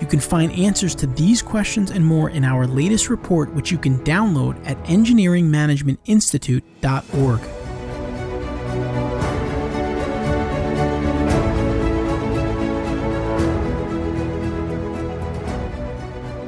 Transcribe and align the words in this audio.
You 0.00 0.06
can 0.06 0.20
find 0.20 0.52
answers 0.52 0.94
to 0.96 1.06
these 1.08 1.40
questions 1.42 1.90
and 1.90 2.06
more 2.06 2.30
in 2.30 2.44
our 2.44 2.68
latest 2.68 3.10
report, 3.10 3.52
which 3.52 3.72
you 3.72 3.78
can 3.78 3.98
download 4.04 4.64
at 4.64 4.80
engineeringmanagementinstitute.org. 4.84 7.40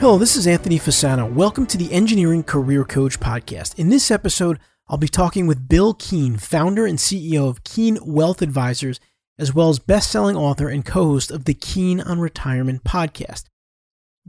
Hello, 0.01 0.17
this 0.17 0.37
is 0.37 0.47
Anthony 0.47 0.79
Fasano. 0.79 1.29
Welcome 1.31 1.67
to 1.67 1.77
the 1.77 1.93
Engineering 1.93 2.45
Career 2.45 2.85
Coach 2.85 3.19
Podcast. 3.19 3.77
In 3.79 3.89
this 3.89 4.13
episode, 4.13 4.61
I'll 4.89 4.97
be 4.97 5.09
talking 5.09 5.49
with 5.49 5.69
Bill 5.69 5.95
Keen, 5.95 6.37
founder 6.37 6.87
and 6.87 6.99
CEO 6.99 7.49
of 7.49 7.65
Keen 7.65 7.99
Wealth 8.03 8.43
Advisors 8.43 9.01
as 9.41 9.55
well 9.55 9.71
as 9.71 9.79
best-selling 9.79 10.37
author 10.37 10.69
and 10.69 10.85
co-host 10.85 11.31
of 11.31 11.47
the 11.47 11.55
Keen 11.55 12.01
on 12.03 12.21
Retirement 12.21 12.85
podcast. 12.85 13.45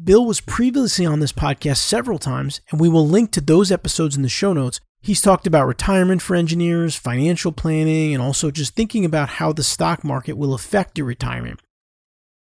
Bill 0.02 0.26
was 0.26 0.40
previously 0.40 1.06
on 1.06 1.20
this 1.20 1.34
podcast 1.34 1.78
several 1.78 2.18
times, 2.18 2.62
and 2.72 2.80
we 2.80 2.88
will 2.88 3.06
link 3.06 3.32
to 3.32 3.42
those 3.42 3.74
episodes 3.74 4.16
in 4.16 4.22
the 4.22 4.30
show 4.30 4.54
notes. 4.54 4.80
He's 5.02 5.20
talked 5.20 5.46
about 5.46 5.68
retirement 5.68 6.22
for 6.22 6.36
engineers, 6.36 6.96
financial 6.96 7.52
planning, 7.52 8.14
and 8.14 8.24
also 8.24 8.52
just 8.52 8.74
thinking 8.74 9.04
about 9.04 9.30
how 9.30 9.52
the 9.52 9.64
stock 9.64 10.04
market 10.06 10.38
will 10.38 10.54
affect 10.54 10.98
your 10.98 11.08
retirement. 11.08 11.60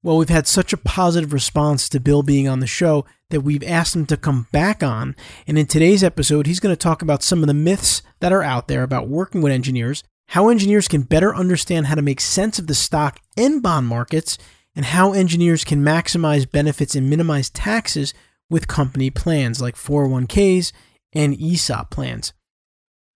Well, 0.01 0.17
we've 0.17 0.29
had 0.29 0.47
such 0.47 0.73
a 0.73 0.77
positive 0.77 1.33
response 1.33 1.87
to 1.89 1.99
Bill 1.99 2.23
being 2.23 2.47
on 2.47 2.61
the 2.61 2.67
show 2.67 3.05
that 3.29 3.41
we've 3.41 3.63
asked 3.63 3.95
him 3.95 4.07
to 4.07 4.17
come 4.17 4.47
back 4.51 4.81
on. 4.81 5.15
And 5.45 5.57
in 5.57 5.67
today's 5.67 6.03
episode, 6.03 6.47
he's 6.47 6.59
going 6.59 6.73
to 6.73 6.77
talk 6.77 7.03
about 7.03 7.23
some 7.23 7.41
of 7.41 7.47
the 7.47 7.53
myths 7.53 8.01
that 8.21 8.31
are 8.31 8.43
out 8.43 8.67
there 8.67 8.83
about 8.83 9.07
working 9.07 9.41
with 9.41 9.51
engineers 9.51 10.03
how 10.27 10.49
engineers 10.49 10.87
can 10.87 11.03
better 11.03 11.35
understand 11.35 11.87
how 11.87 11.95
to 11.95 12.01
make 12.01 12.19
sense 12.19 12.59
of 12.59 12.67
the 12.67 12.75
stock 12.75 13.19
and 13.37 13.61
bond 13.61 13.87
markets, 13.87 14.37
and 14.75 14.85
how 14.85 15.13
engineers 15.13 15.63
can 15.63 15.83
maximize 15.83 16.49
benefits 16.49 16.95
and 16.95 17.09
minimize 17.09 17.49
taxes 17.49 18.13
with 18.49 18.67
company 18.67 19.09
plans 19.09 19.61
like 19.61 19.75
401ks 19.75 20.71
and 21.13 21.39
ESOP 21.39 21.89
plans. 21.89 22.33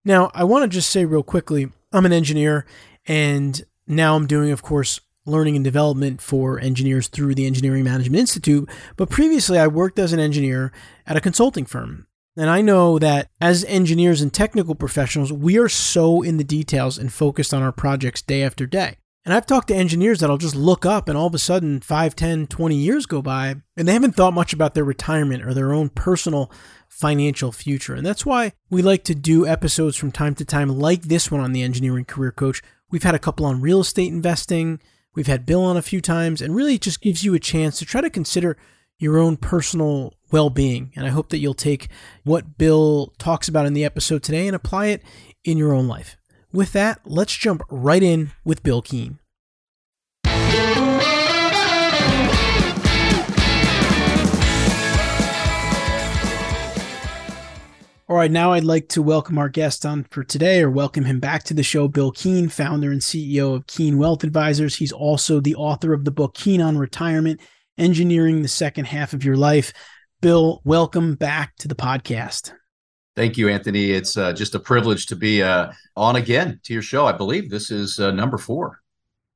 Now, 0.05 0.31
I 0.33 0.45
want 0.45 0.63
to 0.63 0.69
just 0.69 0.89
say 0.89 1.05
real 1.05 1.23
quickly 1.23 1.71
I'm 1.91 2.05
an 2.05 2.13
engineer, 2.13 2.65
and 3.07 3.61
now 3.87 4.15
I'm 4.15 4.27
doing, 4.27 4.51
of 4.51 4.61
course, 4.61 5.01
learning 5.25 5.55
and 5.55 5.63
development 5.63 6.21
for 6.21 6.59
engineers 6.59 7.07
through 7.07 7.35
the 7.35 7.45
Engineering 7.45 7.83
Management 7.83 8.19
Institute. 8.19 8.69
But 8.95 9.09
previously, 9.09 9.59
I 9.59 9.67
worked 9.67 9.99
as 9.99 10.13
an 10.13 10.19
engineer 10.19 10.71
at 11.05 11.17
a 11.17 11.21
consulting 11.21 11.65
firm. 11.65 12.07
And 12.39 12.49
I 12.49 12.61
know 12.61 12.97
that 12.99 13.27
as 13.41 13.65
engineers 13.65 14.21
and 14.21 14.33
technical 14.33 14.73
professionals, 14.73 15.33
we 15.33 15.57
are 15.59 15.67
so 15.67 16.21
in 16.21 16.37
the 16.37 16.45
details 16.45 16.97
and 16.97 17.11
focused 17.11 17.53
on 17.53 17.61
our 17.61 17.73
projects 17.73 18.21
day 18.21 18.43
after 18.43 18.65
day. 18.65 18.95
And 19.25 19.33
I've 19.33 19.45
talked 19.45 19.67
to 19.67 19.75
engineers 19.75 20.21
that'll 20.21 20.37
just 20.37 20.55
look 20.55 20.85
up 20.85 21.09
and 21.09 21.17
all 21.17 21.27
of 21.27 21.35
a 21.35 21.37
sudden 21.37 21.81
5, 21.81 22.15
10, 22.15 22.47
20 22.47 22.75
years 22.77 23.05
go 23.05 23.21
by 23.21 23.57
and 23.75 23.85
they 23.85 23.91
haven't 23.91 24.15
thought 24.15 24.33
much 24.33 24.53
about 24.53 24.73
their 24.73 24.85
retirement 24.85 25.43
or 25.43 25.53
their 25.53 25.73
own 25.73 25.89
personal 25.89 26.49
financial 26.87 27.51
future. 27.51 27.93
And 27.93 28.05
that's 28.05 28.25
why 28.25 28.53
we 28.69 28.81
like 28.81 29.03
to 29.03 29.15
do 29.15 29.45
episodes 29.45 29.97
from 29.97 30.13
time 30.13 30.33
to 30.35 30.45
time 30.45 30.69
like 30.69 31.01
this 31.01 31.29
one 31.29 31.41
on 31.41 31.51
the 31.51 31.61
Engineering 31.61 32.05
Career 32.05 32.31
Coach. 32.31 32.63
We've 32.89 33.03
had 33.03 33.15
a 33.15 33.19
couple 33.19 33.45
on 33.45 33.59
real 33.59 33.81
estate 33.81 34.13
investing. 34.13 34.79
We've 35.13 35.27
had 35.27 35.45
Bill 35.45 35.65
on 35.65 35.75
a 35.75 35.81
few 35.81 35.99
times 35.99 36.41
and 36.41 36.55
really 36.55 36.75
it 36.75 36.81
just 36.83 37.01
gives 37.01 37.25
you 37.25 37.33
a 37.33 37.39
chance 37.39 37.79
to 37.79 37.85
try 37.85 37.99
to 37.99 38.09
consider 38.09 38.55
your 38.99 39.17
own 39.17 39.37
personal 39.37 40.13
well 40.31 40.49
being. 40.49 40.91
And 40.95 41.05
I 41.05 41.09
hope 41.09 41.29
that 41.29 41.39
you'll 41.39 41.53
take 41.53 41.87
what 42.23 42.57
Bill 42.57 43.13
talks 43.17 43.47
about 43.47 43.65
in 43.65 43.73
the 43.73 43.85
episode 43.85 44.21
today 44.21 44.45
and 44.45 44.55
apply 44.55 44.87
it 44.87 45.01
in 45.43 45.57
your 45.57 45.73
own 45.73 45.87
life. 45.87 46.17
With 46.51 46.73
that, 46.73 46.99
let's 47.05 47.35
jump 47.35 47.63
right 47.69 48.03
in 48.03 48.31
with 48.43 48.61
Bill 48.61 48.81
Keen. 48.81 49.19
All 58.07 58.15
right, 58.15 58.31
now 58.31 58.53
I'd 58.53 58.63
like 58.63 58.89
to 58.89 59.03
welcome 59.03 59.37
our 59.37 59.49
guest 59.49 59.85
on 59.85 60.03
for 60.09 60.23
today, 60.23 60.63
or 60.63 60.71
welcome 60.71 61.05
him 61.05 61.19
back 61.19 61.43
to 61.43 61.53
the 61.53 61.61
show, 61.61 61.87
Bill 61.87 62.11
Keen, 62.11 62.49
founder 62.49 62.91
and 62.91 63.01
CEO 63.01 63.55
of 63.55 63.67
Keen 63.67 63.99
Wealth 63.99 64.23
Advisors. 64.23 64.77
He's 64.77 64.91
also 64.91 65.39
the 65.39 65.53
author 65.53 65.93
of 65.93 66.05
the 66.05 66.11
book 66.11 66.33
Keen 66.33 66.59
on 66.59 66.79
Retirement 66.79 67.39
Engineering 67.79 68.41
the 68.41 68.47
Second 68.47 68.85
Half 68.85 69.13
of 69.13 69.23
Your 69.23 69.37
Life. 69.37 69.73
Bill, 70.21 70.61
welcome 70.65 71.15
back 71.15 71.55
to 71.59 71.67
the 71.67 71.75
podcast. 71.75 72.51
Thank 73.15 73.37
you, 73.37 73.49
Anthony. 73.49 73.91
It's 73.91 74.17
uh, 74.17 74.33
just 74.33 74.53
a 74.53 74.59
privilege 74.59 75.07
to 75.07 75.15
be 75.15 75.41
uh, 75.41 75.71
on 75.95 76.17
again 76.17 76.59
to 76.63 76.73
your 76.73 76.81
show. 76.81 77.05
I 77.05 77.13
believe 77.13 77.49
this 77.49 77.71
is 77.71 77.99
uh, 77.99 78.11
number 78.11 78.37
four. 78.37 78.79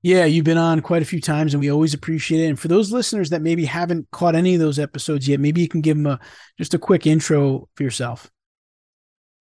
Yeah, 0.01 0.25
you've 0.25 0.43
been 0.43 0.57
on 0.57 0.81
quite 0.81 1.01
a 1.01 1.05
few 1.05 1.21
times, 1.21 1.53
and 1.53 1.61
we 1.61 1.71
always 1.71 1.93
appreciate 1.93 2.43
it. 2.43 2.49
And 2.49 2.59
for 2.59 2.67
those 2.67 2.91
listeners 2.91 3.29
that 3.29 3.41
maybe 3.41 3.63
haven't 3.63 4.11
caught 4.11 4.35
any 4.35 4.53
of 4.53 4.59
those 4.59 4.77
episodes 4.77 5.27
yet, 5.29 5.39
maybe 5.39 5.61
you 5.61 5.69
can 5.69 5.79
give 5.79 5.95
them 5.95 6.07
a 6.07 6.19
just 6.57 6.73
a 6.73 6.79
quick 6.79 7.07
intro 7.07 7.69
for 7.75 7.83
yourself. 7.83 8.29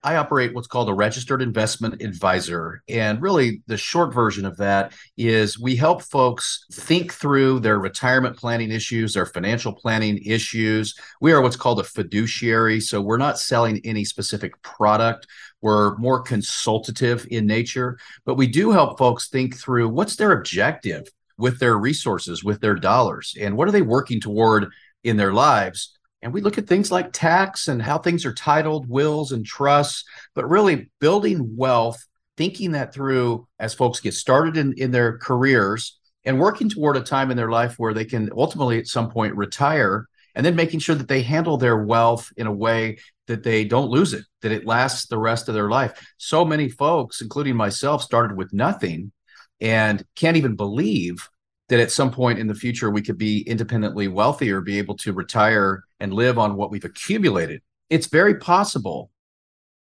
I 0.05 0.17
operate 0.17 0.53
what's 0.53 0.67
called 0.67 0.89
a 0.89 0.95
registered 0.95 1.43
investment 1.43 2.03
advisor. 2.03 2.83
And 2.89 3.23
really, 3.23 3.63
the 3.69 3.77
short 3.77 4.13
version 4.13 4.45
of 4.45 4.57
that 4.57 4.95
is 5.17 5.61
we 5.61 5.77
help 5.77 6.03
folks 6.03 6.67
think 6.73 7.13
through 7.13 7.61
their 7.61 7.79
retirement 7.79 8.37
planning 8.37 8.73
issues, 8.73 9.15
their 9.15 9.27
financial 9.27 9.73
planning 9.73 10.19
issues. 10.25 10.97
We 11.21 11.33
are 11.33 11.41
what's 11.41 11.57
called 11.57 11.79
a 11.79 11.85
fiduciary. 11.85 12.81
So 12.81 13.01
we're 13.01 13.17
not 13.17 13.39
selling 13.39 13.81
any 13.85 14.05
specific 14.05 14.61
product. 14.63 15.29
We're 15.61 15.97
more 15.99 16.21
consultative 16.21 17.25
in 17.31 17.47
nature, 17.47 17.99
but 18.25 18.35
we 18.35 18.49
do 18.49 18.73
help 18.73 18.99
folks 18.99 19.29
think 19.29 19.57
through 19.57 19.89
what's 19.89 20.17
their 20.17 20.33
objective 20.33 21.07
with 21.39 21.61
their 21.61 21.79
resources, 21.79 22.43
with 22.43 22.61
their 22.61 22.75
dollars, 22.75 23.37
and 23.41 23.57
what 23.57 23.69
are 23.69 23.73
they 23.73 23.83
working 23.83 24.21
toward 24.21 24.69
in 25.05 25.17
their 25.17 25.33
lives 25.33 25.97
and 26.23 26.33
we 26.33 26.41
look 26.41 26.57
at 26.57 26.69
things 26.69 26.93
like 26.93 27.13
tax 27.13 27.69
and 27.69 27.83
how 27.83 27.99
things 27.99 28.25
are 28.25 28.33
titled, 28.33 28.89
wills 28.89 29.33
and 29.33 29.45
trusts, 29.45 30.05
but 30.35 30.49
really 30.49 30.91
building 31.01 31.57
wealth, 31.57 32.07
thinking 32.37 32.73
that 32.73 32.95
through 32.95 33.47
as 33.59 33.75
folks 33.75 34.01
get 34.01 34.15
started 34.15 34.57
in, 34.57 34.73
in 34.75 34.93
their 34.93 35.19
careers 35.19 35.99
and 36.25 36.39
working 36.39 36.69
toward 36.69 36.97
a 36.97 37.01
time 37.01 37.31
in 37.31 37.37
their 37.37 37.51
life 37.51 37.75
where 37.77 37.93
they 37.93 38.05
can 38.05 38.31
ultimately 38.37 38.79
at 38.79 38.87
some 38.87 39.11
point 39.11 39.35
retire 39.35 40.09
and 40.35 40.47
then 40.47 40.57
making 40.57 40.81
sure 40.81 40.95
that 40.95 41.09
they 41.09 41.23
handle 41.23 41.57
their 41.57 41.77
wealth 41.77 42.33
in 42.37 42.47
a 42.47 42.53
way 42.53 42.99
that 43.27 43.43
they 43.43 43.65
don't 43.65 43.91
lose 43.91 44.15
it, 44.15 44.25
that 44.41 44.53
it 44.53 44.65
lasts 44.65 45.07
the 45.07 45.19
rest 45.19 45.49
of 45.49 45.55
their 45.55 45.69
life. 45.69 46.07
So 46.17 46.45
many 46.45 46.69
folks, 46.69 47.21
including 47.21 47.57
myself, 47.57 48.03
started 48.03 48.37
with 48.37 48.53
nothing 48.53 49.13
and 49.61 50.05
can't 50.17 50.37
even 50.37 50.57
believe 50.57 51.29
that 51.69 51.81
at 51.81 51.91
some 51.91 52.11
point 52.11 52.39
in 52.39 52.47
the 52.47 52.55
future 52.55 52.91
we 52.91 53.03
could 53.03 53.19
be 53.19 53.43
independently 53.43 54.09
wealthy 54.09 54.51
or 54.51 54.61
be 54.61 54.79
able 54.79 54.97
to 54.97 55.13
retire 55.13 55.85
and 56.01 56.13
live 56.13 56.39
on 56.39 56.57
what 56.57 56.71
we've 56.71 56.85
accumulated. 56.85 57.63
It's 57.89 58.07
very 58.07 58.37
possible. 58.37 59.11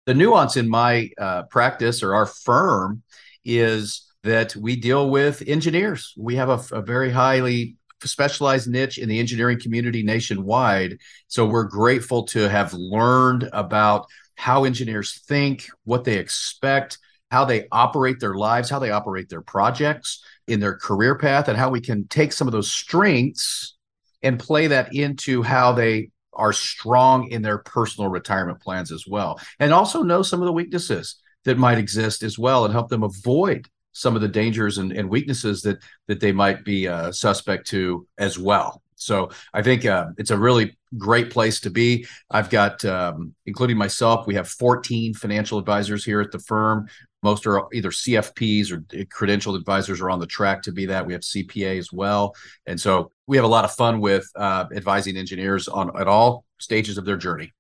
The 0.07 0.15
nuance 0.15 0.57
in 0.57 0.69
my 0.69 1.11
uh, 1.19 1.45
practice 1.45 2.03
or 2.03 2.15
our 2.15 2.27
firm 2.27 3.03
is 3.45 4.07
that 4.23 4.55
we 4.57 4.77
deal 4.77 5.11
with 5.11 5.43
engineers. 5.47 6.13
We 6.17 6.37
have 6.37 6.49
a, 6.49 6.77
a 6.77 6.83
very 6.83 7.11
highly 7.11 7.77
specialized 8.05 8.69
niche 8.69 8.99
in 8.99 9.09
the 9.09 9.19
engineering 9.19 9.61
community 9.61 10.03
nationwide. 10.03 10.99
So 11.29 11.47
we're 11.47 11.65
grateful 11.65 12.25
to 12.25 12.49
have 12.49 12.73
learned 12.75 13.49
about 13.53 14.07
how 14.35 14.65
engineers 14.65 15.23
think, 15.27 15.67
what 15.85 16.05
they 16.05 16.19
expect, 16.19 16.99
how 17.37 17.45
they 17.45 17.69
operate 17.71 18.19
their 18.19 18.33
lives, 18.33 18.71
how 18.71 18.79
they 18.79 18.91
operate 18.91 19.29
their 19.29 19.43
projects 19.43 20.25
in 20.47 20.59
their 20.59 20.75
career 20.75 21.19
path, 21.19 21.49
and 21.49 21.59
how 21.59 21.69
we 21.69 21.83
can 21.83 22.09
take 22.09 22.33
some 22.33 22.49
of 22.49 22.53
those 22.53 22.73
strengths 22.73 23.77
and 24.23 24.39
play 24.39 24.69
that 24.69 24.95
into 24.95 25.43
how 25.43 25.71
they 25.71 26.09
are 26.33 26.55
strong 26.55 27.29
in 27.29 27.43
their 27.43 27.59
personal 27.59 28.09
retirement 28.09 28.59
plans 28.63 28.91
as 28.91 29.05
well. 29.07 29.39
And 29.61 29.75
also 29.75 30.03
know 30.03 30.23
some 30.23 30.41
of 30.41 30.47
the 30.47 30.53
weaknesses 30.53 31.17
that 31.45 31.59
might 31.59 31.77
exist 31.77 32.23
as 32.23 32.39
well 32.39 32.65
and 32.65 32.73
help 32.73 32.89
them 32.89 33.03
avoid 33.03 33.69
some 33.93 34.17
of 34.17 34.23
the 34.23 34.29
dangers 34.29 34.79
and, 34.79 34.91
and 34.93 35.11
weaknesses 35.11 35.61
that 35.61 35.77
that 36.07 36.21
they 36.21 36.33
might 36.33 36.65
be 36.65 36.89
uh, 36.89 37.13
suspect 37.13 37.67
to 37.67 38.07
as 38.17 38.39
well. 38.39 38.83
So 38.97 39.31
I 39.53 39.63
think 39.63 39.85
uh, 39.85 40.07
it's 40.17 40.31
a 40.31 40.39
really 40.39 40.77
great 40.99 41.31
place 41.31 41.61
to 41.61 41.71
be. 41.71 42.07
I've 42.31 42.51
got, 42.51 42.85
um, 42.85 43.35
including 43.45 43.77
myself, 43.77 44.27
we 44.27 44.35
have 44.35 44.49
14 44.49 45.15
financial 45.15 45.59
advisors 45.59 46.05
here 46.05 46.21
at 46.21 46.33
the 46.33 46.39
firm. 46.39 46.89
Most 47.23 47.47
are 47.47 47.65
either 47.73 47.91
CFPs 47.91 48.71
or 48.71 48.81
credentialed 49.07 49.57
advisors 49.57 50.01
are 50.01 50.11
on 50.11 50.21
the 50.21 50.27
track 50.27 50.63
to 50.63 50.73
be 50.73 50.87
that. 50.87 51.07
We 51.07 51.13
have 51.13 51.23
CPA 51.23 51.79
as 51.79 51.93
well. 51.93 52.35
And 52.67 52.81
so 52.81 53.11
we 53.27 53.37
have 53.37 53.45
a 53.45 53.49
lot 53.49 53.65
of 53.65 53.73
fun 53.73 54.01
with 54.01 54.31
uh, 54.37 54.67
advising 54.75 55.17
engineers 55.17 55.67
on 55.69 55.99
at 55.99 56.09
all 56.09 56.45
stages 56.59 56.99
of 56.99 57.05
their 57.05 57.17
journey. 57.17 57.53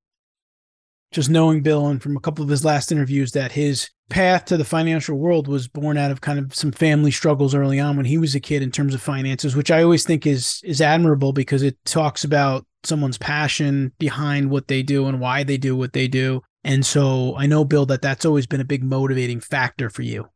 Just 1.12 1.30
knowing 1.30 1.62
Bill 1.62 1.86
and 1.86 2.02
from 2.02 2.16
a 2.16 2.20
couple 2.20 2.44
of 2.44 2.50
his 2.50 2.64
last 2.64 2.92
interviews 2.92 3.32
that 3.32 3.52
his 3.52 3.90
path 4.08 4.44
to 4.46 4.56
the 4.56 4.64
financial 4.64 5.16
world 5.16 5.48
was 5.48 5.66
born 5.68 5.96
out 5.96 6.10
of 6.10 6.20
kind 6.20 6.38
of 6.38 6.54
some 6.54 6.72
family 6.72 7.10
struggles 7.10 7.54
early 7.54 7.80
on 7.80 7.96
when 7.96 8.06
he 8.06 8.18
was 8.18 8.34
a 8.34 8.40
kid 8.40 8.62
in 8.62 8.70
terms 8.70 8.94
of 8.94 9.02
finances, 9.02 9.56
which 9.56 9.70
I 9.70 9.82
always 9.82 10.04
think 10.04 10.26
is 10.26 10.60
is 10.64 10.80
admirable 10.80 11.32
because 11.32 11.62
it 11.62 11.76
talks 11.84 12.24
about 12.24 12.66
someone's 12.84 13.18
passion 13.18 13.92
behind 13.98 14.50
what 14.50 14.68
they 14.68 14.82
do 14.82 15.06
and 15.06 15.20
why 15.20 15.42
they 15.42 15.56
do 15.56 15.76
what 15.76 15.92
they 15.92 16.08
do. 16.08 16.42
And 16.66 16.84
so 16.84 17.36
I 17.36 17.46
know, 17.46 17.64
Bill, 17.64 17.86
that 17.86 18.02
that's 18.02 18.24
always 18.24 18.48
been 18.48 18.60
a 18.60 18.64
big 18.64 18.82
motivating 18.82 19.38
factor 19.38 19.88
for 19.88 20.02
you. 20.02 20.28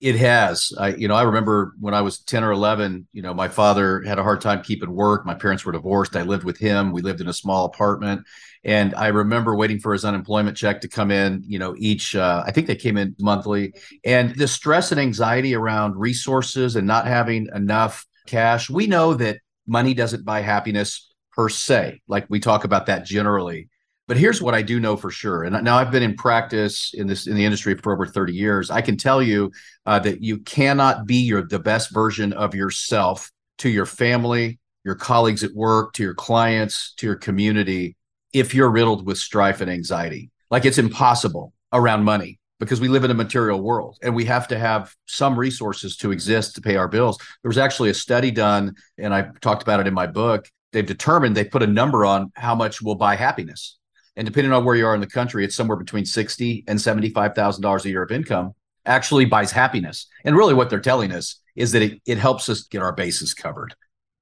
It 0.00 0.16
has. 0.16 0.72
I, 0.76 0.88
you 0.88 1.06
know, 1.06 1.14
I 1.14 1.22
remember 1.22 1.74
when 1.78 1.94
I 1.94 2.00
was 2.00 2.18
10 2.18 2.42
or 2.42 2.50
11, 2.50 3.06
you 3.12 3.22
know, 3.22 3.32
my 3.32 3.46
father 3.46 4.02
had 4.02 4.18
a 4.18 4.24
hard 4.24 4.40
time 4.40 4.64
keeping 4.64 4.90
work. 4.90 5.24
My 5.24 5.34
parents 5.34 5.64
were 5.64 5.70
divorced. 5.70 6.16
I 6.16 6.22
lived 6.22 6.42
with 6.42 6.58
him. 6.58 6.90
We 6.90 7.02
lived 7.02 7.20
in 7.20 7.28
a 7.28 7.32
small 7.32 7.66
apartment. 7.66 8.26
And 8.64 8.96
I 8.96 9.08
remember 9.08 9.54
waiting 9.54 9.78
for 9.78 9.92
his 9.92 10.04
unemployment 10.04 10.56
check 10.56 10.80
to 10.80 10.88
come 10.88 11.12
in, 11.12 11.44
you 11.46 11.60
know, 11.60 11.76
each, 11.78 12.16
uh, 12.16 12.42
I 12.44 12.50
think 12.50 12.66
they 12.66 12.74
came 12.74 12.96
in 12.96 13.14
monthly. 13.20 13.74
And 14.04 14.34
the 14.34 14.48
stress 14.48 14.90
and 14.90 15.00
anxiety 15.00 15.54
around 15.54 15.96
resources 15.96 16.74
and 16.74 16.84
not 16.84 17.06
having 17.06 17.46
enough 17.54 18.04
cash, 18.26 18.68
we 18.68 18.88
know 18.88 19.14
that 19.14 19.38
money 19.68 19.94
doesn't 19.94 20.24
buy 20.24 20.40
happiness 20.40 21.14
per 21.30 21.48
se. 21.48 22.00
Like 22.08 22.26
we 22.28 22.40
talk 22.40 22.64
about 22.64 22.86
that 22.86 23.06
generally. 23.06 23.68
But 24.08 24.16
here's 24.16 24.42
what 24.42 24.54
I 24.54 24.62
do 24.62 24.80
know 24.80 24.96
for 24.96 25.10
sure. 25.10 25.44
And 25.44 25.64
now 25.64 25.78
I've 25.78 25.92
been 25.92 26.02
in 26.02 26.16
practice 26.16 26.92
in 26.92 27.06
this 27.06 27.26
in 27.26 27.34
the 27.34 27.44
industry 27.44 27.76
for 27.76 27.92
over 27.92 28.06
30 28.06 28.34
years. 28.34 28.70
I 28.70 28.80
can 28.80 28.96
tell 28.96 29.22
you 29.22 29.52
uh, 29.86 30.00
that 30.00 30.22
you 30.22 30.38
cannot 30.38 31.06
be 31.06 31.16
your 31.16 31.46
the 31.46 31.58
best 31.58 31.92
version 31.92 32.32
of 32.32 32.54
yourself 32.54 33.30
to 33.58 33.68
your 33.68 33.86
family, 33.86 34.58
your 34.84 34.96
colleagues 34.96 35.44
at 35.44 35.54
work, 35.54 35.92
to 35.94 36.02
your 36.02 36.14
clients, 36.14 36.94
to 36.94 37.06
your 37.06 37.16
community 37.16 37.96
if 38.32 38.54
you're 38.54 38.70
riddled 38.70 39.06
with 39.06 39.18
strife 39.18 39.60
and 39.60 39.70
anxiety. 39.70 40.30
Like 40.50 40.64
it's 40.64 40.78
impossible 40.78 41.52
around 41.72 42.04
money 42.04 42.38
because 42.58 42.80
we 42.80 42.88
live 42.88 43.04
in 43.04 43.10
a 43.10 43.14
material 43.14 43.60
world 43.60 43.98
and 44.02 44.14
we 44.14 44.24
have 44.24 44.48
to 44.48 44.58
have 44.58 44.94
some 45.06 45.38
resources 45.38 45.96
to 45.98 46.12
exist 46.12 46.54
to 46.54 46.60
pay 46.60 46.76
our 46.76 46.88
bills. 46.88 47.18
There 47.42 47.48
was 47.48 47.58
actually 47.58 47.90
a 47.90 47.94
study 47.94 48.30
done, 48.30 48.74
and 48.98 49.14
I 49.14 49.28
talked 49.40 49.62
about 49.62 49.80
it 49.80 49.86
in 49.86 49.94
my 49.94 50.06
book. 50.06 50.48
They've 50.72 50.86
determined 50.86 51.36
they 51.36 51.44
put 51.44 51.62
a 51.62 51.66
number 51.66 52.04
on 52.04 52.32
how 52.34 52.54
much 52.54 52.80
will 52.80 52.94
buy 52.94 53.16
happiness. 53.16 53.78
And 54.16 54.26
depending 54.26 54.52
on 54.52 54.64
where 54.64 54.76
you 54.76 54.86
are 54.86 54.94
in 54.94 55.00
the 55.00 55.06
country, 55.06 55.44
it's 55.44 55.56
somewhere 55.56 55.78
between 55.78 56.04
sixty 56.04 56.64
and 56.68 56.80
seventy-five 56.80 57.34
thousand 57.34 57.62
dollars 57.62 57.84
a 57.84 57.88
year 57.88 58.02
of 58.02 58.10
income 58.10 58.52
actually 58.84 59.24
buys 59.24 59.52
happiness. 59.52 60.06
And 60.24 60.36
really, 60.36 60.54
what 60.54 60.68
they're 60.68 60.80
telling 60.80 61.12
us 61.12 61.40
is 61.56 61.72
that 61.72 61.82
it, 61.82 62.02
it 62.06 62.18
helps 62.18 62.48
us 62.48 62.62
get 62.62 62.82
our 62.82 62.92
bases 62.92 63.32
covered. 63.34 63.74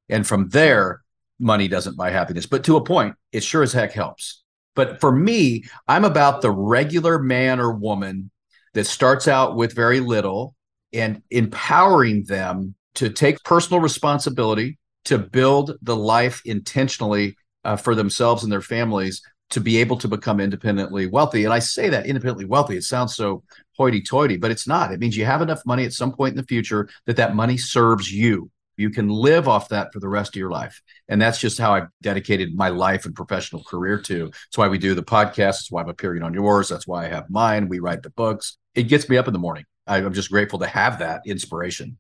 And 0.09 0.27
from 0.27 0.49
there, 0.51 1.03
money 1.39 1.69
doesn't 1.69 1.97
buy 1.97 2.11
happiness. 2.11 2.47
But 2.47 2.65
to 2.65 2.77
a 2.77 2.85
point, 2.85 3.15
it 3.33 3.43
sure 3.43 3.63
as 3.63 3.73
heck 3.73 3.93
helps. 3.93 4.43
But 4.77 5.01
for 5.01 5.11
me, 5.11 5.65
I'm 5.89 6.05
about 6.05 6.43
the 6.43 6.51
regular 6.51 7.19
man 7.19 7.59
or 7.59 7.73
woman 7.73 8.31
that 8.75 8.85
starts 8.85 9.27
out 9.27 9.57
with 9.57 9.75
very 9.75 10.01
little 10.01 10.55
and 10.93 11.23
empowering 11.31 12.25
them 12.25 12.75
to 12.95 13.11
take 13.11 13.43
personal 13.45 13.81
responsibility 13.81 14.79
to 15.07 15.19
build 15.19 15.77
the 15.83 15.97
life 15.97 16.43
intentionally 16.45 17.37
uh, 17.65 17.77
for 17.77 17.95
themselves 17.95 18.43
and 18.43 18.53
their 18.53 18.61
families 18.61 19.23
to 19.51 19.61
be 19.61 19.79
able 19.79 19.97
to 19.99 20.09
become 20.09 20.41
independently 20.41 21.07
wealthy. 21.07 21.45
And 21.45 21.53
I 21.53 21.59
say 21.59 21.89
that 21.89 22.07
independently 22.07 22.45
wealthy, 22.45 22.77
it 22.77 22.85
sounds 22.85 23.17
so 23.17 23.43
hoity 23.77 24.01
toity, 24.01 24.37
but 24.37 24.51
it's 24.51 24.67
not. 24.67 24.93
It 24.93 25.01
means 25.01 25.17
you 25.17 25.25
have 25.25 25.43
enough 25.43 25.65
money 25.67 25.85
at 25.85 25.93
some 25.93 26.13
point 26.13 26.33
in 26.33 26.37
the 26.37 26.47
future 26.47 26.89
that 27.07 27.17
that 27.17 27.35
money 27.35 27.57
serves 27.57 28.13
you. 28.13 28.51
You 28.77 28.91
can 28.91 29.09
live 29.09 29.47
off 29.47 29.69
that 29.69 29.93
for 29.93 30.01
the 30.01 30.09
rest 30.09 30.35
of 30.35 30.41
your 30.41 30.51
life. 30.51 30.81
And 31.09 31.21
that's 31.21 31.39
just 31.39 31.59
how 31.59 31.75
I've 31.75 31.89
dedicated 32.01 32.55
my 32.55 32.71
life 32.71 33.05
and 33.05 33.15
professional 33.15 33.63
career 33.63 34.01
to. 34.03 34.27
That's 34.27 34.57
why 34.57 34.69
we 34.69 34.79
do 34.79 34.95
the 34.95 35.03
podcast. 35.03 35.35
That's 35.35 35.71
why 35.71 35.83
I'm 35.83 35.91
appearing 35.91 36.23
on 36.23 36.33
yours. 36.33 36.69
That's 36.69 36.87
why 36.87 37.05
I 37.05 37.09
have 37.09 37.29
mine. 37.29 37.69
We 37.69 37.81
write 37.81 38.03
the 38.03 38.11
books. 38.11 38.57
It 38.75 38.85
gets 38.85 39.09
me 39.09 39.19
up 39.19 39.27
in 39.27 39.35
the 39.35 39.39
morning. 39.39 39.65
I'm 39.87 40.15
just 40.15 40.31
grateful 40.31 40.61
to 40.61 40.67
have 40.67 41.01
that 41.01 41.23
inspiration. 41.27 41.99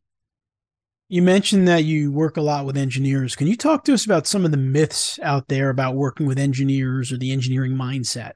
You 1.12 1.22
mentioned 1.22 1.66
that 1.66 1.82
you 1.82 2.12
work 2.12 2.36
a 2.36 2.40
lot 2.40 2.66
with 2.66 2.76
engineers. 2.76 3.34
Can 3.34 3.48
you 3.48 3.56
talk 3.56 3.82
to 3.86 3.94
us 3.94 4.04
about 4.04 4.28
some 4.28 4.44
of 4.44 4.52
the 4.52 4.56
myths 4.56 5.18
out 5.24 5.48
there 5.48 5.68
about 5.68 5.96
working 5.96 6.24
with 6.24 6.38
engineers 6.38 7.10
or 7.10 7.16
the 7.16 7.32
engineering 7.32 7.72
mindset? 7.72 8.34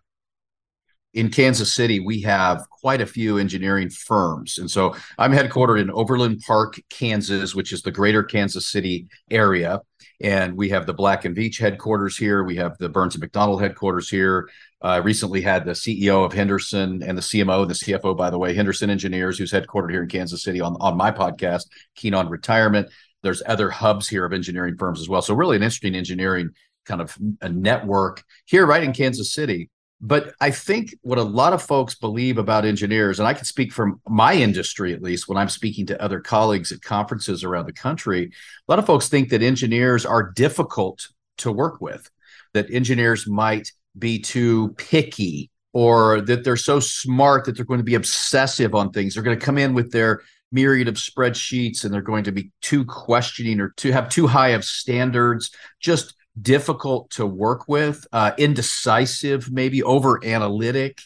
In 1.13 1.31
Kansas 1.31 1.73
City, 1.73 2.01
we 2.01 2.21
have 2.23 2.69
quite 2.71 3.01
a 3.01 3.07
few 3.07 3.39
engineering 3.39 3.91
firms. 3.91 4.59
And 4.59 4.69
so 4.69 4.97
I'm 5.19 5.31
headquartered 5.31 5.81
in 5.81 5.89
Overland 5.89 6.43
Park, 6.45 6.81
Kansas, 6.91 7.55
which 7.55 7.73
is 7.73 7.83
the 7.83 7.93
greater 7.93 8.25
Kansas 8.25 8.67
City 8.67 9.07
area. 9.31 9.81
And 10.21 10.57
we 10.57 10.69
have 10.71 10.87
the 10.87 10.95
Black 10.95 11.25
and 11.25 11.37
Veatch 11.37 11.59
headquarters 11.59 12.17
here. 12.17 12.45
We 12.45 12.57
have 12.57 12.79
the 12.79 12.89
Burns 12.89 13.15
and 13.15 13.25
McDonnell 13.25 13.61
headquarters 13.61 14.09
here. 14.09 14.49
I 14.81 14.99
uh, 14.99 15.03
recently 15.03 15.41
had 15.41 15.65
the 15.65 15.73
CEO 15.73 16.25
of 16.25 16.33
Henderson 16.33 17.03
and 17.03 17.17
the 17.17 17.23
CMO, 17.23 17.63
and 17.63 17.71
the 17.71 17.75
CFO, 17.75 18.17
by 18.17 18.31
the 18.31 18.39
way, 18.39 18.55
Henderson 18.55 18.91
Engineers, 18.91 19.39
who's 19.39 19.53
headquartered 19.53 19.91
here 19.91 20.03
in 20.03 20.09
Kansas 20.09 20.43
City 20.43 20.61
on, 20.61 20.77
on 20.79 20.97
my 20.97 21.11
podcast, 21.11 21.67
Keen 21.97 22.15
on 22.15 22.29
Retirement. 22.29 22.89
There's 23.23 23.43
other 23.47 23.71
hubs 23.71 24.09
here 24.09 24.27
of 24.27 24.35
engineering 24.35 24.77
firms 24.77 25.01
as 25.01 25.09
well. 25.09 25.23
So, 25.23 25.35
really, 25.35 25.57
an 25.57 25.63
interesting 25.63 25.95
engineering 25.95 26.51
kind 26.85 27.01
of 27.01 27.17
a 27.41 27.49
network 27.49 28.23
here 28.45 28.67
right 28.67 28.85
in 28.85 28.93
Kansas 28.93 29.33
City. 29.33 29.71
But 30.07 30.35
I 30.39 30.51
think 30.51 30.95
what 31.01 31.17
a 31.17 31.23
lot 31.23 31.55
of 31.55 31.63
folks 31.63 31.95
believe 31.95 32.37
about 32.37 32.67
engineers, 32.67 33.19
and 33.19 33.27
I 33.27 33.33
can 33.33 33.47
speak 33.47 33.73
from 33.73 34.03
my 34.07 34.35
industry 34.35 34.93
at 34.93 35.01
least 35.01 35.29
when 35.29 35.39
I'm 35.39 35.49
speaking 35.49 35.87
to 35.87 36.03
other 36.03 36.21
colleagues 36.21 36.73
at 36.73 36.83
conferences 36.83 37.43
around 37.43 37.65
the 37.65 37.73
country, 37.73 38.25
a 38.27 38.71
lot 38.71 38.79
of 38.79 38.85
folks 38.85 39.09
think 39.09 39.31
that 39.31 39.41
engineers 39.43 40.05
are 40.05 40.31
difficult 40.33 41.09
to 41.39 41.51
work 41.51 41.81
with, 41.81 42.11
that 42.53 42.71
engineers 42.71 43.27
might 43.27 43.73
be 43.99 44.19
too 44.19 44.75
picky 44.77 45.51
or 45.73 46.21
that 46.21 46.45
they're 46.45 46.57
so 46.57 46.81
smart 46.81 47.47
that 47.47 47.57
they're 47.57 47.65
going 47.65 47.81
to 47.81 47.85
be 47.85 47.95
obsessive 47.95 48.75
on 48.75 48.91
things. 48.91 49.15
They're 49.15 49.23
going 49.23 49.39
to 49.39 49.47
come 49.47 49.57
in 49.57 49.73
with 49.73 49.91
their 49.91 50.21
myriad 50.53 50.87
of 50.87 50.97
spreadsheets 50.97 51.83
and 51.83 51.95
they're 51.95 52.03
going 52.03 52.25
to 52.25 52.33
be 52.33 52.51
too 52.61 52.85
questioning 52.85 53.59
or 53.59 53.71
to 53.79 53.91
have 53.91 54.11
too 54.11 54.27
high 54.27 54.51
of 54.51 54.67
standards, 54.67 55.51
just 55.81 56.15
difficult 56.41 57.11
to 57.11 57.27
work 57.27 57.69
with, 57.69 58.07
uh, 58.13 58.33
indecisive, 58.39 59.51
maybe 59.51 59.83
over 59.83 60.25
analytic. 60.25 61.01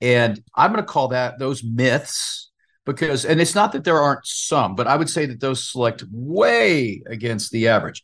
And 0.00 0.42
I'm 0.54 0.72
going 0.72 0.82
to 0.82 0.90
call 0.90 1.08
that 1.08 1.38
those 1.38 1.62
myths 1.62 2.50
because, 2.84 3.24
and 3.24 3.40
it's 3.40 3.54
not 3.54 3.72
that 3.72 3.84
there 3.84 4.00
aren't 4.00 4.26
some, 4.26 4.74
but 4.74 4.86
I 4.86 4.96
would 4.96 5.08
say 5.08 5.26
that 5.26 5.40
those 5.40 5.70
select 5.70 6.04
way 6.10 7.02
against 7.06 7.50
the 7.52 7.68
average. 7.68 8.02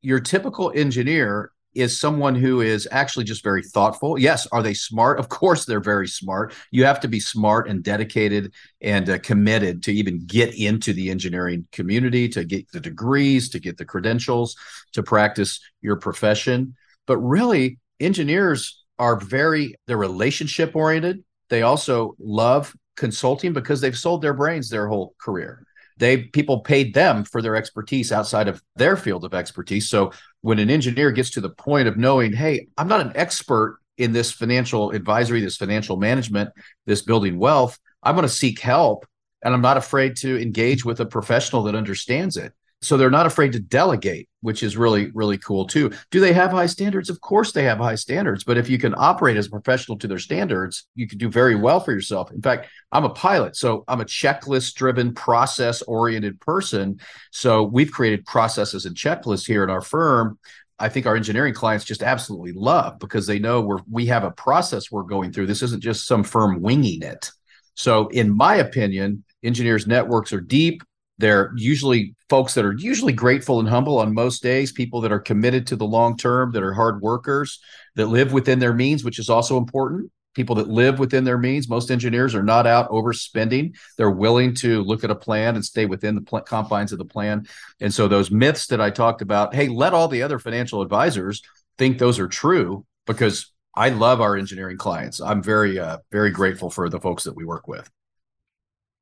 Your 0.00 0.20
typical 0.20 0.72
engineer 0.74 1.50
is 1.74 1.98
someone 1.98 2.34
who 2.34 2.60
is 2.60 2.88
actually 2.90 3.24
just 3.24 3.42
very 3.42 3.62
thoughtful. 3.62 4.18
Yes, 4.18 4.46
are 4.52 4.62
they 4.62 4.74
smart? 4.74 5.18
Of 5.18 5.28
course, 5.28 5.64
they're 5.64 5.80
very 5.80 6.08
smart. 6.08 6.54
You 6.70 6.84
have 6.84 7.00
to 7.00 7.08
be 7.08 7.20
smart 7.20 7.68
and 7.68 7.82
dedicated 7.82 8.52
and 8.80 9.08
uh, 9.08 9.18
committed 9.18 9.82
to 9.84 9.92
even 9.92 10.24
get 10.26 10.54
into 10.54 10.92
the 10.92 11.10
engineering 11.10 11.66
community, 11.72 12.28
to 12.30 12.44
get 12.44 12.70
the 12.72 12.80
degrees, 12.80 13.48
to 13.50 13.58
get 13.58 13.76
the 13.76 13.84
credentials, 13.84 14.56
to 14.92 15.02
practice 15.02 15.60
your 15.80 15.96
profession. 15.96 16.76
But 17.06 17.18
really, 17.18 17.78
engineers 18.00 18.84
are 18.98 19.16
very 19.16 19.74
they're 19.86 19.96
relationship 19.96 20.76
oriented. 20.76 21.24
They 21.50 21.62
also 21.62 22.14
love 22.18 22.74
consulting 22.96 23.52
because 23.52 23.80
they've 23.80 23.98
sold 23.98 24.22
their 24.22 24.34
brains 24.34 24.70
their 24.70 24.86
whole 24.86 25.14
career 25.18 25.66
they 25.96 26.18
people 26.18 26.60
paid 26.60 26.94
them 26.94 27.24
for 27.24 27.40
their 27.42 27.56
expertise 27.56 28.12
outside 28.12 28.48
of 28.48 28.62
their 28.76 28.96
field 28.96 29.24
of 29.24 29.34
expertise 29.34 29.88
so 29.88 30.12
when 30.44 30.58
an 30.58 30.68
engineer 30.68 31.10
gets 31.10 31.30
to 31.30 31.40
the 31.40 31.48
point 31.48 31.88
of 31.88 31.96
knowing 31.96 32.30
hey 32.30 32.68
i'm 32.76 32.86
not 32.86 33.00
an 33.00 33.12
expert 33.14 33.78
in 33.96 34.12
this 34.12 34.30
financial 34.30 34.90
advisory 34.90 35.40
this 35.40 35.56
financial 35.56 35.96
management 35.96 36.50
this 36.84 37.00
building 37.00 37.38
wealth 37.38 37.78
i'm 38.02 38.14
going 38.14 38.28
to 38.28 38.28
seek 38.28 38.60
help 38.60 39.06
and 39.42 39.54
i'm 39.54 39.62
not 39.62 39.78
afraid 39.78 40.16
to 40.16 40.38
engage 40.40 40.84
with 40.84 41.00
a 41.00 41.06
professional 41.06 41.62
that 41.62 41.74
understands 41.74 42.36
it 42.36 42.52
so 42.84 42.96
they're 42.96 43.10
not 43.10 43.26
afraid 43.26 43.52
to 43.52 43.60
delegate 43.60 44.28
which 44.40 44.62
is 44.62 44.76
really 44.76 45.10
really 45.12 45.38
cool 45.38 45.66
too 45.66 45.90
do 46.10 46.20
they 46.20 46.32
have 46.32 46.50
high 46.50 46.66
standards 46.66 47.10
of 47.10 47.20
course 47.20 47.52
they 47.52 47.64
have 47.64 47.78
high 47.78 47.94
standards 47.94 48.44
but 48.44 48.58
if 48.58 48.68
you 48.68 48.78
can 48.78 48.94
operate 48.96 49.36
as 49.36 49.46
a 49.46 49.50
professional 49.50 49.98
to 49.98 50.06
their 50.06 50.18
standards 50.18 50.86
you 50.94 51.06
can 51.06 51.18
do 51.18 51.28
very 51.28 51.54
well 51.54 51.80
for 51.80 51.92
yourself 51.92 52.30
in 52.30 52.42
fact 52.42 52.68
i'm 52.92 53.04
a 53.04 53.10
pilot 53.10 53.56
so 53.56 53.84
i'm 53.88 54.00
a 54.00 54.04
checklist 54.04 54.74
driven 54.74 55.14
process 55.14 55.82
oriented 55.82 56.40
person 56.40 56.98
so 57.30 57.62
we've 57.62 57.92
created 57.92 58.24
processes 58.26 58.86
and 58.86 58.96
checklists 58.96 59.46
here 59.46 59.62
at 59.62 59.70
our 59.70 59.82
firm 59.82 60.38
I 60.76 60.88
think 60.88 61.06
our 61.06 61.14
engineering 61.14 61.54
clients 61.54 61.84
just 61.84 62.02
absolutely 62.02 62.52
love 62.52 62.98
because 62.98 63.28
they 63.28 63.38
know 63.38 63.60
we're 63.60 63.78
we 63.88 64.06
have 64.06 64.24
a 64.24 64.32
process 64.32 64.90
we're 64.90 65.04
going 65.04 65.32
through. 65.32 65.46
This 65.46 65.62
isn't 65.62 65.82
just 65.82 66.06
some 66.06 66.24
firm 66.24 66.60
winging 66.60 67.02
it. 67.02 67.30
So, 67.74 68.08
in 68.08 68.36
my 68.36 68.56
opinion, 68.56 69.24
engineers' 69.42 69.86
networks 69.86 70.32
are 70.32 70.40
deep. 70.40 70.82
They're 71.18 71.52
usually 71.56 72.14
folks 72.28 72.54
that 72.54 72.64
are 72.64 72.72
usually 72.74 73.12
grateful 73.12 73.60
and 73.60 73.68
humble 73.68 73.98
on 73.98 74.12
most 74.14 74.42
days, 74.42 74.72
people 74.72 75.00
that 75.02 75.12
are 75.12 75.20
committed 75.20 75.66
to 75.68 75.76
the 75.76 75.86
long 75.86 76.16
term, 76.16 76.52
that 76.52 76.62
are 76.62 76.72
hard 76.74 77.00
workers, 77.00 77.60
that 77.94 78.06
live 78.06 78.32
within 78.32 78.58
their 78.58 78.74
means, 78.74 79.04
which 79.04 79.18
is 79.18 79.30
also 79.30 79.56
important. 79.56 80.10
people 80.34 80.56
that 80.56 80.68
live 80.68 80.98
within 80.98 81.24
their 81.24 81.38
means. 81.38 81.68
Most 81.68 81.90
engineers 81.90 82.34
are 82.34 82.42
not 82.42 82.66
out 82.66 82.90
overspending. 82.90 83.74
They're 83.96 84.10
willing 84.10 84.54
to 84.56 84.82
look 84.82 85.04
at 85.04 85.10
a 85.10 85.14
plan 85.14 85.54
and 85.54 85.64
stay 85.64 85.86
within 85.86 86.16
the 86.16 86.20
pl- 86.22 86.40
confines 86.40 86.92
of 86.92 86.98
the 86.98 87.04
plan. 87.04 87.46
And 87.80 87.94
so 87.94 88.08
those 88.08 88.30
myths 88.30 88.66
that 88.66 88.80
I 88.80 88.90
talked 88.90 89.22
about, 89.22 89.54
hey, 89.54 89.68
let 89.68 89.94
all 89.94 90.08
the 90.08 90.22
other 90.22 90.38
financial 90.38 90.82
advisors 90.82 91.42
think 91.78 91.98
those 91.98 92.18
are 92.18 92.28
true 92.28 92.84
because 93.06 93.52
I 93.76 93.88
love 93.88 94.20
our 94.20 94.36
engineering 94.36 94.76
clients. 94.76 95.20
I'm 95.20 95.42
very, 95.42 95.78
uh, 95.78 95.98
very 96.12 96.30
grateful 96.30 96.70
for 96.70 96.88
the 96.88 97.00
folks 97.00 97.24
that 97.24 97.34
we 97.34 97.44
work 97.44 97.66
with. 97.68 97.88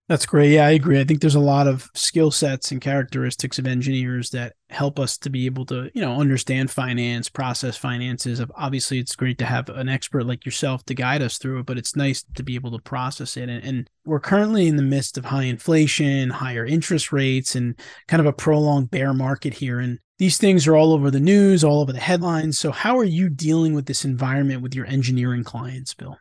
That's 0.08 0.26
great. 0.26 0.50
Yeah, 0.50 0.66
I 0.66 0.70
agree. 0.72 1.00
I 1.00 1.04
think 1.04 1.20
there's 1.20 1.36
a 1.36 1.40
lot 1.40 1.68
of 1.68 1.88
skill 1.94 2.32
sets 2.32 2.72
and 2.72 2.80
characteristics 2.80 3.58
of 3.58 3.68
engineers 3.68 4.30
that 4.30 4.54
help 4.68 4.98
us 4.98 5.16
to 5.18 5.30
be 5.30 5.46
able 5.46 5.64
to, 5.66 5.90
you 5.94 6.02
know, 6.02 6.20
understand 6.20 6.70
finance, 6.72 7.28
process 7.28 7.76
finances. 7.76 8.42
Obviously, 8.56 8.98
it's 8.98 9.14
great 9.14 9.38
to 9.38 9.46
have 9.46 9.68
an 9.68 9.88
expert 9.88 10.26
like 10.26 10.44
yourself 10.44 10.84
to 10.86 10.94
guide 10.94 11.22
us 11.22 11.38
through 11.38 11.60
it, 11.60 11.66
but 11.66 11.78
it's 11.78 11.94
nice 11.94 12.24
to 12.34 12.42
be 12.42 12.56
able 12.56 12.72
to 12.72 12.82
process 12.82 13.36
it. 13.36 13.48
And, 13.48 13.64
and 13.64 13.90
we're 14.04 14.20
currently 14.20 14.66
in 14.66 14.76
the 14.76 14.82
midst 14.82 15.18
of 15.18 15.24
high 15.24 15.44
inflation, 15.44 16.30
higher 16.30 16.66
interest 16.66 17.12
rates, 17.12 17.54
and 17.54 17.78
kind 18.08 18.20
of 18.20 18.26
a 18.26 18.32
prolonged 18.32 18.90
bear 18.90 19.14
market 19.14 19.54
here. 19.54 19.78
And 19.78 20.00
these 20.18 20.36
things 20.36 20.66
are 20.66 20.76
all 20.76 20.92
over 20.92 21.12
the 21.12 21.20
news, 21.20 21.62
all 21.62 21.80
over 21.80 21.92
the 21.92 22.00
headlines. 22.00 22.58
So, 22.58 22.72
how 22.72 22.98
are 22.98 23.04
you 23.04 23.30
dealing 23.30 23.72
with 23.72 23.86
this 23.86 24.04
environment 24.04 24.62
with 24.62 24.74
your 24.74 24.86
engineering 24.86 25.44
clients, 25.44 25.94
Bill? 25.94 26.18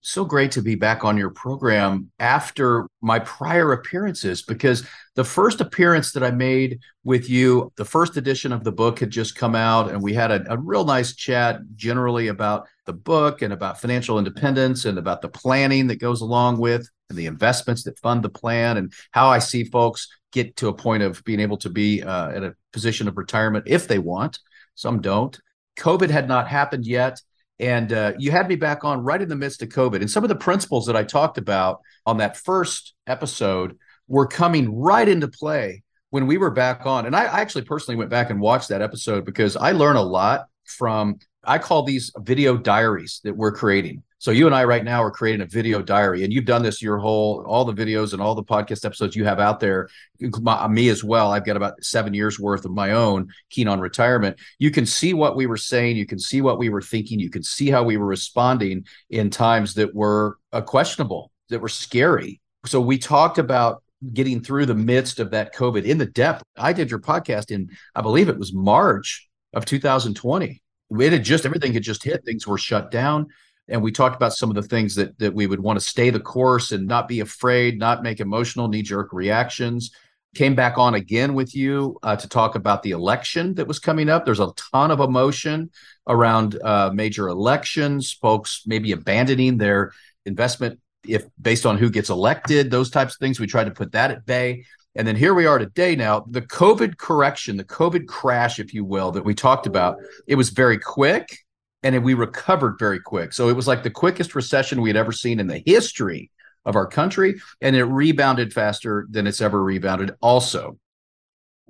So 0.00 0.24
great 0.24 0.52
to 0.52 0.62
be 0.62 0.76
back 0.76 1.04
on 1.04 1.16
your 1.16 1.30
program 1.30 2.10
after 2.20 2.86
my 3.02 3.18
prior 3.18 3.72
appearances 3.72 4.42
because 4.42 4.86
the 5.16 5.24
first 5.24 5.60
appearance 5.60 6.12
that 6.12 6.22
I 6.22 6.30
made 6.30 6.78
with 7.02 7.28
you, 7.28 7.72
the 7.76 7.84
first 7.84 8.16
edition 8.16 8.52
of 8.52 8.62
the 8.62 8.70
book 8.70 9.00
had 9.00 9.10
just 9.10 9.34
come 9.34 9.56
out, 9.56 9.90
and 9.90 10.00
we 10.00 10.14
had 10.14 10.30
a, 10.30 10.52
a 10.52 10.56
real 10.56 10.84
nice 10.84 11.16
chat 11.16 11.60
generally 11.74 12.28
about 12.28 12.68
the 12.86 12.92
book 12.92 13.42
and 13.42 13.52
about 13.52 13.80
financial 13.80 14.18
independence 14.18 14.84
and 14.84 14.98
about 14.98 15.20
the 15.20 15.28
planning 15.28 15.88
that 15.88 16.00
goes 16.00 16.20
along 16.20 16.58
with 16.58 16.88
and 17.10 17.18
the 17.18 17.26
investments 17.26 17.82
that 17.82 17.98
fund 17.98 18.22
the 18.22 18.28
plan 18.28 18.76
and 18.76 18.92
how 19.10 19.28
I 19.28 19.40
see 19.40 19.64
folks 19.64 20.08
get 20.32 20.56
to 20.56 20.68
a 20.68 20.74
point 20.74 21.02
of 21.02 21.24
being 21.24 21.40
able 21.40 21.56
to 21.58 21.70
be 21.70 22.02
uh, 22.02 22.30
at 22.30 22.44
a 22.44 22.54
position 22.72 23.08
of 23.08 23.18
retirement 23.18 23.64
if 23.66 23.88
they 23.88 23.98
want. 23.98 24.38
Some 24.74 25.00
don't. 25.00 25.38
COVID 25.78 26.10
had 26.10 26.28
not 26.28 26.46
happened 26.46 26.86
yet. 26.86 27.20
And 27.60 27.92
uh, 27.92 28.12
you 28.18 28.30
had 28.30 28.48
me 28.48 28.56
back 28.56 28.84
on 28.84 29.02
right 29.02 29.20
in 29.20 29.28
the 29.28 29.36
midst 29.36 29.62
of 29.62 29.68
COVID. 29.68 30.00
And 30.00 30.10
some 30.10 30.24
of 30.24 30.28
the 30.28 30.36
principles 30.36 30.86
that 30.86 30.96
I 30.96 31.04
talked 31.04 31.38
about 31.38 31.80
on 32.06 32.18
that 32.18 32.36
first 32.36 32.94
episode 33.06 33.76
were 34.06 34.26
coming 34.26 34.74
right 34.74 35.08
into 35.08 35.28
play 35.28 35.82
when 36.10 36.26
we 36.26 36.38
were 36.38 36.50
back 36.50 36.86
on. 36.86 37.06
And 37.06 37.14
I, 37.14 37.24
I 37.24 37.40
actually 37.40 37.64
personally 37.64 37.96
went 37.96 38.10
back 38.10 38.30
and 38.30 38.40
watched 38.40 38.68
that 38.68 38.82
episode 38.82 39.24
because 39.24 39.56
I 39.56 39.72
learn 39.72 39.96
a 39.96 40.02
lot 40.02 40.46
from, 40.64 41.18
I 41.48 41.58
call 41.58 41.82
these 41.82 42.12
video 42.18 42.58
diaries 42.58 43.20
that 43.24 43.34
we're 43.34 43.52
creating. 43.52 44.02
So 44.18 44.32
you 44.32 44.44
and 44.44 44.54
I 44.54 44.64
right 44.64 44.84
now 44.84 45.02
are 45.02 45.10
creating 45.10 45.40
a 45.40 45.46
video 45.46 45.80
diary, 45.80 46.22
and 46.22 46.32
you've 46.32 46.44
done 46.44 46.62
this 46.62 46.82
your 46.82 46.98
whole 46.98 47.42
all 47.46 47.64
the 47.64 47.72
videos 47.72 48.12
and 48.12 48.20
all 48.20 48.34
the 48.34 48.44
podcast 48.44 48.84
episodes 48.84 49.16
you 49.16 49.24
have 49.24 49.40
out 49.40 49.58
there. 49.58 49.88
Me 50.20 50.88
as 50.90 51.02
well. 51.02 51.32
I've 51.32 51.46
got 51.46 51.56
about 51.56 51.82
seven 51.82 52.12
years 52.12 52.38
worth 52.38 52.66
of 52.66 52.72
my 52.72 52.90
own 52.90 53.28
keen 53.48 53.66
on 53.66 53.80
retirement. 53.80 54.36
You 54.58 54.70
can 54.70 54.84
see 54.84 55.14
what 55.14 55.36
we 55.36 55.46
were 55.46 55.56
saying. 55.56 55.96
You 55.96 56.04
can 56.04 56.18
see 56.18 56.42
what 56.42 56.58
we 56.58 56.68
were 56.68 56.82
thinking. 56.82 57.18
You 57.18 57.30
can 57.30 57.42
see 57.42 57.70
how 57.70 57.82
we 57.82 57.96
were 57.96 58.06
responding 58.06 58.84
in 59.08 59.30
times 59.30 59.72
that 59.74 59.94
were 59.94 60.36
uh, 60.52 60.60
questionable, 60.60 61.30
that 61.48 61.60
were 61.60 61.68
scary. 61.70 62.42
So 62.66 62.78
we 62.78 62.98
talked 62.98 63.38
about 63.38 63.82
getting 64.12 64.42
through 64.42 64.66
the 64.66 64.74
midst 64.74 65.18
of 65.18 65.30
that 65.30 65.54
COVID 65.54 65.84
in 65.84 65.96
the 65.96 66.06
depth. 66.06 66.42
I 66.56 66.74
did 66.74 66.90
your 66.90 67.00
podcast 67.00 67.50
in, 67.50 67.70
I 67.94 68.02
believe 68.02 68.28
it 68.28 68.38
was 68.38 68.52
March 68.52 69.28
of 69.54 69.64
2020. 69.64 70.60
It 70.90 71.12
had 71.12 71.24
just 71.24 71.44
everything 71.44 71.72
had 71.72 71.82
just 71.82 72.02
hit. 72.02 72.24
Things 72.24 72.46
were 72.46 72.58
shut 72.58 72.90
down 72.90 73.28
and 73.68 73.82
we 73.82 73.92
talked 73.92 74.16
about 74.16 74.32
some 74.32 74.48
of 74.48 74.56
the 74.56 74.62
things 74.62 74.94
that 74.94 75.18
that 75.18 75.34
we 75.34 75.46
would 75.46 75.60
want 75.60 75.78
to 75.78 75.84
stay 75.84 76.10
the 76.10 76.20
course 76.20 76.72
and 76.72 76.86
not 76.86 77.08
be 77.08 77.20
afraid, 77.20 77.78
not 77.78 78.02
make 78.02 78.20
emotional 78.20 78.68
knee 78.68 78.82
jerk 78.82 79.12
reactions. 79.12 79.92
Came 80.34 80.54
back 80.54 80.78
on 80.78 80.94
again 80.94 81.34
with 81.34 81.54
you 81.54 81.98
uh, 82.02 82.16
to 82.16 82.28
talk 82.28 82.54
about 82.54 82.82
the 82.82 82.90
election 82.90 83.54
that 83.54 83.66
was 83.66 83.78
coming 83.78 84.08
up. 84.08 84.24
There's 84.24 84.40
a 84.40 84.52
ton 84.72 84.90
of 84.90 85.00
emotion 85.00 85.70
around 86.06 86.60
uh, 86.62 86.90
major 86.92 87.28
elections, 87.28 88.12
folks 88.12 88.62
maybe 88.66 88.92
abandoning 88.92 89.56
their 89.56 89.92
investment 90.26 90.80
if 91.06 91.24
based 91.40 91.64
on 91.64 91.78
who 91.78 91.90
gets 91.90 92.10
elected, 92.10 92.70
those 92.70 92.90
types 92.90 93.14
of 93.14 93.18
things. 93.18 93.40
We 93.40 93.46
tried 93.46 93.64
to 93.64 93.70
put 93.70 93.92
that 93.92 94.10
at 94.10 94.26
bay. 94.26 94.64
And 94.98 95.06
then 95.06 95.14
here 95.14 95.32
we 95.32 95.46
are 95.46 95.60
today 95.60 95.94
now, 95.94 96.26
the 96.28 96.42
COVID 96.42 96.98
correction, 96.98 97.56
the 97.56 97.62
COVID 97.62 98.08
crash, 98.08 98.58
if 98.58 98.74
you 98.74 98.84
will, 98.84 99.12
that 99.12 99.24
we 99.24 99.32
talked 99.32 99.68
about, 99.68 99.98
it 100.26 100.34
was 100.34 100.50
very 100.50 100.76
quick 100.76 101.38
and 101.84 102.02
we 102.02 102.14
recovered 102.14 102.80
very 102.80 102.98
quick. 102.98 103.32
So 103.32 103.48
it 103.48 103.54
was 103.54 103.68
like 103.68 103.84
the 103.84 103.90
quickest 103.90 104.34
recession 104.34 104.80
we 104.80 104.88
had 104.88 104.96
ever 104.96 105.12
seen 105.12 105.38
in 105.38 105.46
the 105.46 105.62
history 105.64 106.32
of 106.64 106.74
our 106.74 106.88
country, 106.88 107.40
and 107.60 107.76
it 107.76 107.84
rebounded 107.84 108.52
faster 108.52 109.06
than 109.08 109.28
it's 109.28 109.40
ever 109.40 109.62
rebounded. 109.62 110.16
Also, 110.20 110.76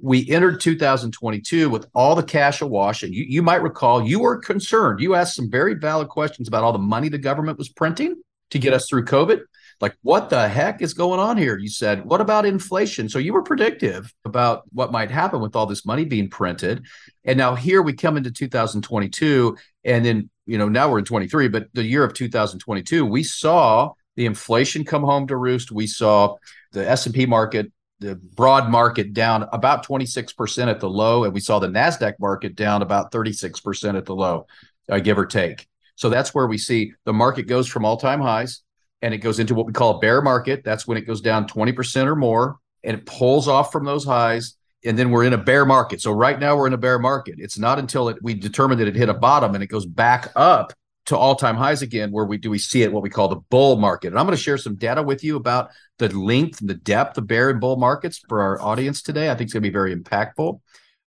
we 0.01 0.27
entered 0.31 0.63
2022 0.63 1.69
with 1.69 1.87
all 1.95 2.15
the 2.15 2.23
cash 2.23 2.63
awash, 2.63 3.03
and 3.03 3.15
you, 3.15 3.27
you 3.29 3.43
might 3.43 3.63
recall 3.63 4.03
you 4.03 4.21
were 4.21 4.39
concerned. 4.39 5.01
You 5.01 5.15
asked 5.15 5.37
some 5.37 5.51
very 5.51 5.75
valid 5.75 6.09
questions 6.09 6.49
about 6.49 6.65
all 6.65 6.73
the 6.73 6.79
money 6.79 7.11
the 7.11 7.19
government 7.19 7.59
was 7.59 7.69
printing 7.69 8.23
to 8.51 8.59
get 8.59 8.73
us 8.73 8.89
through 8.89 9.05
COVID 9.05 9.43
like 9.81 9.97
what 10.03 10.31
the 10.31 10.49
heck 10.49 10.83
is 10.83 10.95
going 10.95 11.21
on 11.21 11.37
here? 11.37 11.57
You 11.57 11.69
said 11.69 12.05
what 12.05 12.21
about 12.21 12.47
inflation? 12.47 13.09
So 13.09 13.19
you 13.19 13.33
were 13.33 13.43
predictive 13.43 14.13
about 14.25 14.63
what 14.73 14.93
might 14.93 15.11
happen 15.11 15.41
with 15.41 15.55
all 15.55 15.67
this 15.67 15.87
money 15.87 16.05
being 16.05 16.29
printed. 16.29 16.85
And 17.25 17.39
now 17.39 17.55
here 17.55 17.83
we 17.83 17.93
come 17.93 18.17
into 18.17 18.31
2022 18.31 19.57
and 19.85 20.05
then 20.05 20.31
you 20.47 20.59
know 20.59 20.69
now 20.69 20.91
we're 20.91 20.99
in 20.99 21.05
23 21.05 21.49
but 21.49 21.69
the 21.75 21.85
year 21.85 22.05
of 22.05 22.15
2022 22.15 23.05
we 23.05 23.23
saw 23.23 23.93
the 24.17 24.27
inflation 24.27 24.85
come 24.85 25.03
home 25.03 25.27
to 25.29 25.37
roost. 25.37 25.71
We 25.71 25.87
saw 25.87 26.37
the 26.73 26.89
s&p 26.89 27.27
market 27.27 27.71
the 28.01 28.15
broad 28.15 28.71
market 28.71 29.13
down 29.13 29.49
about 29.53 29.85
26% 29.85 30.69
at 30.69 30.79
the 30.79 30.89
low 30.89 31.25
and 31.25 31.35
we 31.35 31.41
saw 31.41 31.59
the 31.59 31.67
nasdaq 31.67 32.15
market 32.21 32.55
down 32.55 32.83
about 32.83 33.11
36% 33.11 33.97
at 33.97 34.05
the 34.05 34.15
low 34.15 34.47
uh, 34.89 34.99
give 34.99 35.19
or 35.19 35.27
take. 35.27 35.67
So 35.97 36.09
that's 36.09 36.33
where 36.33 36.47
we 36.47 36.59
see 36.59 36.93
the 37.05 37.13
market 37.13 37.49
goes 37.49 37.67
from 37.67 37.85
all-time 37.85 38.21
highs 38.21 38.63
and 39.03 39.15
it 39.15 39.19
goes 39.19 39.39
into 39.39 39.55
what 39.55 39.67
we 39.67 39.73
call 39.73 39.97
a 39.97 39.99
bear 40.01 40.21
market. 40.21 40.65
That's 40.65 40.87
when 40.87 40.99
it 40.99 41.03
goes 41.03 41.21
down 41.21 41.47
20% 41.47 42.07
or 42.07 42.17
more 42.17 42.59
and 42.85 42.97
it 42.97 43.07
pulls 43.07 43.49
off 43.49 43.73
from 43.73 43.85
those 43.85 44.05
highs. 44.05 44.55
And 44.85 44.99
then 44.99 45.11
we're 45.11 45.25
in 45.25 45.33
a 45.33 45.39
bear 45.39 45.67
market. 45.67 46.01
So 46.01 46.13
right 46.13 46.39
now 46.39 46.57
we're 46.57 46.69
in 46.69 46.73
a 46.73 46.79
bear 46.79 46.99
market. 46.99 47.37
It's 47.39 47.59
not 47.59 47.79
until 47.79 48.09
it, 48.09 48.19
we 48.23 48.35
determine 48.35 48.79
that 48.79 48.89
it 48.89 48.95
hit 48.95 49.09
a 49.09 49.15
bottom 49.15 49.55
and 49.55 49.63
it 49.63 49.67
goes 49.67 49.87
back 49.87 50.31
up 50.37 50.73
to 51.07 51.17
all-time 51.17 51.57
highs 51.57 51.83
again 51.83 52.13
where 52.13 52.27
we 52.27 52.37
do 52.37 52.51
we 52.51 52.59
see 52.59 52.83
it 52.83 52.93
what 52.93 53.03
we 53.03 53.11
call 53.11 53.29
the 53.29 53.41
bull 53.51 53.77
market. 53.77 54.09
And 54.09 54.19
I'm 54.19 54.27
going 54.27 54.37
to 54.37 54.43
share 54.43 54.59
some 54.59 54.77
data 54.77 55.03
with 55.03 55.25
you 55.25 55.37
about 55.37 55.71
the 55.99 56.09
length 56.17 56.61
and 56.61 56.71
the 56.71 56.75
depth 56.75 57.19
of 57.19 57.27
bear 57.27 57.51
and 57.51 57.61
bull 57.61 57.77
markets 57.77 58.19
for 58.29 58.41
our 58.41 58.61
audience 58.61 59.03
today. 59.03 59.31
I 59.31 59.35
think 59.35 59.47
it's 59.47 59.53
going 59.53 59.63
to 59.63 59.69
be 59.69 59.73
very 59.73 59.97
impactful. 59.97 60.61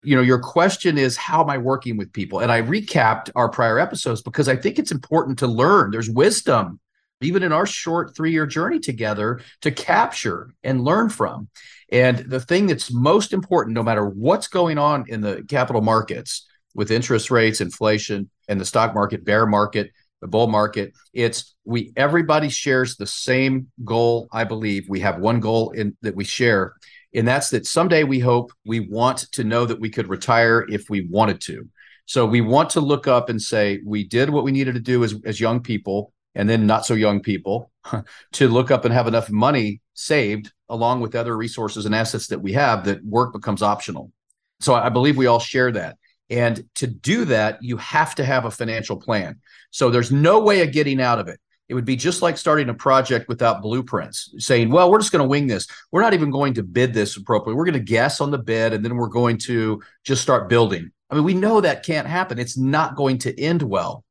You 0.04 0.16
know, 0.16 0.22
your 0.22 0.38
question 0.38 0.96
is 0.96 1.16
how 1.16 1.42
am 1.42 1.50
I 1.50 1.58
working 1.58 1.96
with 1.96 2.12
people? 2.12 2.38
And 2.38 2.50
I 2.50 2.62
recapped 2.62 3.30
our 3.34 3.48
prior 3.48 3.78
episodes 3.78 4.22
because 4.22 4.48
I 4.48 4.56
think 4.56 4.78
it's 4.78 4.92
important 4.92 5.40
to 5.40 5.46
learn. 5.46 5.90
There's 5.90 6.08
wisdom 6.08 6.80
even 7.20 7.42
in 7.42 7.52
our 7.52 7.66
short 7.66 8.14
three 8.14 8.32
year 8.32 8.46
journey 8.46 8.78
together 8.78 9.40
to 9.62 9.70
capture 9.70 10.50
and 10.62 10.84
learn 10.84 11.08
from. 11.08 11.48
And 11.90 12.18
the 12.18 12.40
thing 12.40 12.66
that's 12.66 12.92
most 12.92 13.32
important, 13.32 13.74
no 13.74 13.82
matter 13.82 14.06
what's 14.06 14.48
going 14.48 14.78
on 14.78 15.06
in 15.08 15.20
the 15.20 15.44
capital 15.48 15.82
markets 15.82 16.46
with 16.74 16.90
interest 16.90 17.30
rates, 17.30 17.60
inflation, 17.60 18.30
and 18.48 18.60
the 18.60 18.64
stock 18.64 18.94
market, 18.94 19.24
bear 19.24 19.46
market, 19.46 19.90
the 20.20 20.28
bull 20.28 20.48
market, 20.48 20.92
it's 21.12 21.54
we 21.64 21.92
everybody 21.96 22.48
shares 22.48 22.96
the 22.96 23.06
same 23.06 23.68
goal. 23.84 24.28
I 24.32 24.44
believe 24.44 24.86
we 24.88 25.00
have 25.00 25.18
one 25.18 25.40
goal 25.40 25.70
in 25.70 25.96
that 26.02 26.16
we 26.16 26.24
share, 26.24 26.74
and 27.14 27.26
that's 27.26 27.50
that 27.50 27.66
someday 27.66 28.04
we 28.04 28.18
hope 28.18 28.52
we 28.66 28.80
want 28.80 29.18
to 29.32 29.44
know 29.44 29.64
that 29.64 29.80
we 29.80 29.90
could 29.90 30.08
retire 30.08 30.66
if 30.68 30.90
we 30.90 31.06
wanted 31.08 31.40
to. 31.42 31.68
So 32.06 32.24
we 32.24 32.40
want 32.40 32.70
to 32.70 32.80
look 32.80 33.06
up 33.06 33.28
and 33.28 33.40
say 33.40 33.80
we 33.84 34.02
did 34.02 34.30
what 34.30 34.42
we 34.42 34.50
needed 34.50 34.74
to 34.74 34.80
do 34.80 35.04
as, 35.04 35.14
as 35.26 35.40
young 35.40 35.60
people 35.60 36.12
and 36.38 36.48
then 36.48 36.66
not 36.66 36.86
so 36.86 36.94
young 36.94 37.20
people 37.20 37.70
to 38.32 38.48
look 38.48 38.70
up 38.70 38.84
and 38.84 38.94
have 38.94 39.08
enough 39.08 39.28
money 39.28 39.82
saved 39.92 40.52
along 40.68 41.00
with 41.00 41.16
other 41.16 41.36
resources 41.36 41.84
and 41.84 41.94
assets 41.94 42.28
that 42.28 42.40
we 42.40 42.52
have 42.52 42.84
that 42.84 43.04
work 43.04 43.32
becomes 43.32 43.60
optional. 43.60 44.12
So 44.60 44.72
I 44.72 44.88
believe 44.88 45.16
we 45.16 45.26
all 45.26 45.40
share 45.40 45.72
that. 45.72 45.98
And 46.30 46.64
to 46.76 46.86
do 46.86 47.24
that, 47.26 47.58
you 47.62 47.76
have 47.78 48.14
to 48.16 48.24
have 48.24 48.44
a 48.44 48.50
financial 48.50 48.96
plan. 48.96 49.40
So 49.70 49.90
there's 49.90 50.12
no 50.12 50.40
way 50.40 50.62
of 50.62 50.72
getting 50.72 51.00
out 51.00 51.18
of 51.18 51.26
it. 51.26 51.40
It 51.68 51.74
would 51.74 51.84
be 51.84 51.96
just 51.96 52.22
like 52.22 52.38
starting 52.38 52.68
a 52.68 52.74
project 52.74 53.28
without 53.28 53.60
blueprints, 53.60 54.32
saying, 54.38 54.70
well, 54.70 54.90
we're 54.90 55.00
just 55.00 55.12
going 55.12 55.22
to 55.22 55.28
wing 55.28 55.48
this. 55.48 55.66
We're 55.90 56.00
not 56.00 56.14
even 56.14 56.30
going 56.30 56.54
to 56.54 56.62
bid 56.62 56.94
this 56.94 57.16
appropriately. 57.16 57.54
We're 57.54 57.64
going 57.64 57.74
to 57.74 57.80
guess 57.80 58.20
on 58.20 58.30
the 58.30 58.38
bid 58.38 58.72
and 58.72 58.84
then 58.84 58.96
we're 58.96 59.08
going 59.08 59.38
to 59.38 59.82
just 60.04 60.22
start 60.22 60.48
building. 60.48 60.92
I 61.10 61.16
mean, 61.16 61.24
we 61.24 61.34
know 61.34 61.60
that 61.60 61.84
can't 61.84 62.06
happen. 62.06 62.38
It's 62.38 62.56
not 62.56 62.94
going 62.94 63.18
to 63.18 63.38
end 63.40 63.62
well. 63.62 64.04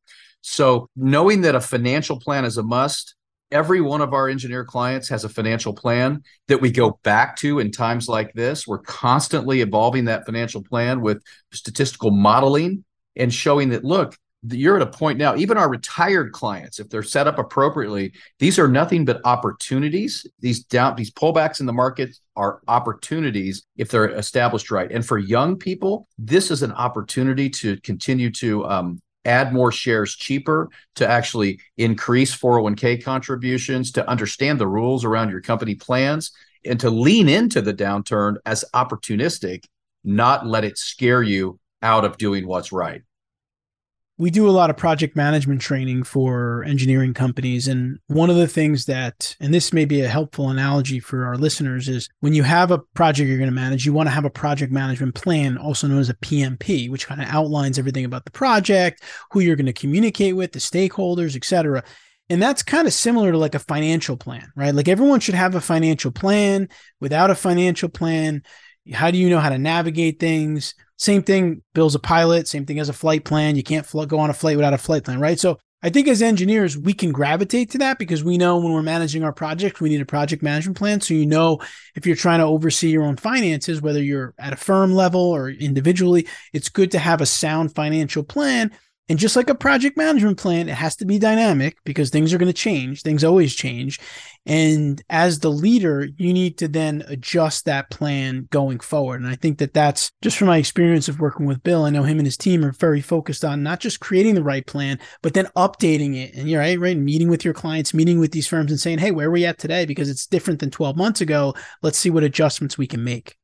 So, 0.49 0.89
knowing 0.95 1.41
that 1.41 1.55
a 1.55 1.59
financial 1.59 2.21
plan 2.21 2.45
is 2.45 2.55
a 2.55 2.63
must, 2.63 3.15
every 3.51 3.81
one 3.81 3.99
of 3.99 4.13
our 4.13 4.29
engineer 4.29 4.63
clients 4.63 5.09
has 5.09 5.25
a 5.25 5.29
financial 5.29 5.73
plan 5.73 6.23
that 6.47 6.61
we 6.61 6.71
go 6.71 7.01
back 7.03 7.35
to 7.39 7.59
in 7.59 7.69
times 7.69 8.07
like 8.07 8.31
this. 8.33 8.65
We're 8.65 8.79
constantly 8.79 9.59
evolving 9.59 10.05
that 10.05 10.25
financial 10.25 10.63
plan 10.63 11.01
with 11.01 11.21
statistical 11.51 12.11
modeling 12.11 12.85
and 13.17 13.33
showing 13.33 13.69
that, 13.69 13.83
look, 13.83 14.15
you're 14.49 14.77
at 14.77 14.81
a 14.81 14.89
point 14.89 15.17
now 15.17 15.35
even 15.35 15.57
our 15.57 15.67
retired 15.67 16.31
clients 16.31 16.79
if 16.79 16.87
they're 16.89 17.01
set 17.01 17.27
up 17.27 17.39
appropriately 17.39 18.13
these 18.37 18.59
are 18.59 18.67
nothing 18.67 19.03
but 19.03 19.19
opportunities 19.25 20.27
these 20.39 20.63
down 20.63 20.95
these 20.95 21.11
pullbacks 21.11 21.59
in 21.59 21.65
the 21.65 21.73
market 21.73 22.15
are 22.35 22.61
opportunities 22.67 23.65
if 23.77 23.89
they're 23.89 24.09
established 24.09 24.69
right 24.69 24.91
and 24.91 25.05
for 25.05 25.17
young 25.17 25.57
people 25.57 26.07
this 26.19 26.51
is 26.51 26.61
an 26.61 26.71
opportunity 26.73 27.49
to 27.49 27.77
continue 27.81 28.29
to 28.29 28.63
um, 28.67 29.01
add 29.27 29.53
more 29.53 29.71
shares 29.71 30.15
cheaper 30.15 30.69
to 30.95 31.07
actually 31.07 31.59
increase 31.77 32.35
401k 32.35 33.03
contributions 33.03 33.91
to 33.91 34.09
understand 34.09 34.59
the 34.59 34.67
rules 34.67 35.05
around 35.05 35.29
your 35.29 35.41
company 35.41 35.75
plans 35.75 36.31
and 36.65 36.79
to 36.79 36.89
lean 36.89 37.29
into 37.29 37.61
the 37.61 37.73
downturn 37.73 38.35
as 38.45 38.65
opportunistic 38.73 39.65
not 40.03 40.47
let 40.47 40.63
it 40.63 40.77
scare 40.77 41.21
you 41.21 41.59
out 41.81 42.05
of 42.05 42.17
doing 42.17 42.47
what's 42.47 42.71
right 42.71 43.01
we 44.19 44.31
do 44.31 44.49
a 44.49 44.51
lot 44.51 44.71
of 44.71 44.77
project 44.77 45.15
management 45.15 45.61
training 45.61 46.01
for 46.01 46.63
engineering 46.63 47.13
companies. 47.13 47.67
And 47.67 47.99
one 48.07 48.31
of 48.31 48.35
the 48.35 48.47
things 48.47 48.85
that, 48.85 49.35
and 49.39 49.53
this 49.53 49.71
may 49.71 49.85
be 49.85 50.01
a 50.01 50.07
helpful 50.07 50.49
analogy 50.49 50.99
for 50.99 51.25
our 51.25 51.37
listeners, 51.37 51.87
is 51.87 52.09
when 52.21 52.33
you 52.33 52.41
have 52.41 52.71
a 52.71 52.79
project 52.79 53.27
you're 53.27 53.37
going 53.37 53.49
to 53.49 53.55
manage, 53.55 53.85
you 53.85 53.93
want 53.93 54.07
to 54.07 54.13
have 54.13 54.25
a 54.25 54.29
project 54.31 54.71
management 54.71 55.13
plan, 55.13 55.57
also 55.57 55.87
known 55.87 55.99
as 55.99 56.09
a 56.09 56.15
PMP, 56.15 56.89
which 56.89 57.05
kind 57.05 57.21
of 57.21 57.27
outlines 57.27 57.77
everything 57.77 58.05
about 58.05 58.25
the 58.25 58.31
project, 58.31 59.03
who 59.31 59.39
you're 59.39 59.55
going 59.55 59.67
to 59.67 59.73
communicate 59.73 60.35
with, 60.35 60.51
the 60.51 60.59
stakeholders, 60.59 61.35
et 61.35 61.45
cetera. 61.45 61.83
And 62.29 62.41
that's 62.41 62.63
kind 62.63 62.87
of 62.87 62.93
similar 62.93 63.31
to 63.31 63.37
like 63.37 63.55
a 63.55 63.59
financial 63.59 64.17
plan, 64.17 64.51
right? 64.55 64.73
Like 64.73 64.87
everyone 64.87 65.19
should 65.19 65.35
have 65.35 65.53
a 65.53 65.61
financial 65.61 66.11
plan. 66.11 66.69
Without 66.99 67.29
a 67.29 67.35
financial 67.35 67.87
plan, 67.87 68.41
how 68.91 69.11
do 69.11 69.17
you 69.17 69.29
know 69.29 69.39
how 69.39 69.49
to 69.49 69.59
navigate 69.59 70.19
things? 70.19 70.73
Same 70.97 71.21
thing, 71.21 71.61
Bill's 71.73 71.95
a 71.95 71.99
pilot, 71.99 72.47
same 72.47 72.65
thing 72.65 72.79
as 72.79 72.89
a 72.89 72.93
flight 72.93 73.23
plan. 73.23 73.55
You 73.55 73.63
can't 73.63 73.85
fl- 73.85 74.05
go 74.05 74.19
on 74.19 74.29
a 74.29 74.33
flight 74.33 74.57
without 74.57 74.73
a 74.73 74.77
flight 74.77 75.03
plan, 75.03 75.19
right? 75.19 75.39
So 75.39 75.59
I 75.83 75.89
think 75.89 76.07
as 76.07 76.23
engineers, 76.23 76.75
we 76.75 76.93
can 76.93 77.11
gravitate 77.11 77.69
to 77.71 77.77
that 77.79 77.99
because 77.99 78.23
we 78.23 78.37
know 78.37 78.57
when 78.57 78.73
we're 78.73 78.81
managing 78.81 79.23
our 79.23 79.31
project, 79.31 79.79
we 79.79 79.89
need 79.89 80.01
a 80.01 80.05
project 80.05 80.41
management 80.41 80.75
plan. 80.75 81.01
So 81.01 81.13
you 81.13 81.27
know 81.27 81.59
if 81.95 82.07
you're 82.07 82.15
trying 82.15 82.39
to 82.39 82.45
oversee 82.45 82.89
your 82.89 83.03
own 83.03 83.15
finances, 83.15 83.79
whether 83.79 84.01
you're 84.01 84.33
at 84.39 84.53
a 84.53 84.57
firm 84.57 84.91
level 84.91 85.21
or 85.21 85.49
individually, 85.49 86.27
it's 86.51 86.69
good 86.69 86.91
to 86.91 86.99
have 86.99 87.21
a 87.21 87.27
sound 87.27 87.75
financial 87.75 88.23
plan 88.23 88.71
and 89.09 89.17
just 89.17 89.37
like 89.37 89.49
a 89.49 89.55
project 89.55 89.95
management 89.95 90.37
plan, 90.37 90.67
it 90.67 90.75
has 90.75 90.97
to 90.97 91.05
be 91.05 91.17
dynamic 91.17 91.77
because 91.85 92.09
things 92.09 92.33
are 92.33 92.37
going 92.37 92.51
to 92.51 92.53
change. 92.53 93.01
Things 93.01 93.23
always 93.23 93.55
change. 93.55 93.99
And 94.45 95.01
as 95.09 95.39
the 95.39 95.49
leader, 95.49 96.09
you 96.17 96.33
need 96.33 96.57
to 96.57 96.67
then 96.67 97.03
adjust 97.07 97.65
that 97.65 97.89
plan 97.89 98.47
going 98.51 98.79
forward. 98.79 99.21
And 99.21 99.29
I 99.29 99.35
think 99.35 99.59
that 99.59 99.73
that's 99.73 100.11
just 100.21 100.37
from 100.37 100.47
my 100.47 100.57
experience 100.57 101.07
of 101.07 101.21
working 101.21 101.45
with 101.45 101.63
Bill. 101.63 101.85
I 101.85 101.89
know 101.89 102.03
him 102.03 102.17
and 102.19 102.27
his 102.27 102.37
team 102.37 102.65
are 102.65 102.73
very 102.73 103.01
focused 103.01 103.45
on 103.45 103.63
not 103.63 103.79
just 103.79 104.01
creating 104.01 104.35
the 104.35 104.43
right 104.43 104.65
plan, 104.65 104.99
but 105.21 105.33
then 105.33 105.47
updating 105.55 106.17
it. 106.17 106.33
And 106.35 106.49
you're 106.49 106.59
right, 106.59 106.79
right, 106.79 106.97
meeting 106.97 107.29
with 107.29 107.45
your 107.45 107.53
clients, 107.53 107.93
meeting 107.93 108.19
with 108.19 108.33
these 108.33 108.47
firms 108.47 108.71
and 108.71 108.79
saying, 108.79 108.99
hey, 108.99 109.11
where 109.11 109.27
are 109.27 109.31
we 109.31 109.45
at 109.45 109.57
today? 109.57 109.85
Because 109.85 110.09
it's 110.09 110.27
different 110.27 110.59
than 110.59 110.71
12 110.71 110.97
months 110.97 111.21
ago. 111.21 111.55
Let's 111.81 111.97
see 111.97 112.09
what 112.09 112.23
adjustments 112.23 112.77
we 112.77 112.87
can 112.87 113.05
make. 113.05 113.36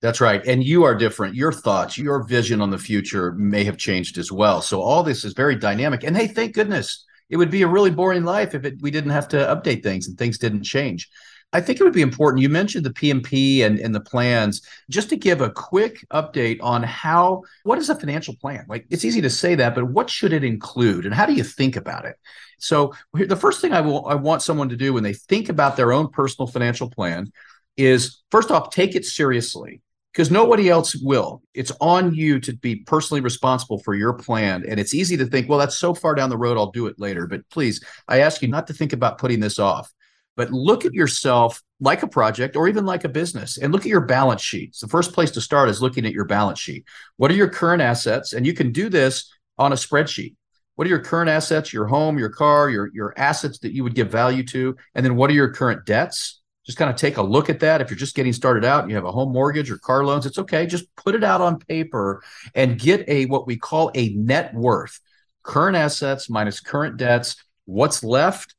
That's 0.00 0.20
right. 0.20 0.44
And 0.46 0.64
you 0.64 0.84
are 0.84 0.94
different. 0.94 1.34
Your 1.34 1.52
thoughts, 1.52 1.98
your 1.98 2.22
vision 2.22 2.62
on 2.62 2.70
the 2.70 2.78
future 2.78 3.32
may 3.32 3.64
have 3.64 3.76
changed 3.76 4.16
as 4.16 4.32
well. 4.32 4.62
So 4.62 4.80
all 4.80 5.02
this 5.02 5.24
is 5.24 5.34
very 5.34 5.56
dynamic. 5.56 6.04
And 6.04 6.16
hey, 6.16 6.26
thank 6.26 6.54
goodness. 6.54 7.04
It 7.28 7.36
would 7.36 7.50
be 7.50 7.62
a 7.62 7.68
really 7.68 7.90
boring 7.90 8.24
life 8.24 8.54
if 8.54 8.64
it, 8.64 8.80
we 8.80 8.90
didn't 8.90 9.10
have 9.10 9.28
to 9.28 9.36
update 9.36 9.82
things 9.82 10.08
and 10.08 10.16
things 10.16 10.38
didn't 10.38 10.64
change. 10.64 11.08
I 11.52 11.60
think 11.60 11.80
it 11.80 11.84
would 11.84 11.92
be 11.92 12.00
important. 12.00 12.42
You 12.42 12.48
mentioned 12.48 12.86
the 12.86 12.92
PMP 12.92 13.62
and, 13.64 13.78
and 13.78 13.94
the 13.94 14.00
plans. 14.00 14.62
Just 14.88 15.10
to 15.10 15.16
give 15.16 15.40
a 15.40 15.50
quick 15.50 16.06
update 16.12 16.58
on 16.62 16.82
how, 16.82 17.42
what 17.64 17.78
is 17.78 17.90
a 17.90 17.94
financial 17.94 18.34
plan? 18.36 18.64
Like 18.68 18.86
it's 18.88 19.04
easy 19.04 19.20
to 19.20 19.30
say 19.30 19.54
that, 19.56 19.74
but 19.74 19.84
what 19.84 20.08
should 20.08 20.32
it 20.32 20.44
include 20.44 21.06
and 21.06 21.14
how 21.14 21.26
do 21.26 21.34
you 21.34 21.44
think 21.44 21.76
about 21.76 22.06
it? 22.06 22.16
So 22.58 22.94
the 23.12 23.36
first 23.36 23.60
thing 23.60 23.72
I 23.72 23.80
will 23.80 24.06
I 24.06 24.14
want 24.14 24.42
someone 24.42 24.68
to 24.70 24.76
do 24.76 24.92
when 24.92 25.02
they 25.02 25.12
think 25.12 25.48
about 25.48 25.76
their 25.76 25.92
own 25.92 26.08
personal 26.08 26.46
financial 26.46 26.88
plan 26.88 27.32
is 27.76 28.22
first 28.30 28.50
off, 28.50 28.70
take 28.70 28.94
it 28.94 29.04
seriously 29.04 29.82
because 30.12 30.30
nobody 30.30 30.68
else 30.68 30.96
will. 30.96 31.42
It's 31.54 31.72
on 31.80 32.14
you 32.14 32.40
to 32.40 32.56
be 32.56 32.76
personally 32.76 33.20
responsible 33.20 33.78
for 33.78 33.94
your 33.94 34.12
plan. 34.12 34.64
And 34.68 34.80
it's 34.80 34.94
easy 34.94 35.16
to 35.16 35.26
think, 35.26 35.48
well, 35.48 35.58
that's 35.58 35.78
so 35.78 35.94
far 35.94 36.14
down 36.14 36.30
the 36.30 36.38
road, 36.38 36.56
I'll 36.56 36.70
do 36.70 36.86
it 36.86 36.98
later. 36.98 37.26
But 37.26 37.48
please, 37.50 37.82
I 38.08 38.20
ask 38.20 38.42
you 38.42 38.48
not 38.48 38.66
to 38.66 38.72
think 38.72 38.92
about 38.92 39.18
putting 39.18 39.40
this 39.40 39.58
off, 39.58 39.92
but 40.36 40.50
look 40.50 40.84
at 40.84 40.94
yourself 40.94 41.62
like 41.80 42.02
a 42.02 42.08
project 42.08 42.56
or 42.56 42.68
even 42.68 42.84
like 42.84 43.04
a 43.04 43.08
business 43.08 43.58
and 43.58 43.72
look 43.72 43.82
at 43.82 43.88
your 43.88 44.00
balance 44.00 44.42
sheets. 44.42 44.80
The 44.80 44.88
first 44.88 45.12
place 45.12 45.30
to 45.32 45.40
start 45.40 45.68
is 45.68 45.82
looking 45.82 46.04
at 46.06 46.12
your 46.12 46.24
balance 46.24 46.58
sheet. 46.58 46.84
What 47.16 47.30
are 47.30 47.34
your 47.34 47.48
current 47.48 47.82
assets? 47.82 48.32
And 48.32 48.46
you 48.46 48.52
can 48.52 48.72
do 48.72 48.88
this 48.88 49.32
on 49.58 49.72
a 49.72 49.76
spreadsheet. 49.76 50.34
What 50.74 50.86
are 50.86 50.90
your 50.90 51.04
current 51.04 51.28
assets, 51.28 51.72
your 51.72 51.86
home, 51.86 52.18
your 52.18 52.30
car, 52.30 52.70
your, 52.70 52.90
your 52.94 53.12
assets 53.16 53.58
that 53.60 53.74
you 53.74 53.84
would 53.84 53.94
give 53.94 54.10
value 54.10 54.44
to? 54.46 54.76
And 54.94 55.04
then 55.04 55.14
what 55.14 55.30
are 55.30 55.34
your 55.34 55.52
current 55.52 55.84
debts? 55.84 56.39
Just 56.66 56.78
kind 56.78 56.90
of 56.90 56.96
take 56.96 57.16
a 57.16 57.22
look 57.22 57.48
at 57.48 57.60
that. 57.60 57.80
If 57.80 57.90
you're 57.90 57.96
just 57.96 58.14
getting 58.14 58.32
started 58.32 58.64
out 58.64 58.88
you 58.88 58.94
have 58.94 59.04
a 59.04 59.12
home 59.12 59.32
mortgage 59.32 59.70
or 59.70 59.78
car 59.78 60.04
loans, 60.04 60.26
it's 60.26 60.38
okay. 60.38 60.66
Just 60.66 60.94
put 60.96 61.14
it 61.14 61.24
out 61.24 61.40
on 61.40 61.58
paper 61.58 62.22
and 62.54 62.78
get 62.78 63.08
a 63.08 63.26
what 63.26 63.46
we 63.46 63.56
call 63.56 63.90
a 63.94 64.10
net 64.10 64.54
worth 64.54 65.00
current 65.42 65.76
assets 65.76 66.28
minus 66.30 66.60
current 66.60 66.96
debts. 66.96 67.36
What's 67.64 68.02
left? 68.02 68.54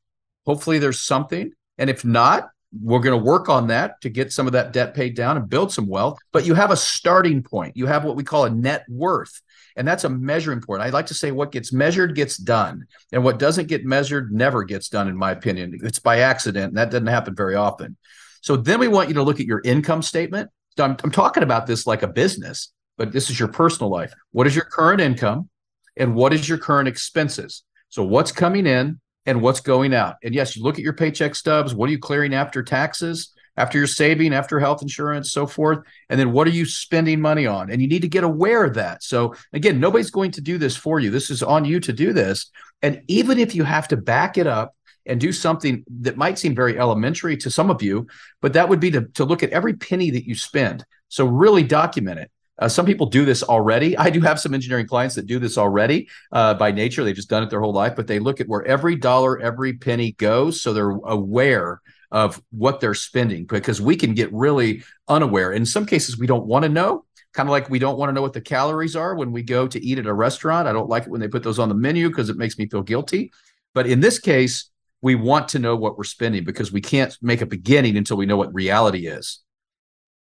Hopefully, 0.46 0.78
there's 0.78 1.00
something. 1.00 1.52
And 1.78 1.88
if 1.90 2.04
not, 2.04 2.50
we're 2.80 3.00
going 3.00 3.18
to 3.18 3.24
work 3.24 3.48
on 3.48 3.68
that 3.68 4.00
to 4.00 4.08
get 4.08 4.32
some 4.32 4.46
of 4.46 4.54
that 4.54 4.72
debt 4.72 4.94
paid 4.94 5.14
down 5.14 5.36
and 5.36 5.48
build 5.48 5.72
some 5.72 5.86
wealth. 5.86 6.18
But 6.32 6.46
you 6.46 6.54
have 6.54 6.70
a 6.70 6.76
starting 6.76 7.42
point. 7.42 7.76
You 7.76 7.86
have 7.86 8.04
what 8.04 8.16
we 8.16 8.24
call 8.24 8.44
a 8.44 8.50
net 8.50 8.84
worth. 8.88 9.42
And 9.76 9.86
that's 9.86 10.04
a 10.04 10.08
measuring 10.08 10.60
point. 10.60 10.82
I 10.82 10.90
like 10.90 11.06
to 11.06 11.14
say 11.14 11.30
what 11.30 11.52
gets 11.52 11.72
measured 11.72 12.14
gets 12.14 12.36
done. 12.36 12.86
And 13.12 13.24
what 13.24 13.38
doesn't 13.38 13.68
get 13.68 13.84
measured 13.84 14.32
never 14.32 14.64
gets 14.64 14.88
done, 14.88 15.08
in 15.08 15.16
my 15.16 15.30
opinion. 15.30 15.78
It's 15.82 15.98
by 15.98 16.20
accident. 16.20 16.68
And 16.68 16.76
that 16.76 16.90
doesn't 16.90 17.06
happen 17.06 17.34
very 17.34 17.54
often. 17.54 17.96
So 18.42 18.56
then 18.56 18.80
we 18.80 18.88
want 18.88 19.08
you 19.08 19.14
to 19.14 19.22
look 19.22 19.40
at 19.40 19.46
your 19.46 19.62
income 19.64 20.02
statement. 20.02 20.50
So 20.76 20.84
I'm, 20.84 20.96
I'm 21.04 21.10
talking 21.10 21.42
about 21.42 21.66
this 21.66 21.86
like 21.86 22.02
a 22.02 22.08
business, 22.08 22.72
but 22.96 23.12
this 23.12 23.30
is 23.30 23.38
your 23.38 23.48
personal 23.48 23.90
life. 23.90 24.12
What 24.32 24.46
is 24.46 24.54
your 24.54 24.64
current 24.64 25.00
income? 25.00 25.48
And 25.96 26.14
what 26.14 26.32
is 26.32 26.48
your 26.48 26.58
current 26.58 26.88
expenses? 26.88 27.62
So 27.88 28.02
what's 28.02 28.32
coming 28.32 28.66
in 28.66 29.00
and 29.26 29.42
what's 29.42 29.60
going 29.60 29.94
out? 29.94 30.16
And 30.24 30.34
yes, 30.34 30.56
you 30.56 30.62
look 30.62 30.76
at 30.76 30.84
your 30.84 30.94
paycheck 30.94 31.34
stubs. 31.34 31.74
What 31.74 31.88
are 31.88 31.92
you 31.92 31.98
clearing 31.98 32.34
after 32.34 32.62
taxes? 32.62 33.31
After 33.56 33.78
you're 33.78 33.86
saving, 33.86 34.32
after 34.32 34.58
health 34.58 34.82
insurance, 34.82 35.30
so 35.30 35.46
forth. 35.46 35.80
And 36.08 36.18
then 36.18 36.32
what 36.32 36.46
are 36.46 36.50
you 36.50 36.64
spending 36.64 37.20
money 37.20 37.46
on? 37.46 37.70
And 37.70 37.82
you 37.82 37.88
need 37.88 38.02
to 38.02 38.08
get 38.08 38.24
aware 38.24 38.64
of 38.64 38.74
that. 38.74 39.02
So 39.02 39.34
again, 39.52 39.78
nobody's 39.78 40.10
going 40.10 40.30
to 40.32 40.40
do 40.40 40.58
this 40.58 40.76
for 40.76 41.00
you. 41.00 41.10
This 41.10 41.30
is 41.30 41.42
on 41.42 41.64
you 41.64 41.80
to 41.80 41.92
do 41.92 42.12
this. 42.12 42.50
And 42.82 43.02
even 43.08 43.38
if 43.38 43.54
you 43.54 43.64
have 43.64 43.88
to 43.88 43.96
back 43.96 44.38
it 44.38 44.46
up 44.46 44.74
and 45.04 45.20
do 45.20 45.32
something 45.32 45.84
that 46.00 46.16
might 46.16 46.38
seem 46.38 46.54
very 46.54 46.78
elementary 46.78 47.36
to 47.38 47.50
some 47.50 47.70
of 47.70 47.82
you, 47.82 48.06
but 48.40 48.54
that 48.54 48.68
would 48.68 48.80
be 48.80 48.90
to, 48.92 49.02
to 49.14 49.24
look 49.24 49.42
at 49.42 49.50
every 49.50 49.74
penny 49.74 50.10
that 50.10 50.26
you 50.26 50.34
spend. 50.34 50.84
So 51.08 51.26
really 51.26 51.62
document 51.62 52.20
it. 52.20 52.30
Uh, 52.58 52.68
some 52.68 52.86
people 52.86 53.06
do 53.06 53.24
this 53.24 53.42
already. 53.42 53.96
I 53.96 54.10
do 54.10 54.20
have 54.20 54.38
some 54.38 54.54
engineering 54.54 54.86
clients 54.86 55.14
that 55.16 55.26
do 55.26 55.38
this 55.38 55.58
already 55.58 56.08
uh, 56.30 56.54
by 56.54 56.70
nature. 56.70 57.02
They've 57.02 57.16
just 57.16 57.30
done 57.30 57.42
it 57.42 57.50
their 57.50 57.60
whole 57.60 57.72
life, 57.72 57.96
but 57.96 58.06
they 58.06 58.18
look 58.18 58.40
at 58.40 58.48
where 58.48 58.64
every 58.64 58.94
dollar, 58.94 59.40
every 59.40 59.72
penny 59.72 60.12
goes. 60.12 60.60
So 60.60 60.72
they're 60.72 60.90
aware 60.90 61.80
of 62.12 62.40
what 62.50 62.78
they're 62.78 62.94
spending 62.94 63.46
because 63.46 63.80
we 63.80 63.96
can 63.96 64.14
get 64.14 64.32
really 64.32 64.84
unaware. 65.08 65.50
In 65.50 65.66
some 65.66 65.86
cases, 65.86 66.18
we 66.18 66.26
don't 66.26 66.46
want 66.46 66.62
to 66.62 66.68
know. 66.68 67.04
Kind 67.32 67.48
of 67.48 67.50
like 67.50 67.70
we 67.70 67.78
don't 67.78 67.96
want 67.96 68.10
to 68.10 68.12
know 68.12 68.20
what 68.20 68.34
the 68.34 68.42
calories 68.42 68.94
are 68.94 69.14
when 69.14 69.32
we 69.32 69.42
go 69.42 69.66
to 69.66 69.82
eat 69.82 69.98
at 69.98 70.06
a 70.06 70.12
restaurant. 70.12 70.68
I 70.68 70.72
don't 70.72 70.90
like 70.90 71.04
it 71.04 71.08
when 71.08 71.22
they 71.22 71.28
put 71.28 71.42
those 71.42 71.58
on 71.58 71.70
the 71.70 71.74
menu 71.74 72.10
because 72.10 72.28
it 72.28 72.36
makes 72.36 72.58
me 72.58 72.68
feel 72.68 72.82
guilty. 72.82 73.32
But 73.74 73.86
in 73.86 74.00
this 74.00 74.18
case, 74.18 74.70
we 75.00 75.14
want 75.14 75.48
to 75.48 75.58
know 75.58 75.74
what 75.74 75.96
we're 75.96 76.04
spending 76.04 76.44
because 76.44 76.70
we 76.70 76.82
can't 76.82 77.16
make 77.22 77.40
a 77.40 77.46
beginning 77.46 77.96
until 77.96 78.18
we 78.18 78.26
know 78.26 78.36
what 78.36 78.52
reality 78.52 79.06
is. 79.06 79.40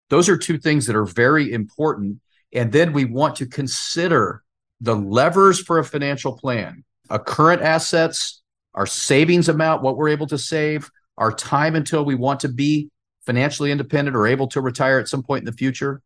Those 0.08 0.30
are 0.30 0.38
two 0.38 0.56
things 0.56 0.86
that 0.86 0.96
are 0.96 1.04
very 1.04 1.52
important. 1.52 2.20
And 2.54 2.72
then 2.72 2.94
we 2.94 3.04
want 3.04 3.36
to 3.36 3.46
consider 3.46 4.42
the 4.80 4.96
levers 4.96 5.60
for 5.60 5.78
a 5.78 5.84
financial 5.84 6.38
plan, 6.38 6.84
a 7.10 7.18
current 7.18 7.60
assets, 7.60 8.42
our 8.74 8.86
savings 8.86 9.50
amount, 9.50 9.82
what 9.82 9.98
we're 9.98 10.08
able 10.08 10.26
to 10.28 10.38
save, 10.38 10.90
our 11.18 11.32
time 11.32 11.74
until 11.76 12.04
we 12.04 12.14
want 12.14 12.40
to 12.40 12.48
be 12.48 12.90
financially 13.26 13.70
independent 13.70 14.16
or 14.16 14.26
able 14.26 14.46
to 14.48 14.60
retire 14.60 14.98
at 14.98 15.08
some 15.08 15.22
point 15.22 15.42
in 15.42 15.46
the 15.46 15.52
future, 15.52 16.02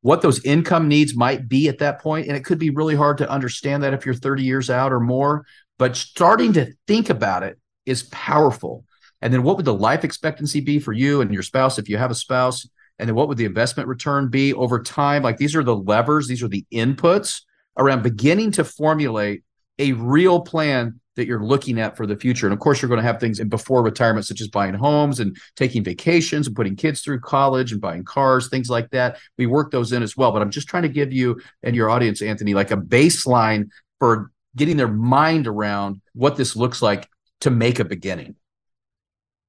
what 0.00 0.22
those 0.22 0.44
income 0.44 0.88
needs 0.88 1.16
might 1.16 1.48
be 1.48 1.68
at 1.68 1.78
that 1.78 2.00
point. 2.00 2.28
And 2.28 2.36
it 2.36 2.44
could 2.44 2.58
be 2.58 2.70
really 2.70 2.94
hard 2.94 3.18
to 3.18 3.30
understand 3.30 3.82
that 3.82 3.94
if 3.94 4.04
you're 4.04 4.14
30 4.14 4.42
years 4.42 4.70
out 4.70 4.92
or 4.92 5.00
more, 5.00 5.44
but 5.78 5.96
starting 5.96 6.52
to 6.54 6.72
think 6.86 7.10
about 7.10 7.42
it 7.42 7.58
is 7.86 8.04
powerful. 8.04 8.84
And 9.22 9.32
then 9.32 9.42
what 9.42 9.56
would 9.56 9.64
the 9.64 9.74
life 9.74 10.04
expectancy 10.04 10.60
be 10.60 10.78
for 10.78 10.92
you 10.92 11.20
and 11.20 11.32
your 11.32 11.42
spouse 11.42 11.78
if 11.78 11.88
you 11.88 11.96
have 11.96 12.10
a 12.10 12.16
spouse? 12.16 12.68
And 12.98 13.08
then 13.08 13.14
what 13.14 13.28
would 13.28 13.38
the 13.38 13.44
investment 13.44 13.88
return 13.88 14.28
be 14.28 14.52
over 14.54 14.82
time? 14.82 15.22
Like 15.22 15.38
these 15.38 15.56
are 15.56 15.64
the 15.64 15.76
levers, 15.76 16.28
these 16.28 16.42
are 16.42 16.48
the 16.48 16.66
inputs 16.72 17.42
around 17.76 18.02
beginning 18.02 18.52
to 18.52 18.64
formulate 18.64 19.42
a 19.78 19.92
real 19.92 20.40
plan 20.40 21.00
that 21.18 21.26
you're 21.26 21.44
looking 21.44 21.78
at 21.80 21.96
for 21.96 22.06
the 22.06 22.16
future. 22.16 22.46
And 22.46 22.54
of 22.54 22.60
course, 22.60 22.80
you're 22.80 22.88
going 22.88 23.00
to 23.00 23.06
have 23.06 23.20
things 23.20 23.40
in 23.40 23.48
before 23.48 23.82
retirement, 23.82 24.24
such 24.24 24.40
as 24.40 24.48
buying 24.48 24.74
homes 24.74 25.20
and 25.20 25.36
taking 25.56 25.82
vacations 25.84 26.46
and 26.46 26.54
putting 26.54 26.76
kids 26.76 27.02
through 27.02 27.20
college 27.20 27.72
and 27.72 27.80
buying 27.80 28.04
cars, 28.04 28.48
things 28.48 28.70
like 28.70 28.90
that. 28.90 29.18
We 29.36 29.46
work 29.46 29.70
those 29.70 29.92
in 29.92 30.02
as 30.02 30.16
well. 30.16 30.32
But 30.32 30.42
I'm 30.42 30.50
just 30.50 30.68
trying 30.68 30.84
to 30.84 30.88
give 30.88 31.12
you 31.12 31.40
and 31.62 31.76
your 31.76 31.90
audience, 31.90 32.22
Anthony, 32.22 32.54
like 32.54 32.70
a 32.70 32.76
baseline 32.76 33.68
for 33.98 34.30
getting 34.56 34.76
their 34.76 34.88
mind 34.88 35.46
around 35.46 36.00
what 36.14 36.36
this 36.36 36.56
looks 36.56 36.80
like 36.80 37.08
to 37.40 37.50
make 37.50 37.80
a 37.80 37.84
beginning. 37.84 38.36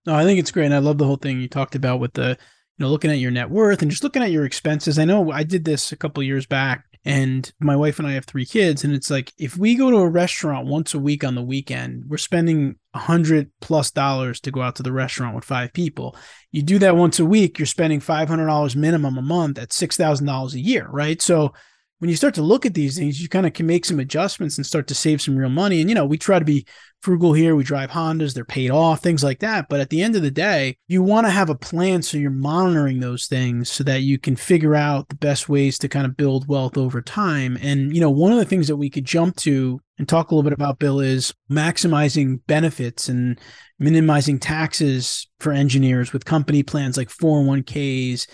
No, 0.05 0.15
I 0.15 0.23
think 0.23 0.39
it's 0.39 0.51
great. 0.51 0.65
And 0.65 0.73
I 0.73 0.79
love 0.79 0.97
the 0.97 1.05
whole 1.05 1.17
thing 1.17 1.39
you 1.39 1.47
talked 1.47 1.75
about 1.75 1.99
with 1.99 2.13
the, 2.13 2.29
you 2.29 2.85
know, 2.85 2.89
looking 2.89 3.11
at 3.11 3.19
your 3.19 3.31
net 3.31 3.51
worth 3.51 3.83
and 3.83 3.91
just 3.91 4.03
looking 4.03 4.23
at 4.23 4.31
your 4.31 4.45
expenses. 4.45 4.97
I 4.97 5.05
know 5.05 5.31
I 5.31 5.43
did 5.43 5.65
this 5.65 5.91
a 5.91 5.97
couple 5.97 6.23
years 6.23 6.47
back 6.47 6.85
and 7.05 7.51
my 7.59 7.75
wife 7.75 7.97
and 7.97 8.07
I 8.07 8.11
have 8.11 8.25
three 8.25 8.45
kids. 8.45 8.83
And 8.83 8.93
it's 8.93 9.09
like, 9.09 9.31
if 9.37 9.57
we 9.57 9.75
go 9.75 9.89
to 9.89 9.97
a 9.97 10.09
restaurant 10.09 10.67
once 10.67 10.93
a 10.93 10.99
week 10.99 11.23
on 11.23 11.35
the 11.35 11.41
weekend, 11.41 12.05
we're 12.07 12.17
spending 12.17 12.75
a 12.93 12.99
hundred 12.99 13.51
plus 13.61 13.89
dollars 13.91 14.39
to 14.41 14.51
go 14.51 14.61
out 14.61 14.75
to 14.75 14.83
the 14.83 14.91
restaurant 14.91 15.35
with 15.35 15.45
five 15.45 15.71
people. 15.73 16.15
You 16.51 16.61
do 16.61 16.77
that 16.79 16.97
once 16.97 17.19
a 17.19 17.25
week, 17.25 17.57
you're 17.57 17.65
spending 17.65 18.01
$500 18.01 18.75
minimum 18.75 19.17
a 19.17 19.21
month 19.21 19.57
at 19.57 19.69
$6,000 19.69 20.53
a 20.53 20.59
year, 20.59 20.87
right? 20.89 21.21
So 21.21 21.53
when 21.99 22.09
you 22.09 22.15
start 22.15 22.33
to 22.35 22.41
look 22.41 22.65
at 22.65 22.73
these 22.73 22.97
things, 22.97 23.21
you 23.21 23.27
kind 23.27 23.45
of 23.45 23.53
can 23.53 23.65
make 23.65 23.83
some 23.83 23.99
adjustments 23.99 24.57
and 24.57 24.65
start 24.65 24.87
to 24.87 24.95
save 24.95 25.21
some 25.21 25.35
real 25.35 25.49
money. 25.49 25.81
And, 25.81 25.89
you 25.89 25.95
know, 25.95 26.05
we 26.05 26.17
try 26.17 26.39
to 26.39 26.45
be 26.45 26.65
frugal 27.01 27.33
here. 27.33 27.55
We 27.55 27.63
drive 27.63 27.91
Hondas, 27.91 28.33
they're 28.33 28.45
paid 28.45 28.71
off, 28.71 29.01
things 29.01 29.23
like 29.23 29.39
that. 29.39 29.67
But 29.69 29.81
at 29.81 29.89
the 29.89 30.01
end 30.01 30.15
of 30.15 30.21
the 30.21 30.31
day, 30.31 30.77
you 30.87 31.03
want 31.03 31.27
to 31.27 31.31
have 31.31 31.49
a 31.49 31.55
plan 31.55 32.01
so 32.01 32.17
you're 32.17 32.31
monitoring 32.31 32.99
those 32.99 33.27
things 33.27 33.69
so 33.69 33.83
that 33.83 34.01
you 34.01 34.17
can 34.17 34.37
figure 34.37 34.75
out 34.75 35.09
the 35.09 35.15
best 35.15 35.49
ways 35.49 35.77
to 35.79 35.89
kind 35.89 36.05
of 36.05 36.15
build 36.15 36.47
wealth 36.47 36.77
over 36.77 37.01
time. 37.01 37.57
And, 37.61 37.93
you 37.93 38.01
know, 38.01 38.09
one 38.09 38.31
of 38.31 38.37
the 38.37 38.45
things 38.45 38.67
that 38.67 38.77
we 38.77 38.89
could 38.89 39.05
jump 39.05 39.35
to 39.37 39.81
and 39.97 40.07
talk 40.07 40.31
a 40.31 40.35
little 40.35 40.49
bit 40.49 40.53
about, 40.53 40.79
Bill, 40.79 41.01
is 41.01 41.33
maximizing 41.51 42.39
benefits 42.47 43.09
and 43.09 43.39
minimizing 43.77 44.39
taxes 44.39 45.27
for 45.41 45.51
engineers 45.51 46.13
with 46.13 46.23
company 46.23 46.63
plans 46.63 46.95
like 46.95 47.09
401ks 47.09 48.27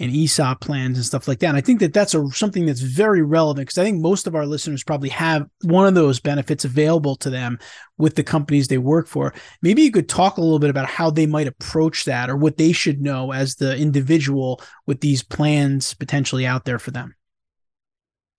and 0.00 0.10
ESOP 0.10 0.60
plans 0.62 0.96
and 0.96 1.04
stuff 1.04 1.28
like 1.28 1.40
that. 1.40 1.48
And 1.48 1.58
I 1.58 1.60
think 1.60 1.80
that 1.80 1.92
that's 1.92 2.14
a, 2.14 2.26
something 2.30 2.64
that's 2.64 2.80
very 2.80 3.22
relevant 3.22 3.68
because 3.68 3.78
I 3.78 3.84
think 3.84 4.00
most 4.00 4.26
of 4.26 4.34
our 4.34 4.46
listeners 4.46 4.82
probably 4.82 5.10
have 5.10 5.46
one 5.62 5.86
of 5.86 5.94
those 5.94 6.18
benefits 6.20 6.64
available 6.64 7.16
to 7.16 7.28
them 7.28 7.58
with 7.98 8.14
the 8.14 8.24
companies 8.24 8.68
they 8.68 8.78
work 8.78 9.06
for. 9.06 9.34
Maybe 9.60 9.82
you 9.82 9.92
could 9.92 10.08
talk 10.08 10.38
a 10.38 10.40
little 10.40 10.58
bit 10.58 10.70
about 10.70 10.88
how 10.88 11.10
they 11.10 11.26
might 11.26 11.46
approach 11.46 12.06
that 12.06 12.30
or 12.30 12.36
what 12.36 12.56
they 12.56 12.72
should 12.72 13.02
know 13.02 13.30
as 13.30 13.56
the 13.56 13.76
individual 13.76 14.62
with 14.86 15.02
these 15.02 15.22
plans 15.22 15.92
potentially 15.92 16.46
out 16.46 16.64
there 16.64 16.78
for 16.78 16.92
them. 16.92 17.14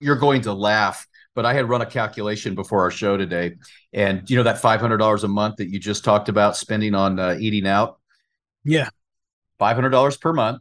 You're 0.00 0.16
going 0.16 0.42
to 0.42 0.52
laugh, 0.52 1.06
but 1.36 1.46
I 1.46 1.54
had 1.54 1.68
run 1.68 1.80
a 1.80 1.86
calculation 1.86 2.56
before 2.56 2.80
our 2.80 2.90
show 2.90 3.16
today. 3.16 3.54
And 3.92 4.28
you 4.28 4.36
know 4.36 4.42
that 4.42 4.60
$500 4.60 5.22
a 5.22 5.28
month 5.28 5.56
that 5.56 5.68
you 5.68 5.78
just 5.78 6.02
talked 6.04 6.28
about 6.28 6.56
spending 6.56 6.96
on 6.96 7.20
uh, 7.20 7.36
eating 7.38 7.68
out? 7.68 8.00
Yeah. 8.64 8.88
$500 9.60 10.20
per 10.20 10.32
month 10.32 10.60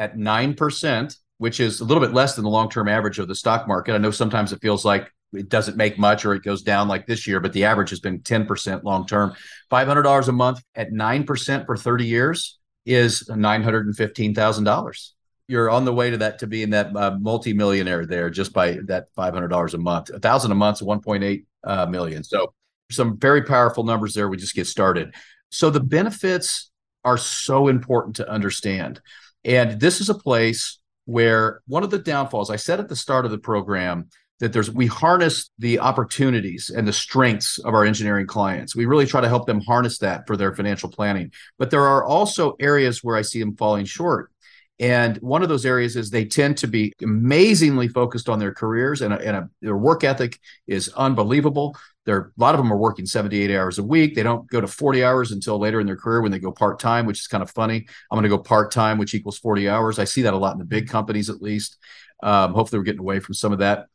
at 0.00 0.16
9%, 0.16 1.16
which 1.38 1.60
is 1.60 1.80
a 1.80 1.84
little 1.84 2.02
bit 2.02 2.14
less 2.14 2.34
than 2.34 2.44
the 2.44 2.50
long 2.50 2.70
term 2.70 2.88
average 2.88 3.20
of 3.20 3.28
the 3.28 3.34
stock 3.34 3.68
market. 3.68 3.94
I 3.94 3.98
know 3.98 4.10
sometimes 4.10 4.52
it 4.52 4.62
feels 4.62 4.84
like 4.84 5.12
it 5.32 5.48
doesn't 5.48 5.76
make 5.76 5.98
much 5.98 6.24
or 6.24 6.34
it 6.34 6.42
goes 6.42 6.62
down 6.62 6.88
like 6.88 7.06
this 7.06 7.26
year, 7.26 7.38
but 7.38 7.52
the 7.52 7.64
average 7.64 7.90
has 7.90 8.00
been 8.00 8.20
10% 8.20 8.82
long 8.82 9.06
term. 9.06 9.34
$500 9.70 10.28
a 10.28 10.32
month 10.32 10.62
at 10.74 10.90
9% 10.90 11.66
for 11.66 11.76
30 11.76 12.04
years 12.04 12.58
is 12.86 13.22
$915,000. 13.28 15.10
You're 15.46 15.70
on 15.70 15.84
the 15.84 15.92
way 15.92 16.10
to 16.10 16.16
that 16.18 16.38
to 16.38 16.46
being 16.46 16.70
that 16.70 16.96
uh, 16.96 17.16
multimillionaire 17.20 18.06
there 18.06 18.30
just 18.30 18.52
by 18.52 18.78
that 18.86 19.06
$500 19.16 19.74
a 19.74 19.78
month. 19.78 20.10
A 20.10 20.18
thousand 20.18 20.52
a 20.52 20.54
month 20.54 20.80
is 20.80 20.86
1.8 20.86 21.44
uh, 21.62 21.86
million. 21.86 22.24
So 22.24 22.54
some 22.90 23.18
very 23.18 23.42
powerful 23.42 23.84
numbers 23.84 24.14
there. 24.14 24.28
We 24.28 24.36
just 24.36 24.54
get 24.54 24.66
started. 24.66 25.14
So 25.50 25.68
the 25.70 25.80
benefits 25.80 26.70
are 27.04 27.18
so 27.18 27.68
important 27.68 28.16
to 28.16 28.28
understand. 28.28 29.00
And 29.44 29.80
this 29.80 30.00
is 30.00 30.08
a 30.08 30.14
place 30.14 30.78
where 31.06 31.60
one 31.66 31.82
of 31.82 31.90
the 31.90 31.98
downfalls, 31.98 32.50
I 32.50 32.56
said 32.56 32.80
at 32.80 32.88
the 32.88 32.96
start 32.96 33.24
of 33.24 33.30
the 33.30 33.38
program, 33.38 34.08
that 34.40 34.54
there's 34.54 34.70
we 34.70 34.86
harness 34.86 35.50
the 35.58 35.78
opportunities 35.78 36.70
and 36.70 36.88
the 36.88 36.92
strengths 36.92 37.58
of 37.58 37.74
our 37.74 37.84
engineering 37.84 38.26
clients. 38.26 38.74
We 38.74 38.86
really 38.86 39.06
try 39.06 39.20
to 39.20 39.28
help 39.28 39.46
them 39.46 39.60
harness 39.60 39.98
that 39.98 40.26
for 40.26 40.36
their 40.36 40.54
financial 40.54 40.90
planning. 40.90 41.30
But 41.58 41.70
there 41.70 41.86
are 41.86 42.04
also 42.04 42.56
areas 42.58 43.04
where 43.04 43.16
I 43.16 43.22
see 43.22 43.38
them 43.38 43.56
falling 43.56 43.84
short. 43.84 44.32
And 44.80 45.18
one 45.18 45.42
of 45.42 45.50
those 45.50 45.66
areas 45.66 45.94
is 45.94 46.08
they 46.08 46.24
tend 46.24 46.56
to 46.58 46.66
be 46.66 46.94
amazingly 47.02 47.86
focused 47.86 48.30
on 48.30 48.38
their 48.38 48.54
careers 48.54 49.02
and, 49.02 49.12
a, 49.12 49.18
and 49.18 49.36
a, 49.36 49.50
their 49.60 49.76
work 49.76 50.04
ethic 50.04 50.40
is 50.66 50.88
unbelievable. 50.96 51.76
There, 52.06 52.32
a 52.36 52.40
lot 52.40 52.54
of 52.54 52.58
them 52.58 52.72
are 52.72 52.78
working 52.78 53.04
78 53.04 53.54
hours 53.54 53.78
a 53.78 53.82
week. 53.82 54.14
They 54.14 54.22
don't 54.22 54.48
go 54.48 54.58
to 54.58 54.66
40 54.66 55.04
hours 55.04 55.32
until 55.32 55.58
later 55.58 55.80
in 55.80 55.86
their 55.86 55.98
career 55.98 56.22
when 56.22 56.32
they 56.32 56.38
go 56.38 56.50
part 56.50 56.80
time, 56.80 57.04
which 57.04 57.20
is 57.20 57.26
kind 57.26 57.42
of 57.42 57.50
funny. 57.50 57.86
I'm 58.10 58.16
going 58.16 58.22
to 58.22 58.34
go 58.34 58.38
part 58.38 58.70
time, 58.70 58.96
which 58.96 59.14
equals 59.14 59.38
40 59.38 59.68
hours. 59.68 59.98
I 59.98 60.04
see 60.04 60.22
that 60.22 60.32
a 60.32 60.38
lot 60.38 60.54
in 60.54 60.58
the 60.58 60.64
big 60.64 60.88
companies, 60.88 61.28
at 61.28 61.42
least. 61.42 61.76
Um, 62.22 62.54
hopefully, 62.54 62.78
we're 62.78 62.84
getting 62.84 63.00
away 63.00 63.20
from 63.20 63.34
some 63.34 63.52
of 63.52 63.58
that. 63.58 63.86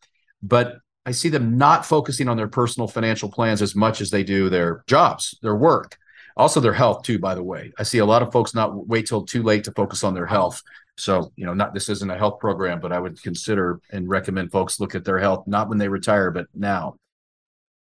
But 0.43 0.77
I 1.03 1.11
see 1.11 1.29
them 1.29 1.57
not 1.57 1.83
focusing 1.83 2.29
on 2.29 2.37
their 2.37 2.47
personal 2.47 2.87
financial 2.87 3.31
plans 3.31 3.63
as 3.63 3.75
much 3.75 4.01
as 4.01 4.11
they 4.11 4.23
do 4.23 4.49
their 4.49 4.83
jobs, 4.85 5.35
their 5.41 5.55
work 5.55 5.97
also 6.37 6.59
their 6.59 6.73
health 6.73 7.03
too 7.03 7.19
by 7.19 7.35
the 7.35 7.43
way. 7.43 7.71
I 7.77 7.83
see 7.83 7.99
a 7.99 8.05
lot 8.05 8.21
of 8.21 8.31
folks 8.31 8.53
not 8.53 8.87
wait 8.87 9.07
till 9.07 9.25
too 9.25 9.43
late 9.43 9.63
to 9.65 9.71
focus 9.71 10.03
on 10.03 10.13
their 10.13 10.25
health. 10.25 10.61
So 10.97 11.31
you 11.35 11.45
know 11.45 11.53
not 11.53 11.73
this 11.73 11.89
isn't 11.89 12.11
a 12.11 12.17
health 12.17 12.39
program 12.39 12.79
but 12.79 12.93
i 12.93 12.99
would 12.99 13.21
consider 13.21 13.81
and 13.91 14.07
recommend 14.07 14.51
folks 14.51 14.79
look 14.79 14.95
at 14.95 15.03
their 15.03 15.19
health 15.19 15.45
not 15.45 15.69
when 15.69 15.77
they 15.77 15.87
retire 15.87 16.31
but 16.31 16.47
now. 16.53 16.95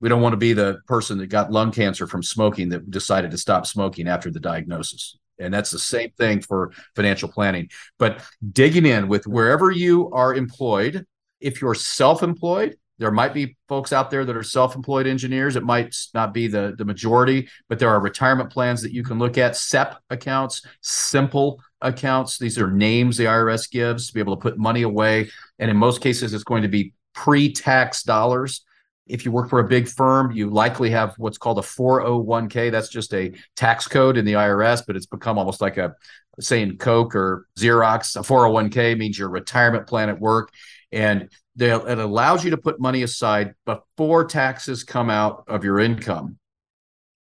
We 0.00 0.08
don't 0.08 0.22
want 0.22 0.32
to 0.32 0.38
be 0.38 0.52
the 0.52 0.78
person 0.86 1.18
that 1.18 1.26
got 1.26 1.50
lung 1.50 1.72
cancer 1.72 2.06
from 2.06 2.22
smoking 2.22 2.68
that 2.68 2.88
decided 2.90 3.32
to 3.32 3.38
stop 3.38 3.66
smoking 3.66 4.06
after 4.06 4.30
the 4.30 4.38
diagnosis. 4.38 5.18
And 5.40 5.52
that's 5.52 5.70
the 5.70 5.78
same 5.78 6.10
thing 6.18 6.40
for 6.40 6.72
financial 6.94 7.28
planning. 7.28 7.68
But 7.98 8.22
digging 8.52 8.86
in 8.86 9.08
with 9.08 9.26
wherever 9.26 9.70
you 9.70 10.10
are 10.12 10.34
employed 10.34 11.04
if 11.40 11.60
you're 11.60 11.74
self-employed 11.74 12.76
there 12.98 13.10
might 13.12 13.32
be 13.32 13.56
folks 13.68 13.92
out 13.92 14.10
there 14.10 14.24
that 14.24 14.36
are 14.36 14.42
self-employed 14.42 15.06
engineers. 15.06 15.56
It 15.56 15.62
might 15.62 15.94
not 16.14 16.34
be 16.34 16.48
the, 16.48 16.74
the 16.76 16.84
majority, 16.84 17.48
but 17.68 17.78
there 17.78 17.88
are 17.88 18.00
retirement 18.00 18.50
plans 18.50 18.82
that 18.82 18.92
you 18.92 19.02
can 19.02 19.18
look 19.18 19.38
at, 19.38 19.56
SEP 19.56 19.96
accounts, 20.10 20.62
simple 20.80 21.60
accounts. 21.80 22.38
These 22.38 22.58
are 22.58 22.70
names 22.70 23.16
the 23.16 23.24
IRS 23.24 23.70
gives 23.70 24.08
to 24.08 24.14
be 24.14 24.20
able 24.20 24.36
to 24.36 24.40
put 24.40 24.58
money 24.58 24.82
away. 24.82 25.30
And 25.58 25.70
in 25.70 25.76
most 25.76 26.00
cases, 26.00 26.34
it's 26.34 26.44
going 26.44 26.62
to 26.62 26.68
be 26.68 26.92
pre-tax 27.14 28.02
dollars. 28.02 28.64
If 29.06 29.24
you 29.24 29.32
work 29.32 29.48
for 29.48 29.60
a 29.60 29.68
big 29.68 29.88
firm, 29.88 30.32
you 30.32 30.50
likely 30.50 30.90
have 30.90 31.14
what's 31.16 31.38
called 31.38 31.58
a 31.58 31.62
401k. 31.62 32.70
That's 32.70 32.88
just 32.88 33.14
a 33.14 33.32
tax 33.56 33.88
code 33.88 34.18
in 34.18 34.24
the 34.24 34.34
IRS, 34.34 34.82
but 34.86 34.96
it's 34.96 35.06
become 35.06 35.38
almost 35.38 35.60
like 35.60 35.78
a 35.78 35.94
saying 36.40 36.78
Coke 36.78 37.14
or 37.14 37.46
Xerox. 37.58 38.16
A 38.16 38.20
401k 38.20 38.98
means 38.98 39.18
your 39.18 39.30
retirement 39.30 39.86
plan 39.86 40.08
at 40.08 40.20
work. 40.20 40.50
And 40.92 41.28
it 41.58 41.98
allows 41.98 42.44
you 42.44 42.50
to 42.50 42.56
put 42.56 42.80
money 42.80 43.02
aside 43.02 43.54
before 43.64 44.24
taxes 44.24 44.84
come 44.84 45.10
out 45.10 45.44
of 45.48 45.64
your 45.64 45.78
income. 45.80 46.38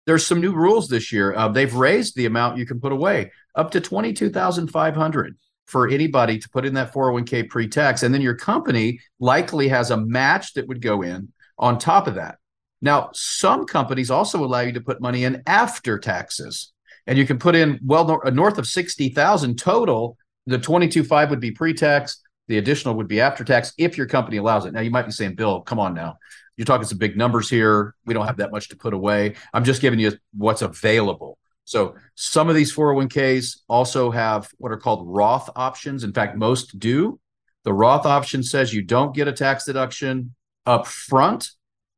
There's 0.06 0.26
some 0.26 0.42
new 0.42 0.54
rules 0.54 0.88
this 0.88 1.12
year. 1.12 1.36
Uh, 1.36 1.50
they've 1.50 1.74
raised 1.74 2.16
the 2.16 2.26
amount 2.26 2.58
you 2.58 2.66
can 2.66 2.80
put 2.80 2.92
away 2.92 3.32
up 3.56 3.72
to 3.72 3.82
22,500 3.82 5.38
for 5.66 5.88
anybody 5.88 6.40
to 6.40 6.50
put 6.50 6.66
in 6.66 6.74
that 6.74 6.94
401k 6.94 7.48
pre-tax 7.50 8.04
and 8.04 8.14
then 8.14 8.22
your 8.22 8.36
company 8.36 9.00
likely 9.20 9.70
has 9.70 9.92
a 9.92 9.98
match 9.98 10.54
that 10.54 10.68
would 10.68 10.82
go 10.82 11.02
in 11.02 11.30
on 11.58 11.78
top 11.78 12.08
of 12.08 12.16
that. 12.16 12.40
Now, 12.82 13.12
some 13.14 13.66
companies 13.66 14.10
also 14.10 14.44
allow 14.44 14.62
you 14.62 14.74
to 14.74 14.82
put 14.82 15.02
money 15.02 15.24
in 15.24 15.44
after 15.46 16.00
taxes. 16.00 16.74
And 17.08 17.18
you 17.18 17.26
can 17.26 17.40
put 17.40 17.56
in 17.56 17.80
well 17.86 18.22
north 18.32 18.58
of 18.58 18.68
60,000 18.68 19.58
total. 19.58 20.18
The 20.48 20.58
22.5 20.58 21.30
would 21.30 21.40
be 21.40 21.52
pre-tax, 21.52 22.22
the 22.48 22.58
additional 22.58 22.96
would 22.96 23.08
be 23.08 23.22
after 23.22 23.44
tax 23.44 23.74
if 23.78 23.98
your 23.98 24.08
company 24.08 24.38
allows 24.38 24.66
it. 24.66 24.74
Now, 24.74 24.82
you 24.82 24.92
might 24.92 25.06
be 25.06 25.12
saying, 25.12 25.36
Bill, 25.36 25.62
come 25.62 25.80
on 25.80 25.94
now. 25.94 26.18
You're 26.58 26.66
talking 26.66 26.86
some 26.86 26.98
big 26.98 27.18
numbers 27.18 27.50
here. 27.50 27.96
We 28.06 28.14
don't 28.14 28.28
have 28.28 28.38
that 28.38 28.52
much 28.52 28.70
to 28.70 28.76
put 28.76 28.94
away. 28.94 29.36
I'm 29.54 29.64
just 29.64 29.82
giving 29.82 30.00
you 30.00 30.14
what's 30.36 30.62
available. 30.62 31.38
So 31.66 31.96
some 32.16 32.50
of 32.50 32.56
these 32.56 32.76
401ks 32.76 33.62
also 33.70 34.12
have 34.12 34.50
what 34.58 34.72
are 34.72 34.78
called 34.78 35.08
Roth 35.08 35.50
options. 35.56 36.04
In 36.04 36.14
fact, 36.14 36.36
most 36.36 36.78
do. 36.80 37.20
The 37.64 37.74
Roth 37.74 38.06
option 38.06 38.44
says 38.44 38.74
you 38.74 38.82
don't 38.82 39.16
get 39.16 39.28
a 39.28 39.32
tax 39.32 39.66
deduction 39.66 40.36
up 40.66 40.88
front, 40.88 41.52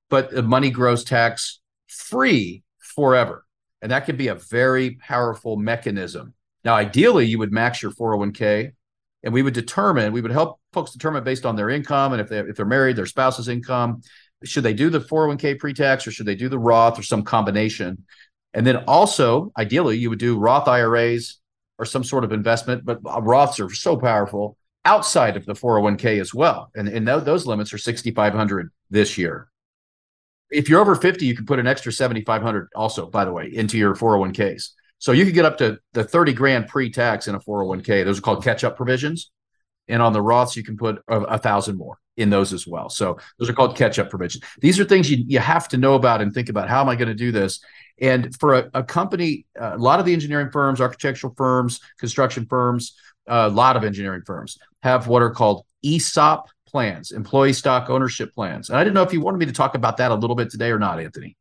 but 0.10 0.30
the 0.30 0.44
money 0.44 0.70
grows 0.70 1.04
tax 1.04 1.60
free 1.88 2.64
forever. 2.80 3.46
And 3.82 3.92
that 3.92 4.06
can 4.06 4.16
be 4.16 4.28
a 4.28 4.36
very 4.36 4.92
powerful 4.92 5.58
mechanism. 5.58 6.34
Now, 6.64 6.76
ideally, 6.76 7.26
you 7.26 7.40
would 7.40 7.52
max 7.52 7.82
your 7.82 7.92
401k 7.92 8.74
and 9.24 9.34
we 9.34 9.42
would 9.42 9.54
determine 9.54 10.12
we 10.14 10.22
would 10.22 10.32
help 10.32 10.60
folks 10.74 10.92
determine 10.92 11.24
based 11.24 11.46
on 11.46 11.56
their 11.56 11.70
income 11.70 12.12
and 12.14 12.22
if 12.22 12.30
they 12.30 12.40
if 12.40 12.56
they're 12.56 12.66
married 12.66 12.96
their 12.96 13.06
spouse's 13.06 13.48
income. 13.48 14.02
Should 14.44 14.64
they 14.64 14.74
do 14.74 14.90
the 14.90 15.00
401k 15.00 15.58
pre-tax 15.58 16.06
or 16.06 16.12
should 16.12 16.26
they 16.26 16.36
do 16.36 16.50
the 16.50 16.60
roth 16.60 17.00
or 17.00 17.04
some 17.04 17.24
combination? 17.24 18.06
And 18.54 18.68
then 18.68 18.78
also 18.88 19.52
ideally 19.58 19.98
you 19.98 20.10
would 20.10 20.20
do 20.20 20.38
roth 20.38 20.68
iras 20.68 21.40
or 21.80 21.86
some 21.86 22.04
sort 22.04 22.24
of 22.24 22.34
investment 22.34 22.86
but 22.86 23.02
roths 23.02 23.60
are 23.60 23.74
so 23.74 23.98
powerful 23.98 24.58
outside 24.86 25.38
of 25.38 25.46
the 25.46 25.54
401k 25.54 26.20
as 26.20 26.34
well. 26.34 26.70
And, 26.76 26.90
and 26.90 27.08
those 27.08 27.46
limits 27.46 27.74
are 27.74 27.78
6500 27.78 28.70
this 28.90 29.18
year. 29.18 29.48
If 30.52 30.68
you're 30.68 30.82
over 30.82 30.96
50 30.96 31.26
you 31.26 31.36
can 31.36 31.46
put 31.46 31.60
an 31.60 31.68
extra 31.68 31.94
7500 31.94 32.68
also 32.76 33.06
by 33.06 33.24
the 33.24 33.32
way 33.32 33.48
into 33.48 33.78
your 33.78 33.96
401ks 33.96 34.72
so 35.04 35.12
you 35.12 35.26
could 35.26 35.34
get 35.34 35.44
up 35.44 35.58
to 35.58 35.80
the 35.92 36.06
30 36.06 36.32
grand 36.32 36.70
pre-tax 36.70 37.28
in 37.28 37.36
a 37.36 37.40
401k. 37.42 38.06
Those 38.06 38.20
are 38.20 38.22
called 38.22 38.42
catch-up 38.42 38.78
provisions. 38.78 39.32
And 39.90 40.02
on 40.02 40.14
the 40.14 40.22
Roths, 40.22 40.56
you 40.56 40.64
can 40.64 40.78
put 40.78 41.04
a, 41.10 41.20
a 41.24 41.38
thousand 41.38 41.78
more 41.78 41.98
in 42.16 42.30
those 42.30 42.54
as 42.54 42.66
well. 42.66 42.88
So 42.88 43.18
those 43.38 43.50
are 43.50 43.54
called 43.54 43.76
catch 43.76 44.00
up 44.00 44.10
provisions. 44.10 44.46
These 44.62 44.80
are 44.80 44.86
things 44.86 45.12
you, 45.12 45.26
you 45.28 45.40
have 45.40 45.68
to 45.68 45.78
know 45.78 45.96
about 45.96 46.22
and 46.22 46.34
think 46.34 46.48
about 46.48 46.70
how 46.70 46.80
am 46.80 46.88
I 46.88 46.96
going 46.96 47.10
to 47.10 47.14
do 47.14 47.34
this? 47.34 47.60
And 48.00 48.34
for 48.40 48.54
a, 48.54 48.70
a 48.76 48.82
company, 48.82 49.46
uh, 49.60 49.74
a 49.74 49.78
lot 49.78 50.00
of 50.00 50.06
the 50.06 50.14
engineering 50.14 50.52
firms, 50.54 50.80
architectural 50.80 51.34
firms, 51.36 51.82
construction 52.00 52.46
firms, 52.46 52.96
a 53.28 53.50
lot 53.50 53.76
of 53.76 53.84
engineering 53.84 54.22
firms 54.26 54.58
have 54.84 55.10
what 55.10 55.22
are 55.22 55.32
called 55.32 55.66
ESOP 55.84 56.50
plans, 56.66 57.12
employee 57.12 57.52
stock 57.52 57.90
ownership 57.90 58.34
plans. 58.34 58.70
And 58.70 58.78
I 58.78 58.86
didn't 58.86 58.94
know 58.94 59.04
if 59.04 59.12
you 59.12 59.20
wanted 59.20 59.40
me 59.40 59.48
to 59.48 59.52
talk 59.52 59.76
about 59.76 59.98
that 59.98 60.12
a 60.12 60.16
little 60.16 60.38
bit 60.38 60.50
today 60.50 60.72
or 60.72 60.80
not, 60.80 61.02
Anthony. 61.02 61.36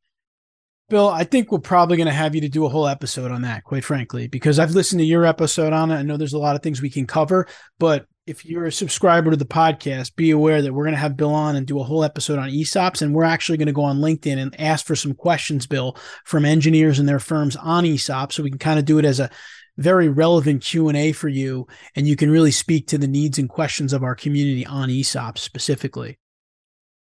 Bill, 0.93 1.09
I 1.09 1.25
think 1.25 1.51
we're 1.51 1.59
probably 1.59 1.97
going 1.97 2.07
to 2.07 2.13
have 2.13 2.35
you 2.35 2.43
to 2.43 2.51
do 2.51 2.67
a 2.67 2.69
whole 2.69 2.87
episode 2.87 3.31
on 3.31 3.41
that, 3.43 3.65
quite 3.65 3.83
frankly, 3.83 4.29
because 4.29 4.59
I've 4.59 4.73
listened 4.73 5.01
to 5.01 5.07
your 5.07 5.25
episode 5.25 5.73
on 5.73 5.91
it. 5.91 5.97
I 5.97 6.03
know 6.03 6.19
there's 6.19 6.35
a 6.35 6.39
lot 6.39 6.55
of 6.55 6.63
things 6.63 6.83
we 6.83 6.91
can 6.91 7.07
cover, 7.07 7.49
but 7.79 8.05
if 8.27 8.45
you're 8.45 8.67
a 8.67 8.73
subscriber 8.73 9.31
to 9.31 9.39
the 9.39 9.47
podcast, 9.47 10.17
be 10.17 10.33
aware 10.33 10.61
that 10.61 10.71
we're 10.71 10.85
going 10.85 10.93
to 10.93 11.01
have 11.01 11.17
Bill 11.17 11.33
on 11.33 11.57
and 11.57 11.67
do 11.67 11.81
a 11.81 11.83
whole 11.83 12.05
episode 12.05 12.39
on 12.39 12.51
ESOPs. 12.51 13.01
And 13.01 13.15
we're 13.15 13.25
actually 13.25 13.57
going 13.57 13.69
to 13.69 13.73
go 13.73 13.85
on 13.85 14.01
LinkedIn 14.01 14.37
and 14.37 14.61
ask 14.61 14.85
for 14.85 14.95
some 14.95 15.15
questions, 15.15 15.67
Bill, 15.67 15.97
from 16.27 16.45
engineers 16.45 16.99
and 16.99 17.09
their 17.09 17.19
firms 17.19 17.57
on 17.57 17.85
ESOPs. 17.85 18.35
So 18.35 18.43
we 18.43 18.51
can 18.51 18.59
kind 18.59 18.79
of 18.79 18.85
do 18.85 18.99
it 18.99 19.07
as 19.07 19.19
a 19.19 19.31
very 19.79 20.11
relevant 20.11 20.63
Q&A 20.63 21.13
for 21.13 21.29
you. 21.29 21.69
And 21.97 22.07
you 22.07 22.17
can 22.17 22.31
really 22.31 22.51
speak 22.51 22.89
to 22.89 22.99
the 22.99 23.09
needs 23.09 23.39
and 23.39 23.49
questions 23.49 23.95
of 23.95 24.03
our 24.03 24.15
community 24.15 24.67
on 24.67 24.91
ESOPs 24.91 25.39
specifically. 25.39 26.19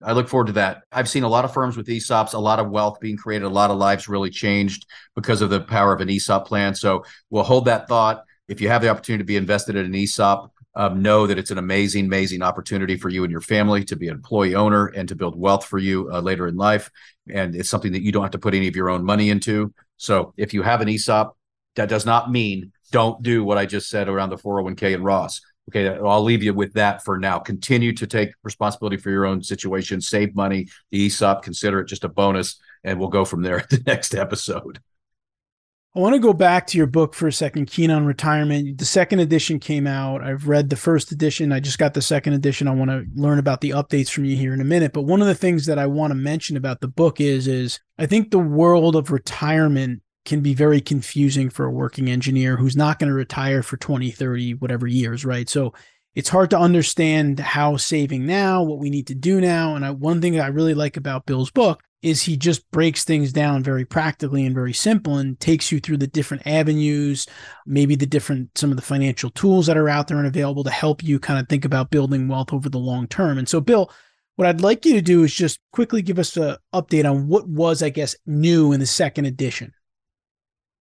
I 0.03 0.13
look 0.13 0.29
forward 0.29 0.47
to 0.49 0.53
that. 0.55 0.83
I've 0.93 1.09
seen 1.09 1.25
a 1.25 1.29
lot 1.29 1.45
of 1.45 1.53
firms 1.53 1.77
with 1.77 1.89
ESOPs, 1.89 2.35
a 2.35 2.39
lot 2.39 2.61
of 2.61 2.71
wealth 2.71 3.01
being 3.01 3.17
created, 3.17 3.45
a 3.45 3.51
lot 3.51 3.71
of 3.71 3.79
lives 3.79 4.09
really 4.09 4.31
changed 4.31 4.87
because 5.17 5.43
of 5.43 5.51
the 5.51 5.61
power 5.61 5.93
of 5.93 6.01
an 6.01 6.09
ESOP 6.09 6.47
plan. 6.47 6.75
So 6.75 7.05
we'll 7.31 7.43
hold 7.43 7.65
that 7.65 7.89
thought. 7.89 8.25
If 8.47 8.61
you 8.61 8.69
have 8.69 8.81
the 8.81 8.89
opportunity 8.89 9.23
to 9.23 9.27
be 9.27 9.37
invested 9.37 9.77
in 9.77 9.87
an 9.87 9.95
ESOP, 9.95 10.53
um, 10.75 11.03
know 11.03 11.27
that 11.27 11.39
it's 11.39 11.51
an 11.51 11.59
amazing, 11.59 12.07
amazing 12.07 12.43
opportunity 12.43 12.97
for 12.97 13.09
you 13.09 13.25
and 13.25 13.33
your 13.33 13.41
family 13.41 13.85
to 13.87 13.97
be 13.97 14.07
an 14.07 14.15
employee 14.15 14.55
owner 14.55 14.87
and 14.87 15.09
to 15.09 15.17
build 15.17 15.39
wealth 15.39 15.65
for 15.65 15.79
you 15.79 16.09
uh, 16.13 16.21
later 16.21 16.47
in 16.47 16.57
life. 16.57 16.91
And 17.29 17.57
it's 17.57 17.69
something 17.69 17.93
that 17.93 18.03
you 18.03 18.13
don't 18.13 18.23
have 18.23 18.31
to 18.33 18.39
put 18.39 18.55
any 18.55 18.69
of 18.69 18.77
your 18.77 18.89
own 18.89 19.05
money 19.05 19.31
into. 19.31 19.75
So 19.97 20.33
if 20.37 20.55
you 20.55 20.63
have 20.63 20.81
an 20.81 20.89
ESOP, 20.89 21.37
that 21.75 21.89
does 21.89 22.07
not 22.07 22.31
mean 22.31 22.73
don't 22.93 23.23
do 23.23 23.45
what 23.45 23.59
I 23.59 23.67
just 23.67 23.89
said 23.89 24.09
around 24.09 24.31
the 24.31 24.37
401k 24.37 24.95
and 24.95 25.05
Roths. 25.05 25.41
Okay, 25.69 25.89
I'll 25.89 26.23
leave 26.23 26.43
you 26.43 26.55
with 26.55 26.73
that 26.75 27.05
for 27.05 27.19
now. 27.19 27.39
Continue 27.39 27.93
to 27.93 28.07
take 28.07 28.31
responsibility 28.43 28.97
for 28.97 29.11
your 29.11 29.27
own 29.27 29.43
situation, 29.43 30.01
save 30.01 30.35
money, 30.35 30.69
the 30.91 31.07
ESOP, 31.07 31.43
consider 31.43 31.81
it 31.81 31.89
just 31.89 32.05
a 32.05 32.09
bonus, 32.09 32.59
and 32.85 32.99
we'll 32.99 33.09
go 33.09 33.25
from 33.25 33.43
there 33.43 33.59
at 33.61 33.69
the 33.69 33.83
next 33.87 34.15
episode. 34.15 34.81
I 35.95 36.01
want 36.01 36.15
to 36.15 36.21
go 36.21 36.33
back 36.33 36.67
to 36.69 36.79
your 36.79 36.87
book 36.87 37.15
for 37.15 37.27
a 37.27 37.33
second, 37.33 37.67
Keen 37.67 37.91
on 37.91 38.07
Retirement. 38.07 38.79
The 38.79 38.85
second 38.85 39.21
edition 39.21 39.59
came 39.59 39.87
out. 39.87 40.23
I've 40.23 40.47
read 40.47 40.71
the 40.71 40.77
first 40.77 41.13
edition. 41.13 41.51
I 41.51 41.61
just 41.61 41.79
got 41.79 41.93
the 41.93 42.03
second 42.03 42.35
edition. 42.35 42.69
I 42.69 42.75
want 42.75 42.91
to 42.91 43.05
learn 43.15 43.39
about 43.39 43.63
the 43.63 43.71
updates 43.71 44.11
from 44.11 44.25
you 44.25 44.37
here 44.37 44.55
in 44.55 44.61
a 44.61 44.65
minute. 44.65 44.93
But 44.93 45.03
one 45.03 45.21
of 45.21 45.27
the 45.27 45.35
things 45.35 45.67
that 45.67 45.79
I 45.79 45.87
want 45.87 46.13
to 46.13 46.15
mention 46.15 46.57
about 46.57 46.81
the 46.81 46.89
book 46.89 47.21
is, 47.21 47.49
is 47.49 47.81
I 47.99 48.07
think 48.07 48.31
the 48.31 48.39
world 48.39 48.97
of 48.97 49.11
retirement 49.11 50.03
can 50.29 50.43
be 50.43 50.55
very 50.55 50.81
confusing 50.81 51.49
for 51.49 51.65
a 51.65 51.71
working 51.71 52.09
engineer 52.09 52.57
who's 52.57 52.77
not 52.77 52.99
going 52.99 53.09
to 53.09 53.15
retire 53.15 53.63
for 53.63 53.79
20, 53.79 54.11
30, 54.11 54.55
whatever 54.55 54.87
years, 54.87 55.25
right? 55.25 55.49
So 55.49 55.73
it's 56.15 56.29
hard 56.29 56.51
to 56.51 56.59
understand 56.59 57.41
how 57.41 57.79
saving 57.79 58.27
now, 58.27 58.63
what 58.63 58.79
we 58.79 58.91
need 58.91 59.07
to 59.07 59.15
do 59.15 59.41
now. 59.41 59.75
And 59.75 59.85
I, 59.85 59.91
one 59.91 60.21
thing 60.21 60.35
that 60.35 60.45
I 60.45 60.49
really 60.49 60.75
like 60.75 60.97
about 60.97 61.27
Bill's 61.27 61.51
book 61.51 61.83
is 62.03 62.23
he 62.23 62.37
just 62.37 62.71
breaks 62.71 63.05
things 63.05 63.33
down 63.33 63.63
very 63.63 63.85
practically 63.85 64.45
and 64.45 64.55
very 64.55 64.73
simple 64.73 65.17
and 65.17 65.41
takes 65.41 65.73
you 65.73 65.81
through 65.81 65.97
the 65.97 66.07
different 66.07 66.47
avenues, 66.47 67.27
maybe 67.67 67.97
the 67.97 68.07
different 68.07 68.57
some 68.57 68.71
of 68.71 68.77
the 68.77 68.83
financial 68.83 69.31
tools 69.31 69.67
that 69.67 69.77
are 69.77 69.89
out 69.89 70.09
there 70.09 70.19
and 70.19 70.27
available 70.27 70.63
to 70.63 70.71
help 70.71 71.03
you 71.03 71.19
kind 71.19 71.41
of 71.41 71.49
think 71.49 71.65
about 71.65 71.91
building 71.91 72.29
wealth 72.29 72.53
over 72.53 72.69
the 72.69 72.79
long 72.79 73.09
term. 73.09 73.39
And 73.39 73.49
so 73.49 73.61
Bill, 73.61 73.91
what 74.37 74.47
I'd 74.47 74.61
like 74.61 74.85
you 74.85 74.93
to 74.93 75.03
do 75.03 75.25
is 75.25 75.35
just 75.35 75.59
quickly 75.73 76.03
give 76.03 76.19
us 76.19 76.37
an 76.37 76.57
update 76.75 77.11
on 77.11 77.27
what 77.27 77.49
was, 77.49 77.83
I 77.83 77.89
guess, 77.89 78.15
new 78.27 78.73
in 78.73 78.79
the 78.79 78.87
second 78.87 79.25
edition 79.25 79.73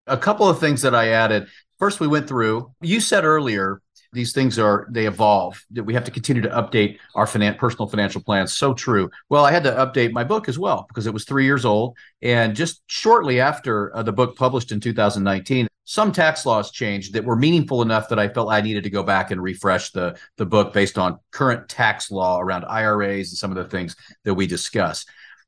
a 0.08 0.18
couple 0.18 0.48
of 0.48 0.60
things 0.60 0.82
that 0.82 0.96
I 0.96 1.10
added. 1.10 1.48
First, 1.80 2.00
we 2.00 2.08
went 2.08 2.28
through, 2.28 2.72
you 2.82 3.00
said 3.00 3.24
earlier, 3.24 3.82
these 4.14 4.34
things 4.34 4.58
are 4.58 4.88
they 4.90 5.06
evolve 5.06 5.64
that 5.72 5.84
we 5.84 5.94
have 5.94 6.06
to 6.06 6.12
continue 6.12 6.42
to 6.42 6.50
update 6.50 6.98
our 7.16 7.26
finan- 7.26 7.58
personal 7.58 7.88
financial 7.88 8.22
plans. 8.22 8.54
So 8.54 8.74
true. 8.74 9.10
Well 9.30 9.46
i 9.46 9.52
had 9.52 9.64
to 9.64 9.72
update 9.72 10.12
my 10.12 10.24
book 10.24 10.50
as 10.50 10.58
well 10.58 10.86
because 10.88 11.08
it 11.08 11.14
was 11.14 11.26
three 11.26 11.46
years 11.46 11.66
old 11.66 11.96
and 12.22 12.56
just 12.56 12.82
shortly 12.88 13.40
after 13.40 13.96
uh, 13.96 14.04
the 14.04 14.14
book 14.14 14.36
published 14.36 14.72
in 14.72 14.80
2019 14.80 15.68
some 15.90 16.12
tax 16.12 16.46
laws 16.46 16.72
changed 16.72 17.14
that 17.14 17.24
were 17.24 17.36
meaningful 17.36 17.82
enough 17.82 18.10
that 18.10 18.20
i 18.20 18.28
felt 18.28 18.50
i 18.50 18.62
needed 18.62 18.84
to 18.84 18.90
go 18.90 19.04
back 19.04 19.32
and 19.32 19.42
refresh 19.42 19.92
the 19.92 20.18
the 20.38 20.46
book 20.46 20.74
based 20.74 20.98
on 20.98 21.20
current 21.32 21.70
tax 21.70 22.12
law 22.12 22.40
around 22.40 22.66
iras 22.66 23.30
and 23.30 23.38
some 23.38 23.52
of 23.52 23.58
the 23.58 23.70
things 23.70 23.96
that 24.24 24.34
we 24.34 24.48
discuss 24.48 25.06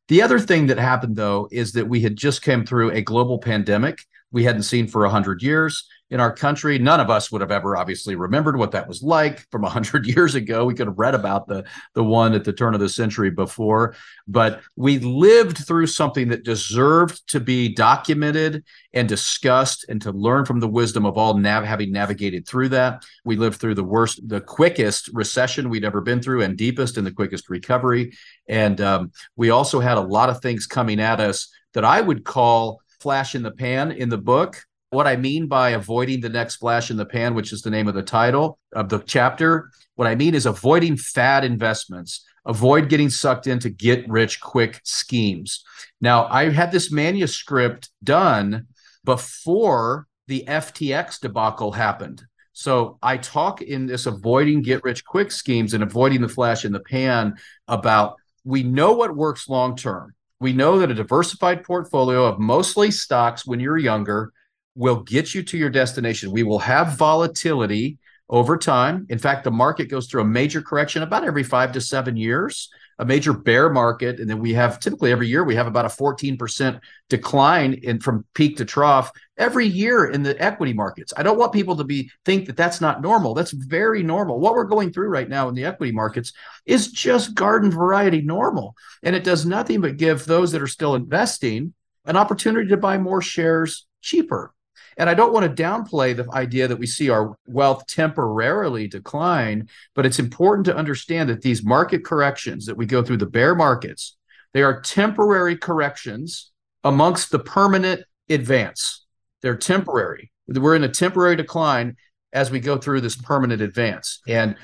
the 0.08 0.22
other 0.22 0.40
thing 0.40 0.68
that 0.68 0.78
happened 0.78 1.16
though 1.16 1.48
is 1.52 1.74
that 1.74 1.88
we 1.88 2.02
had 2.02 2.16
just 2.16 2.42
came 2.42 2.66
through 2.66 2.92
a 2.92 3.02
global 3.02 3.40
pandemic 3.40 4.06
we 4.32 4.44
hadn't 4.44 4.64
seen 4.64 4.88
for 4.88 5.02
100 5.02 5.42
years 5.42 5.88
in 6.12 6.20
our 6.20 6.34
country. 6.34 6.80
None 6.80 7.00
of 7.00 7.10
us 7.10 7.32
would 7.32 7.42
have 7.42 7.52
ever 7.52 7.78
obviously 7.78 8.16
remembered 8.16 8.58
what 8.58 8.72
that 8.72 8.88
was 8.88 9.04
like 9.04 9.46
from 9.52 9.62
100 9.62 10.08
years 10.16 10.36
ago. 10.36 10.66
We 10.66 10.74
could 10.74 10.88
have 10.88 10.98
read 10.98 11.16
about 11.16 11.48
the, 11.48 11.66
the 11.94 12.04
one 12.04 12.34
at 12.34 12.44
the 12.44 12.54
turn 12.54 12.74
of 12.74 12.80
the 12.80 12.90
century 12.90 13.30
before, 13.30 13.96
but 14.28 14.62
we 14.76 15.00
lived 15.00 15.58
through 15.58 15.88
something 15.88 16.30
that 16.30 16.44
deserved 16.44 17.28
to 17.30 17.40
be 17.40 17.74
documented 17.74 18.64
and 18.94 19.08
discussed 19.08 19.86
and 19.88 20.02
to 20.02 20.12
learn 20.12 20.46
from 20.46 20.60
the 20.60 20.68
wisdom 20.68 21.06
of 21.06 21.18
all 21.18 21.36
nav- 21.36 21.66
having 21.66 21.92
navigated 21.92 22.48
through 22.48 22.70
that. 22.70 23.04
We 23.24 23.36
lived 23.36 23.60
through 23.60 23.76
the 23.76 23.84
worst, 23.84 24.28
the 24.28 24.42
quickest 24.42 25.10
recession 25.14 25.70
we'd 25.70 25.86
ever 25.86 26.02
been 26.02 26.22
through 26.22 26.42
and 26.42 26.58
deepest 26.58 26.98
and 26.98 27.06
the 27.06 27.12
quickest 27.12 27.50
recovery. 27.50 28.14
And 28.48 28.82
um, 28.82 29.12
we 29.36 29.52
also 29.52 29.80
had 29.80 29.98
a 29.98 30.02
lot 30.02 30.30
of 30.30 30.42
things 30.42 30.66
coming 30.66 31.00
at 31.00 31.20
us 31.20 31.52
that 31.74 31.86
I 31.86 32.02
would 32.02 32.24
call 32.24 32.82
flash 33.00 33.36
in 33.36 33.44
the 33.44 33.52
pan 33.52 33.92
in 33.92 34.10
the 34.10 34.18
book. 34.18 34.64
What 34.92 35.08
I 35.08 35.16
mean 35.16 35.48
by 35.48 35.72
avoiding 35.72 36.22
the 36.22 36.30
next 36.30 36.58
flash 36.58 36.90
in 36.90 36.98
the 36.98 37.06
pan, 37.06 37.36
which 37.36 37.54
is 37.54 37.62
the 37.62 37.70
name 37.70 37.88
of 37.88 37.94
the 37.94 38.04
title 38.04 38.58
of 38.74 38.90
the 38.90 39.00
chapter, 39.00 39.72
what 39.96 40.08
I 40.08 40.16
mean 40.16 40.34
is 40.34 40.46
avoiding 40.46 40.98
fad 40.98 41.44
investments, 41.44 42.26
avoid 42.46 42.90
getting 42.90 43.10
sucked 43.10 43.48
into 43.48 43.70
get 43.70 44.10
rich 44.10 44.42
quick 44.42 44.82
schemes. 44.84 45.64
Now, 46.02 46.26
I 46.26 46.50
had 46.50 46.72
this 46.72 46.92
manuscript 46.92 47.90
done 48.04 48.68
before 49.04 50.08
the 50.28 50.44
FTX 50.48 51.20
debacle 51.20 51.72
happened. 51.72 52.24
So 52.54 52.98
I 53.02 53.18
talk 53.18 53.62
in 53.62 53.86
this 53.86 54.06
avoiding 54.06 54.62
get 54.62 54.84
rich 54.84 55.06
quick 55.06 55.32
schemes 55.32 55.74
and 55.74 55.84
avoiding 55.84 56.22
the 56.22 56.28
flash 56.28 56.66
in 56.66 56.72
the 56.72 56.80
pan 56.80 57.36
about 57.68 58.16
we 58.44 58.64
know 58.64 58.94
what 58.94 59.16
works 59.16 59.48
long 59.48 59.76
term 59.76 60.14
we 60.40 60.54
know 60.54 60.80
that 60.80 60.92
a 60.92 60.96
diversified 60.96 61.64
portfolio 61.64 62.26
of 62.26 62.40
mostly 62.40 62.92
stocks 62.92 63.46
when 63.46 63.60
you're 63.60 63.78
younger 63.78 64.32
will 64.76 65.02
get 65.02 65.34
you 65.34 65.44
to 65.44 65.58
your 65.58 65.70
destination. 65.70 66.32
We 66.32 66.44
will 66.44 66.60
have 66.60 66.98
volatility 66.98 67.98
over 68.30 68.58
time. 68.58 69.06
In 69.10 69.18
fact, 69.18 69.44
the 69.44 69.52
market 69.52 69.90
goes 69.90 70.08
through 70.08 70.22
a 70.22 70.26
major 70.26 70.62
correction 70.62 71.04
about 71.04 71.26
every 71.26 71.44
five 71.44 71.72
to 71.74 71.82
seven 71.82 72.16
years, 72.16 72.70
a 73.00 73.06
major 73.06 73.34
bear 73.34 73.70
market. 73.70 74.20
And 74.20 74.30
then 74.30 74.40
we 74.40 74.54
have 74.54 74.80
typically 74.80 75.12
every 75.12 75.28
year 75.28 75.44
we 75.44 75.56
have 75.56 75.68
about 75.68 75.86
a 75.86 75.90
14% 75.90 76.80
decline 77.10 77.74
in 77.74 78.00
from 78.00 78.26
peak 78.34 78.58
to 78.58 78.66
trough 78.66 79.12
every 79.38 79.66
year 79.66 80.08
in 80.08 80.22
the 80.22 80.40
equity 80.42 80.74
markets. 80.74 81.14
I 81.16 81.24
don't 81.24 81.40
want 81.40 81.54
people 81.54 81.78
to 81.78 81.86
be 81.86 82.12
think 82.26 82.46
that 82.48 82.58
that's 82.58 82.82
not 82.82 83.02
normal. 83.02 83.34
That's 83.34 83.52
very 83.52 84.04
normal. 84.04 84.40
What 84.40 84.54
we're 84.54 84.66
going 84.66 84.92
through 84.92 85.08
right 85.08 85.30
now 85.30 85.48
in 85.48 85.56
the 85.56 85.66
equity 85.66 85.94
markets 85.94 86.34
is 86.66 86.92
just 86.92 87.36
garden 87.36 87.72
variety 87.72 88.22
normal. 88.22 88.76
And 89.02 89.16
it 89.16 89.24
does 89.24 89.46
nothing 89.46 89.80
but 89.80 89.98
give 89.98 90.26
those 90.26 90.52
that 90.52 90.62
are 90.62 90.68
still 90.68 90.96
investing 90.96 91.74
an 92.06 92.18
opportunity 92.18 92.68
to 92.70 92.78
buy 92.78 92.98
more 92.98 93.22
shares 93.22 93.88
cheaper. 94.02 94.54
And 95.00 95.10
I 95.10 95.14
don't 95.14 95.32
want 95.32 95.46
to 95.46 95.64
downplay 95.64 96.14
the 96.16 96.30
idea 96.34 96.68
that 96.68 96.78
we 96.78 96.86
see 96.86 97.10
our 97.10 97.38
wealth 97.48 97.88
temporarily 97.88 98.86
decline, 98.86 99.70
but 99.96 100.06
it's 100.06 100.20
important 100.20 100.66
to 100.66 100.76
understand 100.76 101.30
that 101.30 101.42
these 101.42 101.64
market 101.64 102.04
corrections 102.04 102.66
that 102.66 102.76
we 102.76 102.86
go 102.86 103.02
through, 103.02 103.18
the 103.18 103.26
bear 103.26 103.56
markets, 103.56 104.18
they 104.54 104.62
are 104.62 104.82
temporary 104.82 105.56
corrections 105.56 106.52
amongst 106.84 107.32
the 107.32 107.40
permanent 107.40 108.04
advance. 108.30 109.06
They're 109.42 109.56
temporary. 109.56 110.32
We're 110.48 110.76
in 110.76 110.84
a 110.84 110.90
temporary 110.90 111.38
decline 111.38 111.96
as 112.34 112.52
we 112.52 112.60
go 112.60 112.78
through 112.78 113.00
this 113.00 113.16
permanent 113.16 113.62
advance. 113.62 114.20
And 114.28 114.58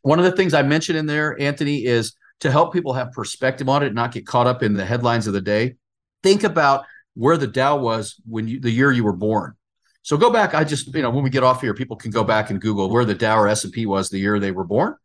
one 0.00 0.18
of 0.18 0.24
the 0.24 0.32
things 0.32 0.54
I 0.54 0.62
mentioned 0.62 0.96
in 0.96 1.06
there, 1.06 1.38
Anthony, 1.38 1.84
is 1.84 2.14
to 2.40 2.50
help 2.50 2.72
people 2.72 2.94
have 2.94 3.12
perspective 3.12 3.68
on 3.68 3.82
it 3.82 3.92
not 3.92 4.12
get 4.12 4.26
caught 4.26 4.46
up 4.46 4.62
in 4.62 4.72
the 4.72 4.86
headlines 4.86 5.26
of 5.26 5.34
the 5.34 5.42
day. 5.42 5.76
Think 6.22 6.44
about 6.44 6.86
where 7.14 7.36
the 7.36 7.46
Dow 7.46 7.76
was 7.76 8.16
when 8.26 8.48
you, 8.48 8.58
the 8.58 8.70
year 8.70 8.90
you 8.90 9.04
were 9.04 9.12
born. 9.12 9.54
So 10.02 10.16
go 10.16 10.30
back. 10.30 10.54
I 10.54 10.64
just, 10.64 10.92
you 10.94 11.02
know, 11.02 11.10
when 11.10 11.24
we 11.24 11.30
get 11.30 11.44
off 11.44 11.60
here, 11.60 11.74
people 11.74 11.96
can 11.96 12.10
go 12.10 12.24
back 12.24 12.50
and 12.50 12.60
Google 12.60 12.90
where 12.90 13.04
the 13.04 13.14
Dow 13.14 13.38
or 13.38 13.48
S&P 13.48 13.86
was 13.86 14.10
the 14.10 14.18
year 14.18 14.38
they 14.38 14.50
were 14.50 14.64
born. 14.64 14.96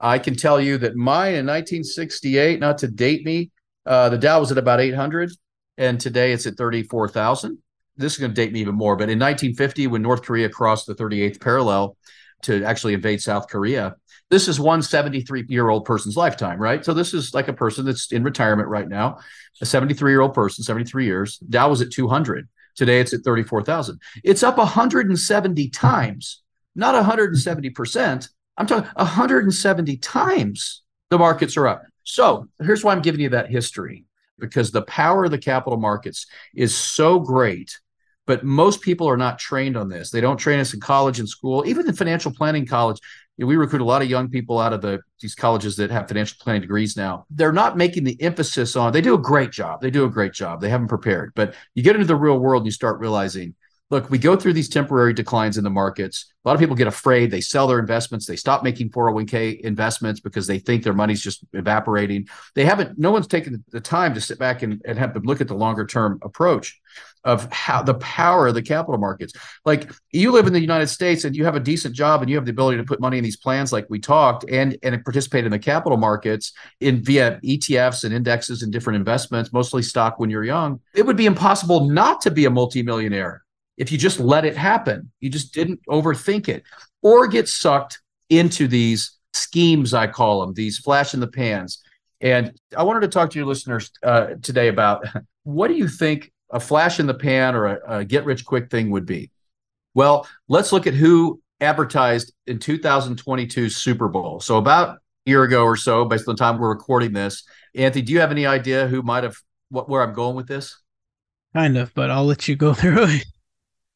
I 0.00 0.18
can 0.18 0.34
tell 0.34 0.60
you 0.60 0.78
that 0.78 0.96
mine 0.96 1.34
in 1.34 1.46
1968, 1.46 2.58
not 2.58 2.78
to 2.78 2.88
date 2.88 3.24
me, 3.24 3.50
uh, 3.86 4.08
the 4.08 4.18
Dow 4.18 4.40
was 4.40 4.50
at 4.50 4.58
about 4.58 4.80
800, 4.80 5.30
and 5.78 6.00
today 6.00 6.32
it's 6.32 6.46
at 6.46 6.56
34,000. 6.56 7.58
This 7.96 8.14
is 8.14 8.18
going 8.18 8.30
to 8.30 8.34
date 8.34 8.52
me 8.52 8.60
even 8.60 8.74
more. 8.74 8.96
But 8.96 9.10
in 9.10 9.18
1950, 9.18 9.88
when 9.88 10.02
North 10.02 10.22
Korea 10.22 10.48
crossed 10.48 10.86
the 10.86 10.94
38th 10.94 11.40
parallel, 11.40 11.96
to 12.42 12.64
actually 12.64 12.94
invade 12.94 13.20
South 13.20 13.48
Korea. 13.48 13.96
This 14.30 14.48
is 14.48 14.60
one 14.60 14.82
73 14.82 15.46
year 15.48 15.68
old 15.68 15.84
person's 15.84 16.16
lifetime, 16.16 16.58
right? 16.58 16.84
So 16.84 16.94
this 16.94 17.14
is 17.14 17.34
like 17.34 17.48
a 17.48 17.52
person 17.52 17.84
that's 17.84 18.12
in 18.12 18.22
retirement 18.22 18.68
right 18.68 18.88
now, 18.88 19.18
a 19.60 19.66
73 19.66 20.12
year 20.12 20.20
old 20.20 20.34
person, 20.34 20.64
73 20.64 21.04
years. 21.04 21.38
Dow 21.38 21.68
was 21.68 21.80
at 21.80 21.90
200. 21.90 22.48
Today 22.76 23.00
it's 23.00 23.12
at 23.12 23.20
34,000. 23.20 24.00
It's 24.24 24.42
up 24.42 24.58
170 24.58 25.68
times, 25.70 26.42
not 26.74 26.94
170%. 26.94 28.28
I'm 28.56 28.66
talking 28.66 28.90
170 28.94 29.96
times 29.98 30.82
the 31.10 31.18
markets 31.18 31.56
are 31.56 31.66
up. 31.66 31.82
So 32.04 32.48
here's 32.60 32.84
why 32.84 32.92
I'm 32.92 33.02
giving 33.02 33.20
you 33.20 33.30
that 33.30 33.50
history 33.50 34.04
because 34.38 34.70
the 34.70 34.82
power 34.82 35.24
of 35.24 35.30
the 35.30 35.38
capital 35.38 35.78
markets 35.78 36.26
is 36.54 36.76
so 36.76 37.20
great 37.20 37.78
but 38.30 38.44
most 38.44 38.80
people 38.80 39.08
are 39.08 39.16
not 39.16 39.40
trained 39.40 39.76
on 39.76 39.88
this. 39.88 40.10
They 40.12 40.20
don't 40.20 40.36
train 40.36 40.60
us 40.60 40.72
in 40.72 40.78
college 40.78 41.18
and 41.18 41.28
school, 41.28 41.64
even 41.66 41.88
in 41.88 41.94
financial 41.94 42.32
planning 42.32 42.64
college. 42.64 43.00
You 43.40 43.46
know, 43.46 43.48
we 43.48 43.56
recruit 43.56 43.80
a 43.80 43.84
lot 43.84 44.02
of 44.02 44.10
young 44.10 44.28
people 44.28 44.58
out 44.58 44.74
of 44.74 44.82
the 44.82 45.00
these 45.18 45.34
colleges 45.34 45.74
that 45.76 45.90
have 45.90 46.08
financial 46.08 46.36
planning 46.42 46.60
degrees 46.60 46.94
now. 46.94 47.24
They're 47.30 47.54
not 47.54 47.74
making 47.74 48.04
the 48.04 48.20
emphasis 48.20 48.76
on. 48.76 48.92
They 48.92 49.00
do 49.00 49.14
a 49.14 49.18
great 49.18 49.50
job. 49.50 49.80
They 49.80 49.90
do 49.90 50.04
a 50.04 50.10
great 50.10 50.34
job. 50.34 50.60
They 50.60 50.68
haven't 50.68 50.88
prepared, 50.88 51.32
but 51.34 51.54
you 51.74 51.82
get 51.82 51.96
into 51.96 52.06
the 52.06 52.16
real 52.16 52.38
world 52.38 52.60
and 52.60 52.66
you 52.66 52.70
start 52.70 53.00
realizing 53.00 53.54
look, 53.90 54.08
we 54.08 54.18
go 54.18 54.36
through 54.36 54.52
these 54.52 54.68
temporary 54.68 55.12
declines 55.12 55.58
in 55.58 55.64
the 55.64 55.70
markets. 55.70 56.32
A 56.44 56.48
lot 56.48 56.54
of 56.54 56.60
people 56.60 56.76
get 56.76 56.86
afraid. 56.86 57.30
They 57.30 57.40
sell 57.40 57.66
their 57.66 57.80
investments. 57.80 58.24
They 58.24 58.36
stop 58.36 58.62
making 58.62 58.90
401k 58.90 59.60
investments 59.60 60.20
because 60.20 60.46
they 60.46 60.58
think 60.58 60.84
their 60.84 60.94
money's 60.94 61.20
just 61.20 61.44
evaporating. 61.52 62.28
They 62.54 62.64
haven't, 62.64 62.98
no 62.98 63.10
one's 63.10 63.26
taken 63.26 63.62
the 63.70 63.80
time 63.80 64.14
to 64.14 64.20
sit 64.20 64.38
back 64.38 64.62
and, 64.62 64.80
and 64.86 64.98
have 64.98 65.12
them 65.12 65.24
look 65.24 65.40
at 65.40 65.48
the 65.48 65.54
longer 65.54 65.84
term 65.84 66.18
approach 66.22 66.80
of 67.24 67.52
how 67.52 67.82
the 67.82 67.94
power 67.94 68.46
of 68.46 68.54
the 68.54 68.62
capital 68.62 68.98
markets. 68.98 69.34
Like 69.66 69.92
you 70.12 70.32
live 70.32 70.46
in 70.46 70.54
the 70.54 70.60
United 70.60 70.86
States 70.86 71.24
and 71.24 71.36
you 71.36 71.44
have 71.44 71.56
a 71.56 71.60
decent 71.60 71.94
job 71.94 72.22
and 72.22 72.30
you 72.30 72.36
have 72.36 72.46
the 72.46 72.52
ability 72.52 72.78
to 72.78 72.84
put 72.84 73.00
money 73.00 73.18
in 73.18 73.24
these 73.24 73.36
plans 73.36 73.72
like 73.72 73.86
we 73.90 73.98
talked 73.98 74.48
and 74.48 74.78
and 74.82 75.04
participate 75.04 75.44
in 75.44 75.50
the 75.50 75.58
capital 75.58 75.98
markets 75.98 76.52
in 76.80 77.04
via 77.04 77.38
ETFs 77.44 78.04
and 78.04 78.14
indexes 78.14 78.62
and 78.62 78.72
different 78.72 78.96
investments, 78.96 79.52
mostly 79.52 79.82
stock 79.82 80.18
when 80.18 80.30
you're 80.30 80.44
young. 80.44 80.80
It 80.94 81.04
would 81.04 81.16
be 81.16 81.26
impossible 81.26 81.90
not 81.90 82.22
to 82.22 82.30
be 82.30 82.46
a 82.46 82.50
multimillionaire 82.50 83.42
if 83.80 83.90
you 83.90 83.96
just 83.96 84.20
let 84.20 84.44
it 84.44 84.54
happen, 84.54 85.10
you 85.20 85.30
just 85.30 85.54
didn't 85.54 85.80
overthink 85.88 86.48
it 86.48 86.64
or 87.00 87.26
get 87.26 87.48
sucked 87.48 88.02
into 88.28 88.68
these 88.68 89.18
schemes, 89.32 89.94
I 89.94 90.06
call 90.06 90.42
them, 90.42 90.52
these 90.52 90.76
flash 90.76 91.14
in 91.14 91.20
the 91.20 91.26
pans. 91.26 91.82
And 92.20 92.52
I 92.76 92.82
wanted 92.82 93.00
to 93.00 93.08
talk 93.08 93.30
to 93.30 93.38
your 93.38 93.46
listeners 93.46 93.90
uh, 94.02 94.34
today 94.42 94.68
about 94.68 95.06
what 95.44 95.68
do 95.68 95.74
you 95.74 95.88
think 95.88 96.30
a 96.50 96.60
flash 96.60 97.00
in 97.00 97.06
the 97.06 97.14
pan 97.14 97.54
or 97.54 97.66
a, 97.66 98.00
a 98.00 98.04
get 98.04 98.26
rich 98.26 98.44
quick 98.44 98.70
thing 98.70 98.90
would 98.90 99.06
be? 99.06 99.30
Well, 99.94 100.28
let's 100.46 100.72
look 100.72 100.86
at 100.86 100.92
who 100.92 101.40
advertised 101.62 102.34
in 102.46 102.58
2022 102.58 103.70
Super 103.70 104.08
Bowl. 104.08 104.40
So 104.40 104.58
about 104.58 104.90
a 104.90 104.98
year 105.24 105.42
ago 105.44 105.64
or 105.64 105.76
so, 105.76 106.04
based 106.04 106.28
on 106.28 106.34
the 106.34 106.38
time 106.38 106.58
we're 106.58 106.68
recording 106.68 107.14
this. 107.14 107.44
Anthony, 107.74 108.02
do 108.02 108.12
you 108.12 108.20
have 108.20 108.30
any 108.30 108.44
idea 108.44 108.88
who 108.88 109.00
might 109.00 109.24
have 109.24 109.36
what 109.70 109.88
where 109.88 110.02
I'm 110.02 110.12
going 110.12 110.36
with 110.36 110.48
this? 110.48 110.78
Kind 111.54 111.78
of, 111.78 111.94
but 111.94 112.10
I'll 112.10 112.26
let 112.26 112.46
you 112.46 112.56
go 112.56 112.74
through 112.74 113.04
it 113.04 113.24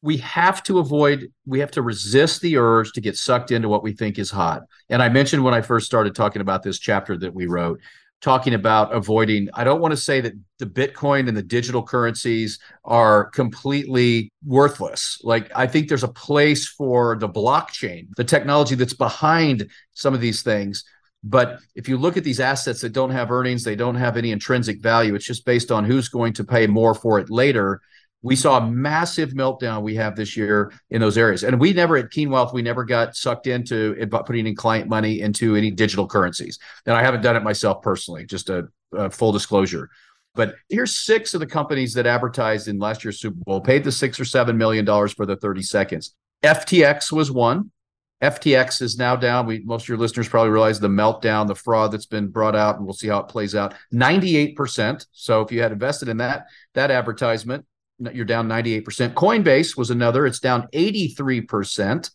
we 0.05 0.17
have 0.17 0.61
to 0.61 0.77
avoid 0.77 1.31
we 1.47 1.59
have 1.59 1.71
to 1.71 1.81
resist 1.81 2.39
the 2.41 2.57
urge 2.57 2.91
to 2.91 3.01
get 3.01 3.17
sucked 3.17 3.51
into 3.51 3.67
what 3.67 3.81
we 3.81 3.91
think 3.91 4.19
is 4.19 4.29
hot. 4.29 4.61
And 4.89 5.01
i 5.01 5.09
mentioned 5.09 5.43
when 5.43 5.55
i 5.55 5.61
first 5.61 5.87
started 5.87 6.13
talking 6.15 6.41
about 6.41 6.61
this 6.61 6.79
chapter 6.79 7.17
that 7.17 7.33
we 7.33 7.47
wrote 7.47 7.81
talking 8.21 8.53
about 8.53 8.93
avoiding 8.93 9.49
i 9.55 9.63
don't 9.63 9.81
want 9.81 9.91
to 9.91 9.97
say 9.97 10.21
that 10.21 10.33
the 10.59 10.65
bitcoin 10.65 11.27
and 11.27 11.35
the 11.35 11.41
digital 11.41 11.83
currencies 11.83 12.59
are 12.85 13.25
completely 13.31 14.31
worthless. 14.45 15.19
Like 15.23 15.51
i 15.55 15.65
think 15.65 15.89
there's 15.89 16.03
a 16.03 16.19
place 16.29 16.67
for 16.67 17.17
the 17.17 17.27
blockchain 17.27 18.07
the 18.15 18.23
technology 18.23 18.75
that's 18.75 18.93
behind 18.93 19.69
some 19.93 20.13
of 20.13 20.21
these 20.21 20.43
things. 20.43 20.85
But 21.27 21.57
if 21.73 21.89
you 21.89 21.97
look 21.97 22.17
at 22.17 22.23
these 22.23 22.39
assets 22.39 22.81
that 22.81 22.93
don't 22.93 23.09
have 23.09 23.31
earnings 23.31 23.63
they 23.63 23.75
don't 23.75 23.95
have 24.05 24.17
any 24.17 24.31
intrinsic 24.31 24.83
value 24.83 25.15
it's 25.15 25.25
just 25.25 25.45
based 25.45 25.71
on 25.71 25.83
who's 25.83 26.09
going 26.09 26.33
to 26.33 26.43
pay 26.43 26.67
more 26.67 26.93
for 26.93 27.17
it 27.19 27.31
later 27.31 27.81
we 28.25 28.35
saw 28.35 28.57
a 28.57 28.67
massive 28.67 29.33
meltdown 29.33 29.83
we 29.83 29.93
have 29.93 30.15
this 30.15 30.35
year 30.35 30.73
in 30.89 30.99
those 30.99 31.15
areas. 31.15 31.43
And 31.43 31.59
we 31.59 31.73
never 31.73 31.95
at 31.95 32.09
Keen 32.09 32.31
Wealth, 32.31 32.55
we 32.55 32.63
never 32.63 32.83
got 32.83 33.15
sucked 33.15 33.45
into 33.45 33.95
putting 34.09 34.47
in 34.47 34.55
client 34.55 34.89
money 34.89 35.21
into 35.21 35.55
any 35.55 35.69
digital 35.69 36.07
currencies. 36.07 36.57
And 36.87 36.95
I 36.95 37.03
haven't 37.03 37.21
done 37.21 37.35
it 37.35 37.43
myself 37.43 37.83
personally, 37.83 38.25
just 38.25 38.49
a, 38.49 38.67
a 38.93 39.11
full 39.11 39.31
disclosure. 39.31 39.91
But 40.33 40.55
here's 40.69 40.97
six 40.97 41.35
of 41.35 41.39
the 41.39 41.45
companies 41.45 41.93
that 41.93 42.07
advertised 42.07 42.67
in 42.67 42.79
last 42.79 43.03
year's 43.03 43.19
Super 43.19 43.37
Bowl, 43.45 43.61
paid 43.61 43.83
the 43.83 43.91
six 43.91 44.19
or 44.19 44.25
seven 44.25 44.57
million 44.57 44.85
dollars 44.85 45.13
for 45.13 45.27
the 45.27 45.35
30 45.35 45.61
seconds. 45.61 46.15
FTX 46.41 47.11
was 47.11 47.31
one. 47.31 47.69
FTX 48.23 48.81
is 48.81 48.97
now 48.97 49.15
down. 49.15 49.45
We 49.45 49.59
most 49.65 49.83
of 49.83 49.89
your 49.89 49.99
listeners 49.99 50.27
probably 50.27 50.49
realize 50.49 50.79
the 50.79 50.87
meltdown, 50.87 51.45
the 51.45 51.53
fraud 51.53 51.91
that's 51.91 52.07
been 52.07 52.29
brought 52.29 52.55
out, 52.55 52.77
and 52.77 52.85
we'll 52.85 52.95
see 52.95 53.07
how 53.07 53.19
it 53.19 53.27
plays 53.27 53.53
out. 53.53 53.75
98%. 53.93 55.05
So 55.11 55.41
if 55.41 55.51
you 55.51 55.61
had 55.61 55.71
invested 55.71 56.09
in 56.09 56.17
that 56.17 56.47
that 56.73 56.89
advertisement, 56.89 57.65
you're 57.99 58.25
down 58.25 58.47
98%. 58.47 59.13
Coinbase 59.13 59.77
was 59.77 59.89
another, 59.89 60.25
it's 60.25 60.39
down 60.39 60.67
83%. 60.73 62.09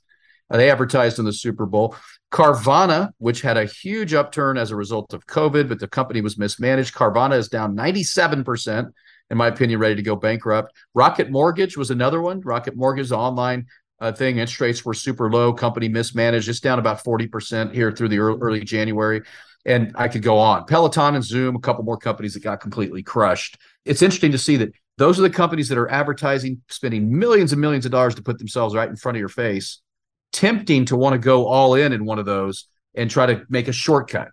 Uh, 0.51 0.57
they 0.57 0.71
advertised 0.71 1.19
in 1.19 1.25
the 1.25 1.33
Super 1.33 1.67
Bowl. 1.67 1.97
Carvana, 2.33 3.11
which 3.19 3.41
had 3.41 3.57
a 3.57 3.65
huge 3.65 4.15
upturn 4.15 4.57
as 4.57 4.71
a 4.71 4.77
result 4.77 5.13
of 5.13 5.27
COVID, 5.27 5.69
but 5.69 5.81
the 5.81 5.89
company 5.89 6.21
was 6.21 6.39
mismanaged. 6.39 6.95
Carvana 6.95 7.37
is 7.37 7.49
down 7.49 7.77
97%, 7.77 8.93
in 9.31 9.37
my 9.37 9.49
opinion, 9.49 9.81
ready 9.81 9.97
to 9.97 10.03
go 10.03 10.15
bankrupt. 10.15 10.73
Rocket 10.95 11.31
Mortgage 11.31 11.77
was 11.77 11.91
another 11.91 12.21
one. 12.21 12.41
Rocket 12.41 12.77
Mortgage 12.77 13.11
online 13.11 13.67
uh, 14.01 14.13
thing. 14.13 14.39
Interest 14.39 14.61
rates 14.61 14.85
were 14.85 14.95
super 14.95 15.31
low. 15.31 15.53
Company 15.53 15.89
mismanaged. 15.89 16.49
It's 16.49 16.61
down 16.61 16.79
about 16.79 17.03
40% 17.03 17.73
here 17.75 17.93
through 17.93 18.09
the 18.09 18.19
early, 18.19 18.39
early 18.41 18.61
January. 18.61 19.23
And 19.67 19.93
I 19.95 20.09
could 20.09 20.23
go 20.23 20.39
on. 20.39 20.65
Peloton 20.65 21.17
and 21.17 21.25
Zoom, 21.25 21.57
a 21.57 21.61
couple 21.61 21.85
more 21.85 21.99
companies 21.99 22.35
that 22.35 22.43
got 22.43 22.61
completely 22.61 23.03
crushed. 23.03 23.59
It's 23.85 24.03
interesting 24.03 24.33
to 24.33 24.39
see 24.39 24.57
that 24.57 24.73
those 25.01 25.19
are 25.19 25.23
the 25.23 25.31
companies 25.31 25.71
that 25.71 25.79
are 25.79 25.91
advertising, 25.91 26.61
spending 26.69 27.19
millions 27.19 27.53
and 27.53 27.61
millions 27.61 27.87
of 27.87 27.91
dollars 27.91 28.15
to 28.17 28.23
put 28.23 28.39
themselves 28.39 28.75
right 28.75 28.89
in 28.89 28.97
front 28.97 29.17
of 29.17 29.21
your 29.21 29.31
face, 29.31 29.81
tempting 30.31 30.85
to 30.85 30.95
want 30.95 31.15
to 31.15 31.19
go 31.19 31.47
all 31.47 31.75
in 31.75 31.95
in 31.95 32.05
one 32.05 32.19
of 32.19 32.27
those 32.27 32.67
and 32.95 33.11
try 33.11 33.25
to 33.25 33.43
make 33.49 33.67
a 33.67 33.73
shortcut. 33.73 34.29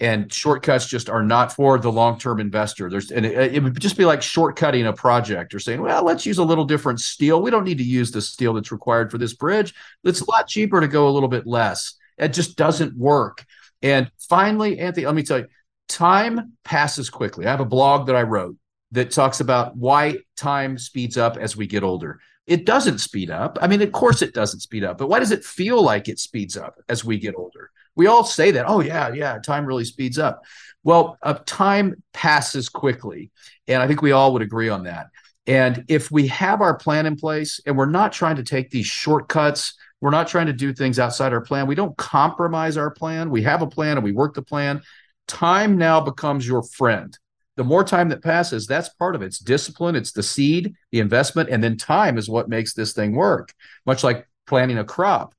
And 0.00 0.32
shortcuts 0.32 0.86
just 0.86 1.10
are 1.10 1.22
not 1.22 1.52
for 1.52 1.78
the 1.78 1.92
long-term 1.92 2.40
investor. 2.40 2.88
There's 2.88 3.10
and 3.10 3.26
it, 3.26 3.56
it 3.56 3.62
would 3.62 3.78
just 3.78 3.98
be 3.98 4.06
like 4.06 4.20
shortcutting 4.20 4.88
a 4.88 4.92
project 4.94 5.54
or 5.54 5.58
saying, 5.58 5.82
well, 5.82 6.02
let's 6.02 6.24
use 6.24 6.38
a 6.38 6.44
little 6.44 6.64
different 6.64 7.00
steel. 7.00 7.42
We 7.42 7.50
don't 7.50 7.64
need 7.64 7.78
to 7.78 7.84
use 7.84 8.10
the 8.10 8.22
steel 8.22 8.54
that's 8.54 8.72
required 8.72 9.10
for 9.10 9.18
this 9.18 9.34
bridge. 9.34 9.74
It's 10.02 10.22
a 10.22 10.30
lot 10.30 10.48
cheaper 10.48 10.80
to 10.80 10.88
go 10.88 11.08
a 11.08 11.12
little 11.12 11.28
bit 11.28 11.46
less. 11.46 11.92
It 12.16 12.32
just 12.32 12.56
doesn't 12.56 12.96
work. 12.96 13.44
And 13.82 14.10
finally, 14.18 14.78
Anthony, 14.78 15.04
let 15.04 15.14
me 15.14 15.24
tell 15.24 15.40
you, 15.40 15.48
time 15.90 16.54
passes 16.64 17.10
quickly. 17.10 17.46
I 17.46 17.50
have 17.50 17.60
a 17.60 17.66
blog 17.66 18.06
that 18.06 18.16
I 18.16 18.22
wrote 18.22 18.56
that 18.92 19.10
talks 19.10 19.40
about 19.40 19.76
why 19.76 20.18
time 20.36 20.78
speeds 20.78 21.16
up 21.16 21.36
as 21.36 21.56
we 21.56 21.66
get 21.66 21.82
older. 21.82 22.20
It 22.46 22.64
doesn't 22.64 22.98
speed 22.98 23.30
up. 23.30 23.58
I 23.60 23.66
mean, 23.66 23.82
of 23.82 23.92
course 23.92 24.22
it 24.22 24.32
doesn't 24.32 24.60
speed 24.60 24.84
up, 24.84 24.98
but 24.98 25.08
why 25.08 25.18
does 25.18 25.32
it 25.32 25.44
feel 25.44 25.82
like 25.82 26.08
it 26.08 26.20
speeds 26.20 26.56
up 26.56 26.80
as 26.88 27.04
we 27.04 27.18
get 27.18 27.34
older? 27.36 27.70
We 27.96 28.06
all 28.06 28.24
say 28.24 28.52
that, 28.52 28.66
oh, 28.68 28.80
yeah, 28.80 29.12
yeah, 29.12 29.38
time 29.38 29.66
really 29.66 29.84
speeds 29.84 30.18
up. 30.18 30.44
Well, 30.84 31.18
uh, 31.22 31.38
time 31.46 32.02
passes 32.12 32.68
quickly. 32.68 33.30
And 33.66 33.82
I 33.82 33.88
think 33.88 34.02
we 34.02 34.12
all 34.12 34.32
would 34.34 34.42
agree 34.42 34.68
on 34.68 34.84
that. 34.84 35.08
And 35.46 35.84
if 35.88 36.10
we 36.10 36.28
have 36.28 36.60
our 36.60 36.76
plan 36.76 37.06
in 37.06 37.16
place 37.16 37.60
and 37.66 37.76
we're 37.76 37.86
not 37.86 38.12
trying 38.12 38.36
to 38.36 38.42
take 38.42 38.70
these 38.70 38.86
shortcuts, 38.86 39.74
we're 40.00 40.10
not 40.10 40.28
trying 40.28 40.46
to 40.46 40.52
do 40.52 40.72
things 40.72 40.98
outside 40.98 41.32
our 41.32 41.40
plan, 41.40 41.66
we 41.66 41.74
don't 41.74 41.96
compromise 41.96 42.76
our 42.76 42.90
plan. 42.90 43.30
We 43.30 43.42
have 43.42 43.62
a 43.62 43.66
plan 43.66 43.96
and 43.96 44.04
we 44.04 44.12
work 44.12 44.34
the 44.34 44.42
plan. 44.42 44.82
Time 45.26 45.78
now 45.78 46.00
becomes 46.00 46.46
your 46.46 46.62
friend 46.62 47.16
the 47.56 47.64
more 47.64 47.84
time 47.84 48.10
that 48.10 48.22
passes, 48.22 48.66
that's 48.66 48.90
part 48.90 49.14
of 49.14 49.22
it. 49.22 49.26
It's 49.26 49.38
discipline, 49.38 49.96
it's 49.96 50.12
the 50.12 50.22
seed, 50.22 50.74
the 50.92 51.00
investment, 51.00 51.48
and 51.48 51.64
then 51.64 51.76
time 51.76 52.18
is 52.18 52.28
what 52.28 52.48
makes 52.48 52.74
this 52.74 52.92
thing 52.92 53.14
work, 53.14 53.54
much 53.86 54.04
like 54.04 54.28
planting 54.46 54.78
a 54.78 54.84
crop. 54.84 55.34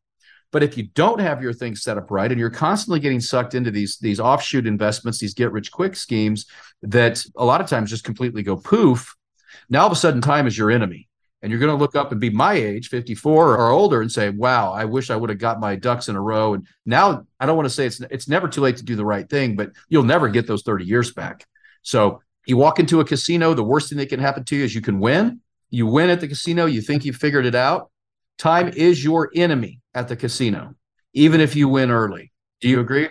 But 0.51 0.63
if 0.63 0.77
you 0.77 0.87
don't 0.95 1.19
have 1.19 1.41
your 1.41 1.53
thing 1.53 1.75
set 1.75 1.97
up 1.97 2.09
right 2.09 2.31
and 2.31 2.39
you're 2.39 2.49
constantly 2.49 2.99
getting 2.99 3.19
sucked 3.19 3.53
into 3.53 3.69
these 3.69 3.97
these 3.97 4.19
offshoot 4.19 4.65
investments, 4.65 5.19
these 5.19 5.33
get 5.33 5.51
rich 5.51 5.71
quick 5.71 5.95
schemes 5.95 6.45
that 6.81 7.23
a 7.35 7.45
lot 7.45 7.61
of 7.61 7.67
times 7.67 7.89
just 7.89 8.03
completely 8.03 8.43
go 8.43 8.55
poof, 8.55 9.15
now 9.69 9.81
all 9.81 9.87
of 9.87 9.91
a 9.91 9.95
sudden 9.95 10.21
time 10.21 10.47
is 10.47 10.57
your 10.57 10.71
enemy. 10.71 11.07
And 11.43 11.51
you're 11.51 11.59
going 11.59 11.75
to 11.75 11.79
look 11.79 11.95
up 11.95 12.11
and 12.11 12.19
be 12.19 12.31
my 12.31 12.53
age, 12.53 12.89
54 12.89 13.57
or 13.57 13.69
older, 13.69 14.01
and 14.01 14.11
say, 14.11 14.31
"Wow, 14.31 14.73
I 14.73 14.85
wish 14.85 15.11
I 15.11 15.15
would 15.15 15.29
have 15.29 15.37
got 15.37 15.59
my 15.59 15.75
ducks 15.75 16.09
in 16.09 16.15
a 16.15 16.21
row." 16.21 16.55
And 16.55 16.65
now 16.83 17.27
I 17.39 17.45
don't 17.45 17.55
want 17.55 17.67
to 17.67 17.73
say 17.73 17.85
it's 17.85 18.01
it's 18.09 18.27
never 18.27 18.47
too 18.47 18.61
late 18.61 18.77
to 18.77 18.83
do 18.83 18.95
the 18.95 19.05
right 19.05 19.29
thing, 19.29 19.55
but 19.55 19.71
you'll 19.87 20.01
never 20.01 20.29
get 20.29 20.47
those 20.47 20.63
30 20.63 20.85
years 20.85 21.13
back. 21.13 21.45
So 21.87 22.21
you 22.45 22.57
walk 22.57 22.79
into 22.79 22.99
a 22.99 23.05
casino, 23.05 23.53
the 23.53 23.63
worst 23.63 23.87
thing 23.87 23.97
that 23.99 24.09
can 24.09 24.19
happen 24.19 24.43
to 24.43 24.57
you 24.57 24.65
is 24.65 24.75
you 24.75 24.81
can 24.81 24.99
win. 24.99 25.39
You 25.69 25.87
win 25.87 26.09
at 26.09 26.19
the 26.19 26.27
casino, 26.27 26.65
you 26.65 26.81
think 26.81 27.05
you 27.05 27.13
figured 27.13 27.45
it 27.45 27.55
out. 27.55 27.91
Time 28.37 28.67
is 28.67 29.01
your 29.01 29.31
enemy 29.33 29.79
at 29.93 30.09
the 30.09 30.17
casino, 30.17 30.75
even 31.13 31.39
if 31.39 31.55
you 31.55 31.69
win 31.69 31.89
early. 31.89 32.33
Do 32.59 32.67
you 32.67 32.81
agree? 32.81 33.07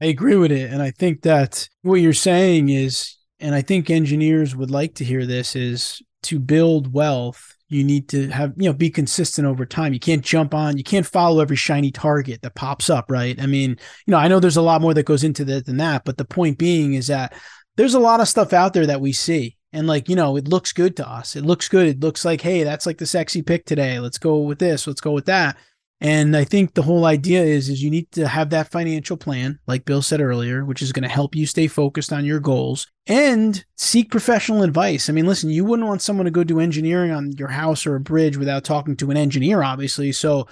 I 0.00 0.06
agree 0.06 0.36
with 0.36 0.52
it. 0.52 0.72
And 0.72 0.80
I 0.80 0.90
think 0.90 1.20
that 1.22 1.68
what 1.82 1.96
you're 1.96 2.14
saying 2.14 2.70
is, 2.70 3.14
and 3.40 3.54
I 3.54 3.60
think 3.60 3.90
engineers 3.90 4.56
would 4.56 4.70
like 4.70 4.94
to 4.94 5.04
hear 5.04 5.26
this, 5.26 5.54
is 5.54 6.00
to 6.22 6.38
build 6.38 6.94
wealth, 6.94 7.56
you 7.68 7.84
need 7.84 8.08
to 8.08 8.28
have 8.28 8.54
you 8.56 8.70
know 8.70 8.72
be 8.72 8.88
consistent 8.88 9.44
over 9.44 9.66
time 9.66 9.92
you 9.92 9.98
can't 9.98 10.24
jump 10.24 10.54
on 10.54 10.78
you 10.78 10.84
can't 10.84 11.04
follow 11.04 11.40
every 11.40 11.56
shiny 11.56 11.90
target 11.90 12.40
that 12.42 12.54
pops 12.54 12.88
up 12.88 13.10
right 13.10 13.42
i 13.42 13.46
mean 13.46 13.70
you 13.70 14.12
know 14.12 14.18
i 14.18 14.28
know 14.28 14.38
there's 14.38 14.56
a 14.56 14.62
lot 14.62 14.80
more 14.80 14.94
that 14.94 15.02
goes 15.02 15.24
into 15.24 15.44
that 15.44 15.66
than 15.66 15.78
that 15.78 16.04
but 16.04 16.16
the 16.16 16.24
point 16.24 16.58
being 16.58 16.94
is 16.94 17.08
that 17.08 17.34
there's 17.76 17.94
a 17.94 18.00
lot 18.00 18.20
of 18.20 18.28
stuff 18.28 18.52
out 18.52 18.72
there 18.74 18.86
that 18.86 19.00
we 19.00 19.12
see. 19.12 19.56
And 19.72 19.86
like 19.86 20.08
you 20.08 20.16
know 20.16 20.36
it 20.36 20.48
looks 20.48 20.72
good 20.72 20.96
to 20.96 21.08
us. 21.08 21.36
It 21.36 21.44
looks 21.44 21.68
good. 21.68 21.86
It 21.86 22.00
looks 22.00 22.24
like 22.24 22.40
hey 22.40 22.64
that's 22.64 22.86
like 22.86 22.98
the 22.98 23.06
sexy 23.06 23.42
pick 23.42 23.66
today. 23.66 23.98
Let's 23.98 24.18
go 24.18 24.38
with 24.38 24.58
this. 24.58 24.86
Let's 24.86 25.00
go 25.00 25.12
with 25.12 25.26
that. 25.26 25.56
And 26.00 26.36
I 26.36 26.44
think 26.44 26.74
the 26.74 26.82
whole 26.82 27.06
idea 27.06 27.42
is 27.42 27.68
is 27.68 27.82
you 27.82 27.90
need 27.90 28.10
to 28.12 28.28
have 28.28 28.50
that 28.50 28.70
financial 28.70 29.16
plan, 29.16 29.58
like 29.66 29.86
Bill 29.86 30.02
said 30.02 30.20
earlier, 30.20 30.64
which 30.64 30.82
is 30.82 30.92
going 30.92 31.04
to 31.04 31.08
help 31.08 31.34
you 31.34 31.46
stay 31.46 31.68
focused 31.68 32.12
on 32.12 32.24
your 32.24 32.40
goals 32.40 32.86
and 33.06 33.64
seek 33.76 34.10
professional 34.10 34.62
advice. 34.62 35.08
I 35.08 35.12
mean, 35.14 35.26
listen, 35.26 35.48
you 35.48 35.64
wouldn't 35.64 35.88
want 35.88 36.02
someone 36.02 36.26
to 36.26 36.30
go 36.30 36.44
do 36.44 36.60
engineering 36.60 37.12
on 37.12 37.32
your 37.32 37.48
house 37.48 37.86
or 37.86 37.96
a 37.96 38.00
bridge 38.00 38.36
without 38.36 38.64
talking 38.64 38.96
to 38.96 39.10
an 39.10 39.16
engineer, 39.16 39.62
obviously. 39.62 40.12
So 40.12 40.46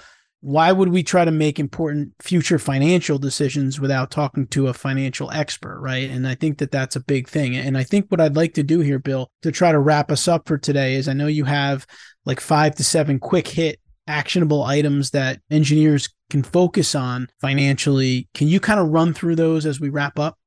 why 0.45 0.71
would 0.71 0.89
we 0.89 1.01
try 1.01 1.25
to 1.25 1.31
make 1.31 1.59
important 1.59 2.13
future 2.21 2.59
financial 2.59 3.17
decisions 3.17 3.79
without 3.79 4.11
talking 4.11 4.45
to 4.45 4.67
a 4.67 4.73
financial 4.75 5.31
expert, 5.31 5.79
right? 5.79 6.07
And 6.07 6.27
I 6.27 6.35
think 6.35 6.59
that 6.59 6.69
that's 6.69 6.95
a 6.95 6.99
big 6.99 7.27
thing. 7.27 7.55
And 7.55 7.75
I 7.75 7.81
think 7.81 8.05
what 8.09 8.21
I'd 8.21 8.35
like 8.35 8.53
to 8.53 8.61
do 8.61 8.81
here, 8.81 8.99
Bill, 8.99 9.27
to 9.41 9.51
try 9.51 9.71
to 9.71 9.79
wrap 9.79 10.11
us 10.11 10.27
up 10.27 10.47
for 10.47 10.59
today 10.59 10.97
is 10.97 11.07
I 11.07 11.13
know 11.13 11.25
you 11.25 11.45
have 11.45 11.87
like 12.25 12.39
five 12.39 12.75
to 12.75 12.83
seven 12.83 13.17
quick 13.17 13.47
hit 13.47 13.79
actionable 14.05 14.61
items 14.61 15.09
that 15.09 15.39
engineers 15.49 16.09
can 16.29 16.43
focus 16.43 16.93
on 16.93 17.27
financially. 17.41 18.29
Can 18.35 18.47
you 18.47 18.59
kind 18.59 18.79
of 18.79 18.89
run 18.89 19.15
through 19.15 19.37
those 19.37 19.65
as 19.65 19.79
we 19.79 19.89
wrap 19.89 20.19
up? 20.19 20.37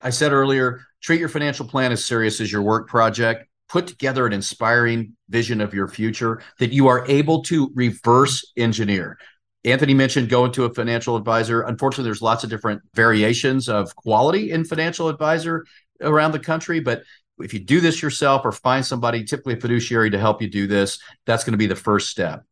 I 0.00 0.10
said 0.10 0.30
earlier, 0.30 0.80
treat 1.02 1.18
your 1.18 1.28
financial 1.28 1.66
plan 1.66 1.90
as 1.90 2.04
serious 2.04 2.40
as 2.40 2.52
your 2.52 2.62
work 2.62 2.86
project. 2.86 3.48
Put 3.68 3.86
together 3.86 4.26
an 4.26 4.32
inspiring 4.32 5.16
vision 5.28 5.60
of 5.60 5.74
your 5.74 5.88
future 5.88 6.42
that 6.58 6.72
you 6.72 6.86
are 6.88 7.04
able 7.08 7.42
to 7.44 7.70
reverse 7.74 8.52
engineer. 8.56 9.18
Anthony 9.64 9.94
mentioned 9.94 10.28
going 10.28 10.52
to 10.52 10.64
a 10.64 10.72
financial 10.72 11.16
advisor. 11.16 11.62
Unfortunately, 11.62 12.04
there's 12.04 12.22
lots 12.22 12.44
of 12.44 12.50
different 12.50 12.82
variations 12.94 13.68
of 13.68 13.94
quality 13.96 14.52
in 14.52 14.64
financial 14.64 15.08
advisor 15.08 15.66
around 16.00 16.32
the 16.32 16.38
country, 16.38 16.78
but 16.78 17.02
if 17.38 17.52
you 17.52 17.60
do 17.60 17.80
this 17.80 18.00
yourself 18.00 18.42
or 18.44 18.52
find 18.52 18.86
somebody, 18.86 19.24
typically 19.24 19.54
a 19.54 19.60
fiduciary, 19.60 20.10
to 20.10 20.18
help 20.18 20.40
you 20.40 20.48
do 20.48 20.66
this, 20.66 20.98
that's 21.26 21.44
going 21.44 21.52
to 21.52 21.58
be 21.58 21.66
the 21.66 21.74
first 21.74 22.08
step. 22.08 22.44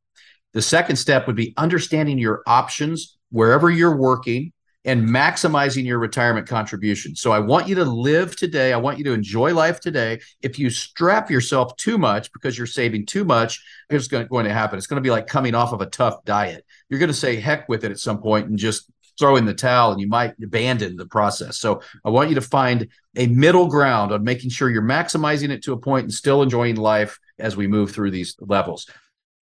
The 0.52 0.62
second 0.62 0.96
step 0.96 1.26
would 1.26 1.36
be 1.36 1.54
understanding 1.56 2.18
your 2.18 2.42
options 2.46 3.16
wherever 3.30 3.70
you're 3.70 3.96
working 3.96 4.52
and 4.84 5.08
maximizing 5.08 5.84
your 5.84 5.98
retirement 5.98 6.46
contribution. 6.46 7.16
So 7.16 7.32
I 7.32 7.38
want 7.38 7.68
you 7.68 7.74
to 7.76 7.84
live 7.84 8.36
today. 8.36 8.72
I 8.72 8.76
want 8.76 8.98
you 8.98 9.04
to 9.04 9.12
enjoy 9.12 9.54
life 9.54 9.80
today. 9.80 10.20
If 10.42 10.58
you 10.58 10.68
strap 10.68 11.30
yourself 11.30 11.74
too 11.76 11.96
much 11.96 12.32
because 12.32 12.58
you're 12.58 12.66
saving 12.66 13.06
too 13.06 13.24
much, 13.24 13.64
it's 13.88 14.08
going 14.08 14.28
to 14.28 14.52
happen. 14.52 14.76
It's 14.76 14.86
going 14.86 15.02
to 15.02 15.06
be 15.06 15.10
like 15.10 15.26
coming 15.26 15.54
off 15.54 15.72
of 15.72 15.80
a 15.80 15.86
tough 15.86 16.24
diet. 16.24 16.66
You're 16.88 17.00
going 17.00 17.08
to 17.08 17.14
say 17.14 17.36
heck 17.36 17.68
with 17.68 17.84
it 17.84 17.90
at 17.90 17.98
some 17.98 18.20
point 18.20 18.48
and 18.48 18.58
just 18.58 18.90
throw 19.18 19.36
in 19.36 19.44
the 19.44 19.54
towel 19.54 19.92
and 19.92 20.00
you 20.00 20.08
might 20.08 20.34
abandon 20.42 20.96
the 20.96 21.06
process. 21.06 21.56
So 21.58 21.80
I 22.04 22.10
want 22.10 22.28
you 22.28 22.34
to 22.34 22.40
find 22.40 22.88
a 23.16 23.26
middle 23.28 23.68
ground 23.68 24.12
on 24.12 24.24
making 24.24 24.50
sure 24.50 24.68
you're 24.68 24.82
maximizing 24.82 25.50
it 25.50 25.62
to 25.64 25.72
a 25.72 25.78
point 25.78 26.04
and 26.04 26.12
still 26.12 26.42
enjoying 26.42 26.76
life 26.76 27.18
as 27.38 27.56
we 27.56 27.66
move 27.66 27.92
through 27.92 28.10
these 28.10 28.36
levels. 28.40 28.90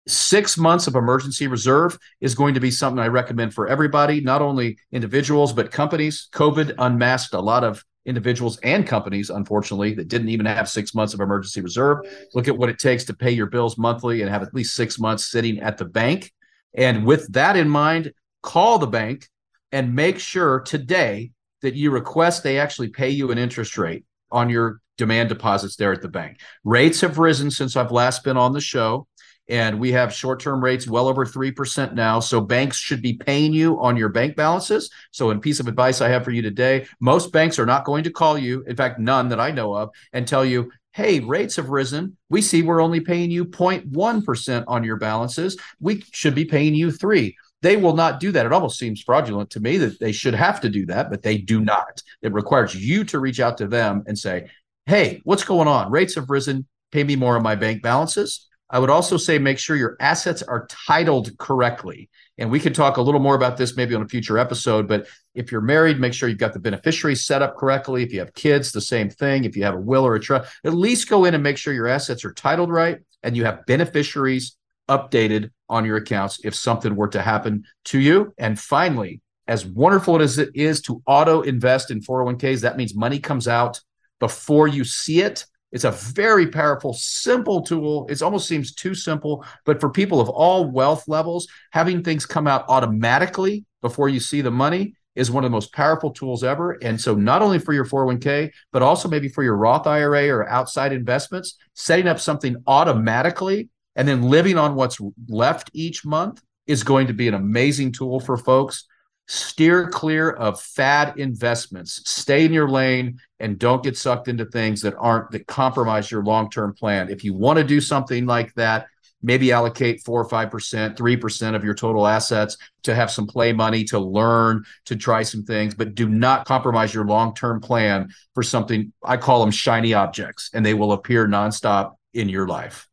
Six 0.09 0.57
months 0.57 0.87
of 0.87 0.95
emergency 0.95 1.47
reserve 1.49 1.99
is 2.21 2.35
going 2.35 2.55
to 2.55 2.61
be 2.61 2.71
something 2.71 2.99
I 2.99 3.09
recommend 3.09 3.53
for 3.53 3.69
everybody, 3.69 4.21
not 4.21 4.41
only 4.43 4.79
individuals, 4.91 5.53
but 5.53 5.71
companies. 5.71 6.29
COVID 6.33 6.75
unmasked 6.79 7.35
a 7.35 7.41
lot 7.41 7.63
of 7.63 7.85
individuals 8.07 8.59
and 8.63 8.87
companies, 8.87 9.29
unfortunately, 9.29 9.93
that 9.95 10.09
didn't 10.09 10.31
even 10.31 10.47
have 10.47 10.69
six 10.69 10.95
months 10.95 11.13
of 11.13 11.21
emergency 11.21 11.61
reserve. 11.61 11.99
Look 12.35 12.49
at 12.49 12.57
what 12.57 12.71
it 12.71 12.79
takes 12.79 13.05
to 13.05 13.15
pay 13.15 13.33
your 13.33 13.47
bills 13.47 13.77
monthly 13.77 14.23
and 14.23 14.31
have 14.31 14.43
at 14.43 14.55
least 14.55 14.75
six 14.75 14.99
months 14.99 15.31
sitting 15.31 15.61
at 15.61 15.77
the 15.77 15.85
bank. 15.85 16.33
And 16.75 17.05
with 17.05 17.31
that 17.35 17.57
in 17.57 17.69
mind, 17.69 18.13
call 18.43 18.79
the 18.79 18.87
bank 18.87 19.29
and 19.73 19.95
make 19.95 20.19
sure 20.19 20.61
today 20.61 21.33
that 21.61 21.75
you 21.75 21.91
request 21.91 22.43
they 22.43 22.59
actually 22.59 22.89
pay 22.89 23.11
you 23.11 23.31
an 23.31 23.37
interest 23.37 23.77
rate 23.77 24.07
on 24.31 24.49
your 24.49 24.81
demand 24.97 25.29
deposits 25.29 25.77
there 25.77 25.93
at 25.93 26.03
the 26.03 26.09
bank. 26.09 26.41
Rates 26.65 27.01
have 27.03 27.19
risen 27.19 27.51
since 27.51 27.77
I've 27.77 27.93
last 27.93 28.25
been 28.25 28.37
on 28.37 28.53
the 28.53 28.61
show, 28.61 29.07
and 29.49 29.81
we 29.81 29.93
have 29.93 30.13
short 30.13 30.41
term 30.41 30.63
rates 30.63 30.87
well 30.87 31.09
over 31.09 31.25
3% 31.25 31.95
now. 31.95 32.21
So 32.21 32.41
banks 32.41 32.77
should 32.77 33.03
be 33.03 33.15
paying 33.15 33.53
you 33.53 33.81
on 33.81 33.97
your 33.97 34.09
bank 34.09 34.37
balances. 34.37 34.91
So, 35.11 35.31
in 35.31 35.41
piece 35.41 35.61
of 35.61 35.69
advice 35.69 36.01
I 36.01 36.09
have 36.09 36.25
for 36.25 36.31
you 36.31 36.43
today, 36.43 36.87
most 37.01 37.33
banks 37.33 37.59
are 37.59 37.67
not 37.67 37.85
going 37.85 38.05
to 38.05 38.11
call 38.11 38.39
you, 38.39 38.65
in 38.67 38.77
fact, 38.77 38.99
none 38.99 39.29
that 39.29 39.41
I 39.41 39.51
know 39.51 39.75
of, 39.75 39.91
and 40.13 40.27
tell 40.27 40.45
you, 40.45 40.71
hey, 40.93 41.21
rates 41.21 41.57
have 41.57 41.69
risen. 41.69 42.17
We 42.29 42.43
see 42.43 42.63
we're 42.63 42.83
only 42.83 43.01
paying 43.01 43.31
you 43.31 43.45
0.1% 43.45 44.65
on 44.67 44.85
your 44.85 44.97
balances. 44.97 45.57
We 45.81 46.03
should 46.13 46.35
be 46.35 46.45
paying 46.45 46.75
you 46.75 46.91
three. 46.91 47.37
They 47.63 47.77
will 47.77 47.95
not 47.95 48.21
do 48.21 48.33
that. 48.33 48.47
It 48.47 48.53
almost 48.53 48.79
seems 48.79 49.03
fraudulent 49.03 49.51
to 49.51 49.61
me 49.61 49.79
that 49.79 49.99
they 49.99 50.13
should 50.13 50.35
have 50.35 50.61
to 50.61 50.69
do 50.69 50.87
that, 50.87 51.11
but 51.11 51.23
they 51.23 51.39
do 51.39 51.61
not. 51.61 52.03
It 52.23 52.33
requires 52.33 52.75
you 52.75 53.05
to 53.05 53.19
reach 53.19 53.41
out 53.41 53.59
to 53.59 53.67
them 53.67 54.05
and 54.07 54.19
say, 54.19 54.49
hey, 54.87 55.21
what's 55.25 55.45
going 55.45 55.69
on? 55.69 55.91
Rates 55.91 56.15
have 56.15 56.31
risen. 56.31 56.67
Pay 56.93 57.05
me 57.05 57.17
more 57.17 57.37
on 57.37 57.43
my 57.43 57.57
bank 57.57 57.83
balances. 57.83 58.49
I 58.71 58.79
would 58.79 58.91
also 58.91 59.17
say 59.17 59.39
make 59.39 59.59
sure 59.59 59.77
your 59.77 59.97
assets 60.01 60.43
are 60.43 60.67
titled 60.67 61.37
correctly. 61.39 62.11
And 62.37 62.51
we 62.51 62.61
can 62.61 62.73
talk 62.73 62.99
a 62.99 63.03
little 63.03 63.21
more 63.21 63.35
about 63.35 63.57
this 63.57 63.77
maybe 63.77 63.95
on 63.95 64.03
a 64.03 64.09
future 64.09 64.39
episode. 64.39 64.87
But 64.87 65.07
if 65.35 65.51
you're 65.51 65.61
married, 65.61 65.99
make 65.99 66.13
sure 66.13 66.29
you've 66.29 66.39
got 66.39 66.53
the 66.53 66.61
beneficiaries 66.61 67.25
set 67.25 67.43
up 67.43 67.57
correctly. 67.57 68.03
If 68.03 68.13
you 68.13 68.21
have 68.21 68.35
kids, 68.35 68.71
the 68.71 68.81
same 68.81 69.09
thing. 69.09 69.45
If 69.45 69.57
you 69.57 69.65
have 69.65 69.75
a 69.75 69.81
will 69.81 70.05
or 70.05 70.15
a 70.15 70.21
trust, 70.21 70.53
at 70.65 70.75
least 70.75 71.09
go 71.09 71.25
in 71.25 71.35
and 71.35 71.43
make 71.43 71.57
sure 71.57 71.73
your 71.73 71.89
assets 71.89 72.25
are 72.25 72.33
titled 72.33 72.71
right 72.71 72.99
and 73.23 73.37
you 73.37 73.45
have 73.45 73.67
beneficiaries 73.67 74.57
updated 74.89 75.51
on 75.69 75.85
your 75.85 75.97
accounts 75.97 76.41
if 76.45 76.55
something 76.55 76.95
were 76.95 77.09
to 77.09 77.23
happen 77.23 77.65
to 77.87 77.99
you. 77.99 78.33
And 78.39 78.59
finally, 78.59 79.21
as 79.47 79.65
wonderful 79.65 80.21
as 80.21 80.39
it 80.39 80.51
is 80.55 80.83
to 80.83 81.03
auto 81.07 81.41
invest 81.41 81.91
in 81.91 82.01
401ks, 82.01 82.61
that 82.61 82.77
means 82.77 82.95
money 82.95 83.19
comes 83.19 83.49
out 83.49 83.81
before 84.21 84.69
you 84.69 84.85
see 84.85 85.23
it. 85.23 85.47
It's 85.71 85.85
a 85.85 85.91
very 85.91 86.47
powerful, 86.47 86.95
simple 86.95 87.63
tool. 87.63 88.07
It 88.09 88.23
almost 88.23 88.49
seems 88.49 88.75
too 88.75 88.95
simple, 88.95 89.45
but 89.65 89.81
for 89.81 89.91
people 89.91 90.21
of 90.21 90.29
all 90.29 90.71
wealth 90.71 91.07
levels, 91.09 91.47
having 91.73 92.03
things 92.03 92.25
come 92.25 92.47
out 92.47 92.65
automatically 92.69 93.65
before 93.83 94.09
you 94.09 94.21
see 94.21 94.41
the 94.41 94.51
money 94.51 94.95
is 95.15 95.31
one 95.31 95.45
of 95.45 95.51
the 95.51 95.55
most 95.55 95.73
powerful 95.73 96.11
tools 96.11 96.45
ever. 96.45 96.73
And 96.83 96.99
so, 96.99 97.15
not 97.15 97.43
only 97.43 97.59
for 97.59 97.73
your 97.73 97.85
401k, 97.85 98.51
but 98.73 98.83
also 98.83 99.09
maybe 99.09 99.29
for 99.29 99.43
your 99.43 99.57
Roth 99.57 99.87
IRA 99.87 100.29
or 100.29 100.49
outside 100.49 100.93
investments, 100.93 101.57
setting 101.75 102.07
up 102.07 102.21
something 102.21 102.57
automatically 102.67 103.69
and 103.97 104.07
then 104.07 104.23
living 104.23 104.57
on 104.57 104.77
what's 104.77 104.99
left 105.29 105.71
each 105.75 106.07
month 106.07 106.41
is 106.69 106.85
going 106.85 107.09
to 107.09 107.15
be 107.15 107.27
an 107.27 107.35
amazing 107.35 107.91
tool 107.91 108.21
for 108.21 108.37
folks. 108.37 108.85
Steer 109.29 109.89
clear 109.89 110.31
of 110.31 110.61
fad 110.61 111.19
investments. 111.19 112.01
Stay 112.11 112.47
in 112.47 112.53
your 112.53 112.69
lane 112.69 113.21
and 113.39 113.59
don't 113.59 113.83
get 113.83 113.97
sucked 113.97 114.27
into 114.27 114.47
things 114.47 114.81
that 114.81 114.95
aren't 114.99 115.31
that 115.33 115.47
compromise 115.47 116.11
your 116.11 116.25
long-term 116.25 116.75
plan. 116.75 117.11
If 117.11 117.25
you 117.25 117.35
want 117.35 117.59
to 117.59 117.65
do 117.65 117.81
something 117.81 118.25
like 118.25 118.55
that, 118.55 118.87
maybe 119.23 119.53
allocate 119.53 120.03
four 120.03 120.21
or 120.21 120.29
five 120.29 120.51
percent, 120.51 120.97
three 120.97 121.17
percent 121.17 121.55
of 121.55 121.63
your 121.63 121.75
total 121.75 122.07
assets 122.07 122.57
to 122.85 122.95
have 122.95 123.11
some 123.11 123.27
play 123.27 123.53
money, 123.53 123.85
to 123.85 123.99
learn, 123.99 124.65
to 124.87 124.97
try 124.97 125.23
some 125.23 125.43
things, 125.43 125.75
but 125.75 125.95
do 125.95 126.09
not 126.09 126.47
compromise 126.47 126.95
your 126.95 127.05
long-term 127.05 127.61
plan 127.61 128.09
for 128.33 128.43
something 128.43 128.93
I 129.05 129.19
call 129.19 129.41
them 129.41 129.51
shiny 129.51 129.93
objects, 129.93 130.51
and 130.55 130.65
they 130.65 130.75
will 130.75 130.93
appear 130.93 131.29
nonstop 131.29 131.97
in 132.15 132.29
your 132.29 132.49
life. 132.49 132.89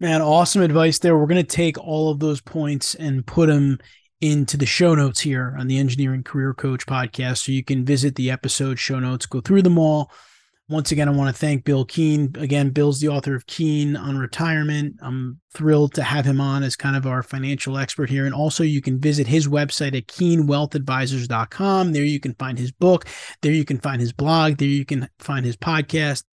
Man, 0.00 0.22
awesome 0.22 0.62
advice 0.62 1.00
there. 1.00 1.18
We're 1.18 1.26
going 1.26 1.44
to 1.44 1.56
take 1.56 1.76
all 1.76 2.10
of 2.10 2.20
those 2.20 2.40
points 2.40 2.94
and 2.94 3.26
put 3.26 3.48
them 3.48 3.78
into 4.20 4.56
the 4.56 4.66
show 4.66 4.94
notes 4.94 5.20
here 5.20 5.54
on 5.58 5.68
the 5.68 5.78
Engineering 5.78 6.22
Career 6.24 6.54
Coach 6.54 6.86
podcast. 6.86 7.38
So 7.38 7.52
you 7.52 7.62
can 7.62 7.84
visit 7.84 8.14
the 8.16 8.30
episode 8.30 8.78
show 8.78 8.98
notes, 8.98 9.26
go 9.26 9.40
through 9.40 9.62
them 9.62 9.78
all. 9.78 10.10
Once 10.70 10.92
again, 10.92 11.08
I 11.08 11.12
want 11.12 11.34
to 11.34 11.40
thank 11.40 11.64
Bill 11.64 11.86
Keen. 11.86 12.34
Again, 12.36 12.68
Bill's 12.68 13.00
the 13.00 13.08
author 13.08 13.34
of 13.34 13.46
Keen 13.46 13.96
on 13.96 14.18
Retirement. 14.18 14.96
I'm 15.00 15.40
thrilled 15.54 15.94
to 15.94 16.02
have 16.02 16.26
him 16.26 16.42
on 16.42 16.62
as 16.62 16.76
kind 16.76 16.94
of 16.94 17.06
our 17.06 17.22
financial 17.22 17.78
expert 17.78 18.10
here. 18.10 18.26
And 18.26 18.34
also, 18.34 18.64
you 18.64 18.82
can 18.82 19.00
visit 19.00 19.26
his 19.26 19.48
website 19.48 19.96
at 19.96 20.08
keenwealthadvisors.com. 20.08 21.92
There 21.92 22.04
you 22.04 22.20
can 22.20 22.34
find 22.34 22.58
his 22.58 22.70
book. 22.70 23.06
There 23.40 23.52
you 23.52 23.64
can 23.64 23.78
find 23.78 23.98
his 23.98 24.12
blog. 24.12 24.58
There 24.58 24.68
you 24.68 24.84
can 24.84 25.08
find 25.18 25.46
his 25.46 25.56
podcast. 25.56 26.24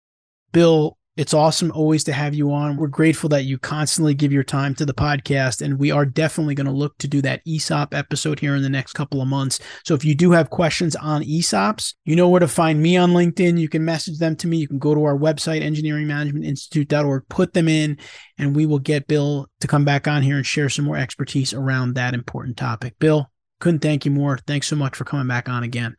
Bill, 0.51 0.99
it's 1.17 1.35
awesome 1.35 1.71
always 1.73 2.03
to 2.05 2.13
have 2.13 2.35
you 2.35 2.53
on. 2.53 2.77
We're 2.77 2.89
grateful 2.89 3.29
that 3.29 3.45
you 3.45 3.57
constantly 3.57 4.15
give 4.15 4.33
your 4.33 4.43
time 4.43 4.75
to 4.75 4.85
the 4.85 4.93
podcast, 4.93 5.63
and 5.63 5.79
we 5.79 5.93
are 5.93 6.05
definitely 6.05 6.57
going 6.57 6.67
to 6.67 6.73
look 6.73 6.99
to 6.99 7.09
do 7.09 7.23
that 7.23 7.41
ESOP 7.47 7.95
episode 7.95 8.41
here 8.41 8.57
in 8.57 8.63
the 8.63 8.69
next 8.69 8.95
couple 8.95 9.23
of 9.23 9.29
months. 9.29 9.61
So 9.85 9.95
if 9.95 10.05
you 10.05 10.17
do 10.17 10.33
have 10.33 10.51
questions 10.51 10.97
on 10.97 11.23
ESOPs, 11.23 11.95
you 12.05 12.17
know 12.17 12.29
where 12.29 12.41
to 12.41 12.49
find 12.49 12.83
me 12.83 12.97
on 12.97 13.13
LinkedIn. 13.13 13.61
You 13.61 13.69
can 13.69 13.85
message 13.85 14.19
them 14.19 14.35
to 14.37 14.49
me. 14.49 14.57
You 14.57 14.67
can 14.67 14.81
go 14.81 14.93
to 14.93 15.05
our 15.05 15.17
website, 15.17 15.63
engineeringmanagementinstitute.org, 15.63 17.29
put 17.29 17.53
them 17.53 17.69
in, 17.69 17.99
and 18.37 18.57
we 18.57 18.67
will 18.67 18.81
get 18.81 19.07
Bill 19.07 19.47
to 19.61 19.69
come 19.69 19.85
back 19.85 20.09
on 20.09 20.23
here 20.23 20.37
and 20.37 20.47
share 20.47 20.69
some 20.69 20.85
more 20.85 20.97
expertise 20.97 21.55
around 21.55 21.95
that 21.95 22.15
important 22.15 22.57
topic. 22.57 22.99
Bill, 22.99 23.31
couldn't 23.61 23.81
thank 23.81 24.05
you 24.05 24.11
more. 24.11 24.39
Thanks 24.49 24.67
so 24.67 24.75
much 24.75 24.97
for 24.97 25.05
coming 25.05 25.29
back 25.29 25.49
on 25.49 25.63
again. 25.63 25.95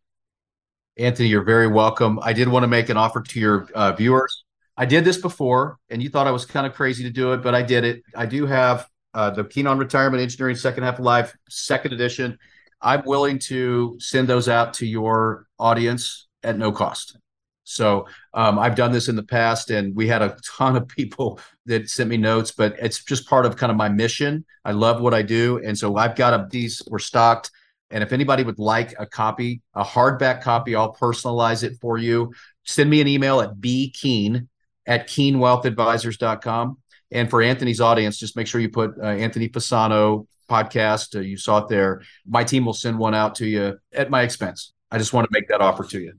Anthony, 0.97 1.29
you're 1.29 1.43
very 1.43 1.67
welcome. 1.67 2.19
I 2.21 2.33
did 2.33 2.49
want 2.49 2.63
to 2.63 2.67
make 2.67 2.89
an 2.89 2.97
offer 2.97 3.21
to 3.21 3.39
your 3.39 3.69
uh, 3.73 3.93
viewers 3.93 4.44
I 4.77 4.85
did 4.85 5.05
this 5.05 5.17
before, 5.17 5.77
and 5.89 6.03
you 6.03 6.09
thought 6.09 6.27
I 6.27 6.31
was 6.31 6.45
kind 6.45 6.67
of 6.67 6.73
crazy 6.73 7.03
to 7.03 7.09
do 7.09 7.31
it, 7.33 7.41
but 7.41 7.55
I 7.55 7.61
did 7.61 7.85
it. 7.85 8.03
I 8.15 8.25
do 8.25 8.45
have 8.45 8.87
uh, 9.13 9.29
the 9.29 9.45
Keen 9.45 9.67
on 9.67 9.77
Retirement 9.77 10.21
Engineering 10.21 10.57
Second 10.57 10.83
Half 10.83 10.99
Life, 10.99 11.35
second 11.49 11.93
edition. 11.93 12.37
I'm 12.81 13.03
willing 13.05 13.39
to 13.39 13.95
send 13.99 14.27
those 14.27 14.49
out 14.49 14.73
to 14.75 14.85
your 14.85 15.47
audience 15.57 16.27
at 16.43 16.57
no 16.57 16.71
cost. 16.73 17.17
So 17.63 18.07
um, 18.33 18.59
I've 18.59 18.75
done 18.75 18.91
this 18.91 19.07
in 19.07 19.15
the 19.15 19.23
past, 19.23 19.71
and 19.71 19.95
we 19.95 20.07
had 20.07 20.21
a 20.21 20.37
ton 20.57 20.75
of 20.75 20.87
people 20.87 21.39
that 21.65 21.89
sent 21.89 22.09
me 22.09 22.17
notes. 22.17 22.51
But 22.51 22.75
it's 22.77 23.03
just 23.03 23.27
part 23.27 23.45
of 23.45 23.55
kind 23.55 23.71
of 23.71 23.77
my 23.77 23.89
mission. 23.89 24.45
I 24.65 24.73
love 24.73 25.01
what 25.01 25.13
I 25.13 25.21
do, 25.21 25.61
and 25.65 25.77
so 25.77 25.95
I've 25.95 26.15
got 26.15 26.33
a 26.33 26.47
these 26.49 26.83
were 26.89 26.99
stocked. 26.99 27.49
And 27.91 28.03
if 28.03 28.11
anybody 28.11 28.43
would 28.43 28.59
like 28.59 28.93
a 28.99 29.05
copy, 29.05 29.61
a 29.73 29.83
hardback 29.83 30.41
copy, 30.41 30.75
I'll 30.75 30.93
personalize 30.93 31.63
it 31.63 31.77
for 31.79 31.97
you. 31.97 32.33
Send 32.65 32.89
me 32.89 32.99
an 32.99 33.07
email 33.07 33.41
at 33.41 33.55
bkeen 33.55 34.47
at 34.85 35.07
keenwealthadvisors.com. 35.07 36.77
And 37.11 37.29
for 37.29 37.41
Anthony's 37.41 37.81
audience, 37.81 38.17
just 38.17 38.35
make 38.35 38.47
sure 38.47 38.59
you 38.59 38.69
put 38.69 38.95
uh, 38.99 39.05
Anthony 39.05 39.49
Fasano 39.49 40.27
podcast. 40.49 41.15
Uh, 41.15 41.21
you 41.21 41.37
saw 41.37 41.59
it 41.59 41.69
there. 41.69 42.01
My 42.25 42.43
team 42.43 42.65
will 42.65 42.73
send 42.73 42.97
one 42.97 43.15
out 43.15 43.35
to 43.35 43.47
you 43.47 43.79
at 43.93 44.09
my 44.09 44.21
expense. 44.23 44.73
I 44.91 44.97
just 44.97 45.13
want 45.13 45.25
to 45.25 45.29
make 45.31 45.47
that 45.49 45.61
offer 45.61 45.83
to 45.83 45.99
you. 45.99 46.13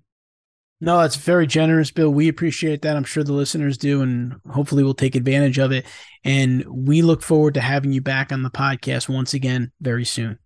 No, 0.81 1.01
that's 1.01 1.17
very 1.17 1.47
generous, 1.47 1.91
Bill. 1.91 2.11
We 2.11 2.29
appreciate 2.29 2.83
that. 2.83 2.97
I'm 2.97 3.05
sure 3.05 3.25
the 3.25 3.33
listeners 3.33 3.79
do, 3.79 4.03
and 4.03 4.37
hopefully 4.51 4.83
we'll 4.83 4.93
take 4.93 5.14
advantage 5.14 5.59
of 5.59 5.73
it. 5.73 5.87
And 6.23 6.64
we 6.67 7.01
look 7.01 7.23
forward 7.23 7.55
to 7.55 7.62
having 7.62 7.93
you 7.93 8.03
back 8.03 8.31
on 8.31 8.43
the 8.43 8.51
podcast 8.51 9.09
once 9.09 9.33
again 9.33 9.73
very 9.81 10.05
soon. 10.05 10.39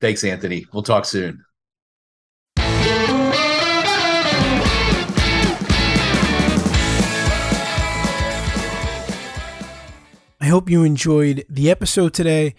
Thanks, 0.00 0.24
Anthony. 0.24 0.66
We'll 0.72 0.82
talk 0.82 1.04
soon. 1.04 1.44
I 10.40 10.46
hope 10.46 10.70
you 10.70 10.84
enjoyed 10.84 11.44
the 11.50 11.70
episode 11.70 12.14
today. 12.14 12.54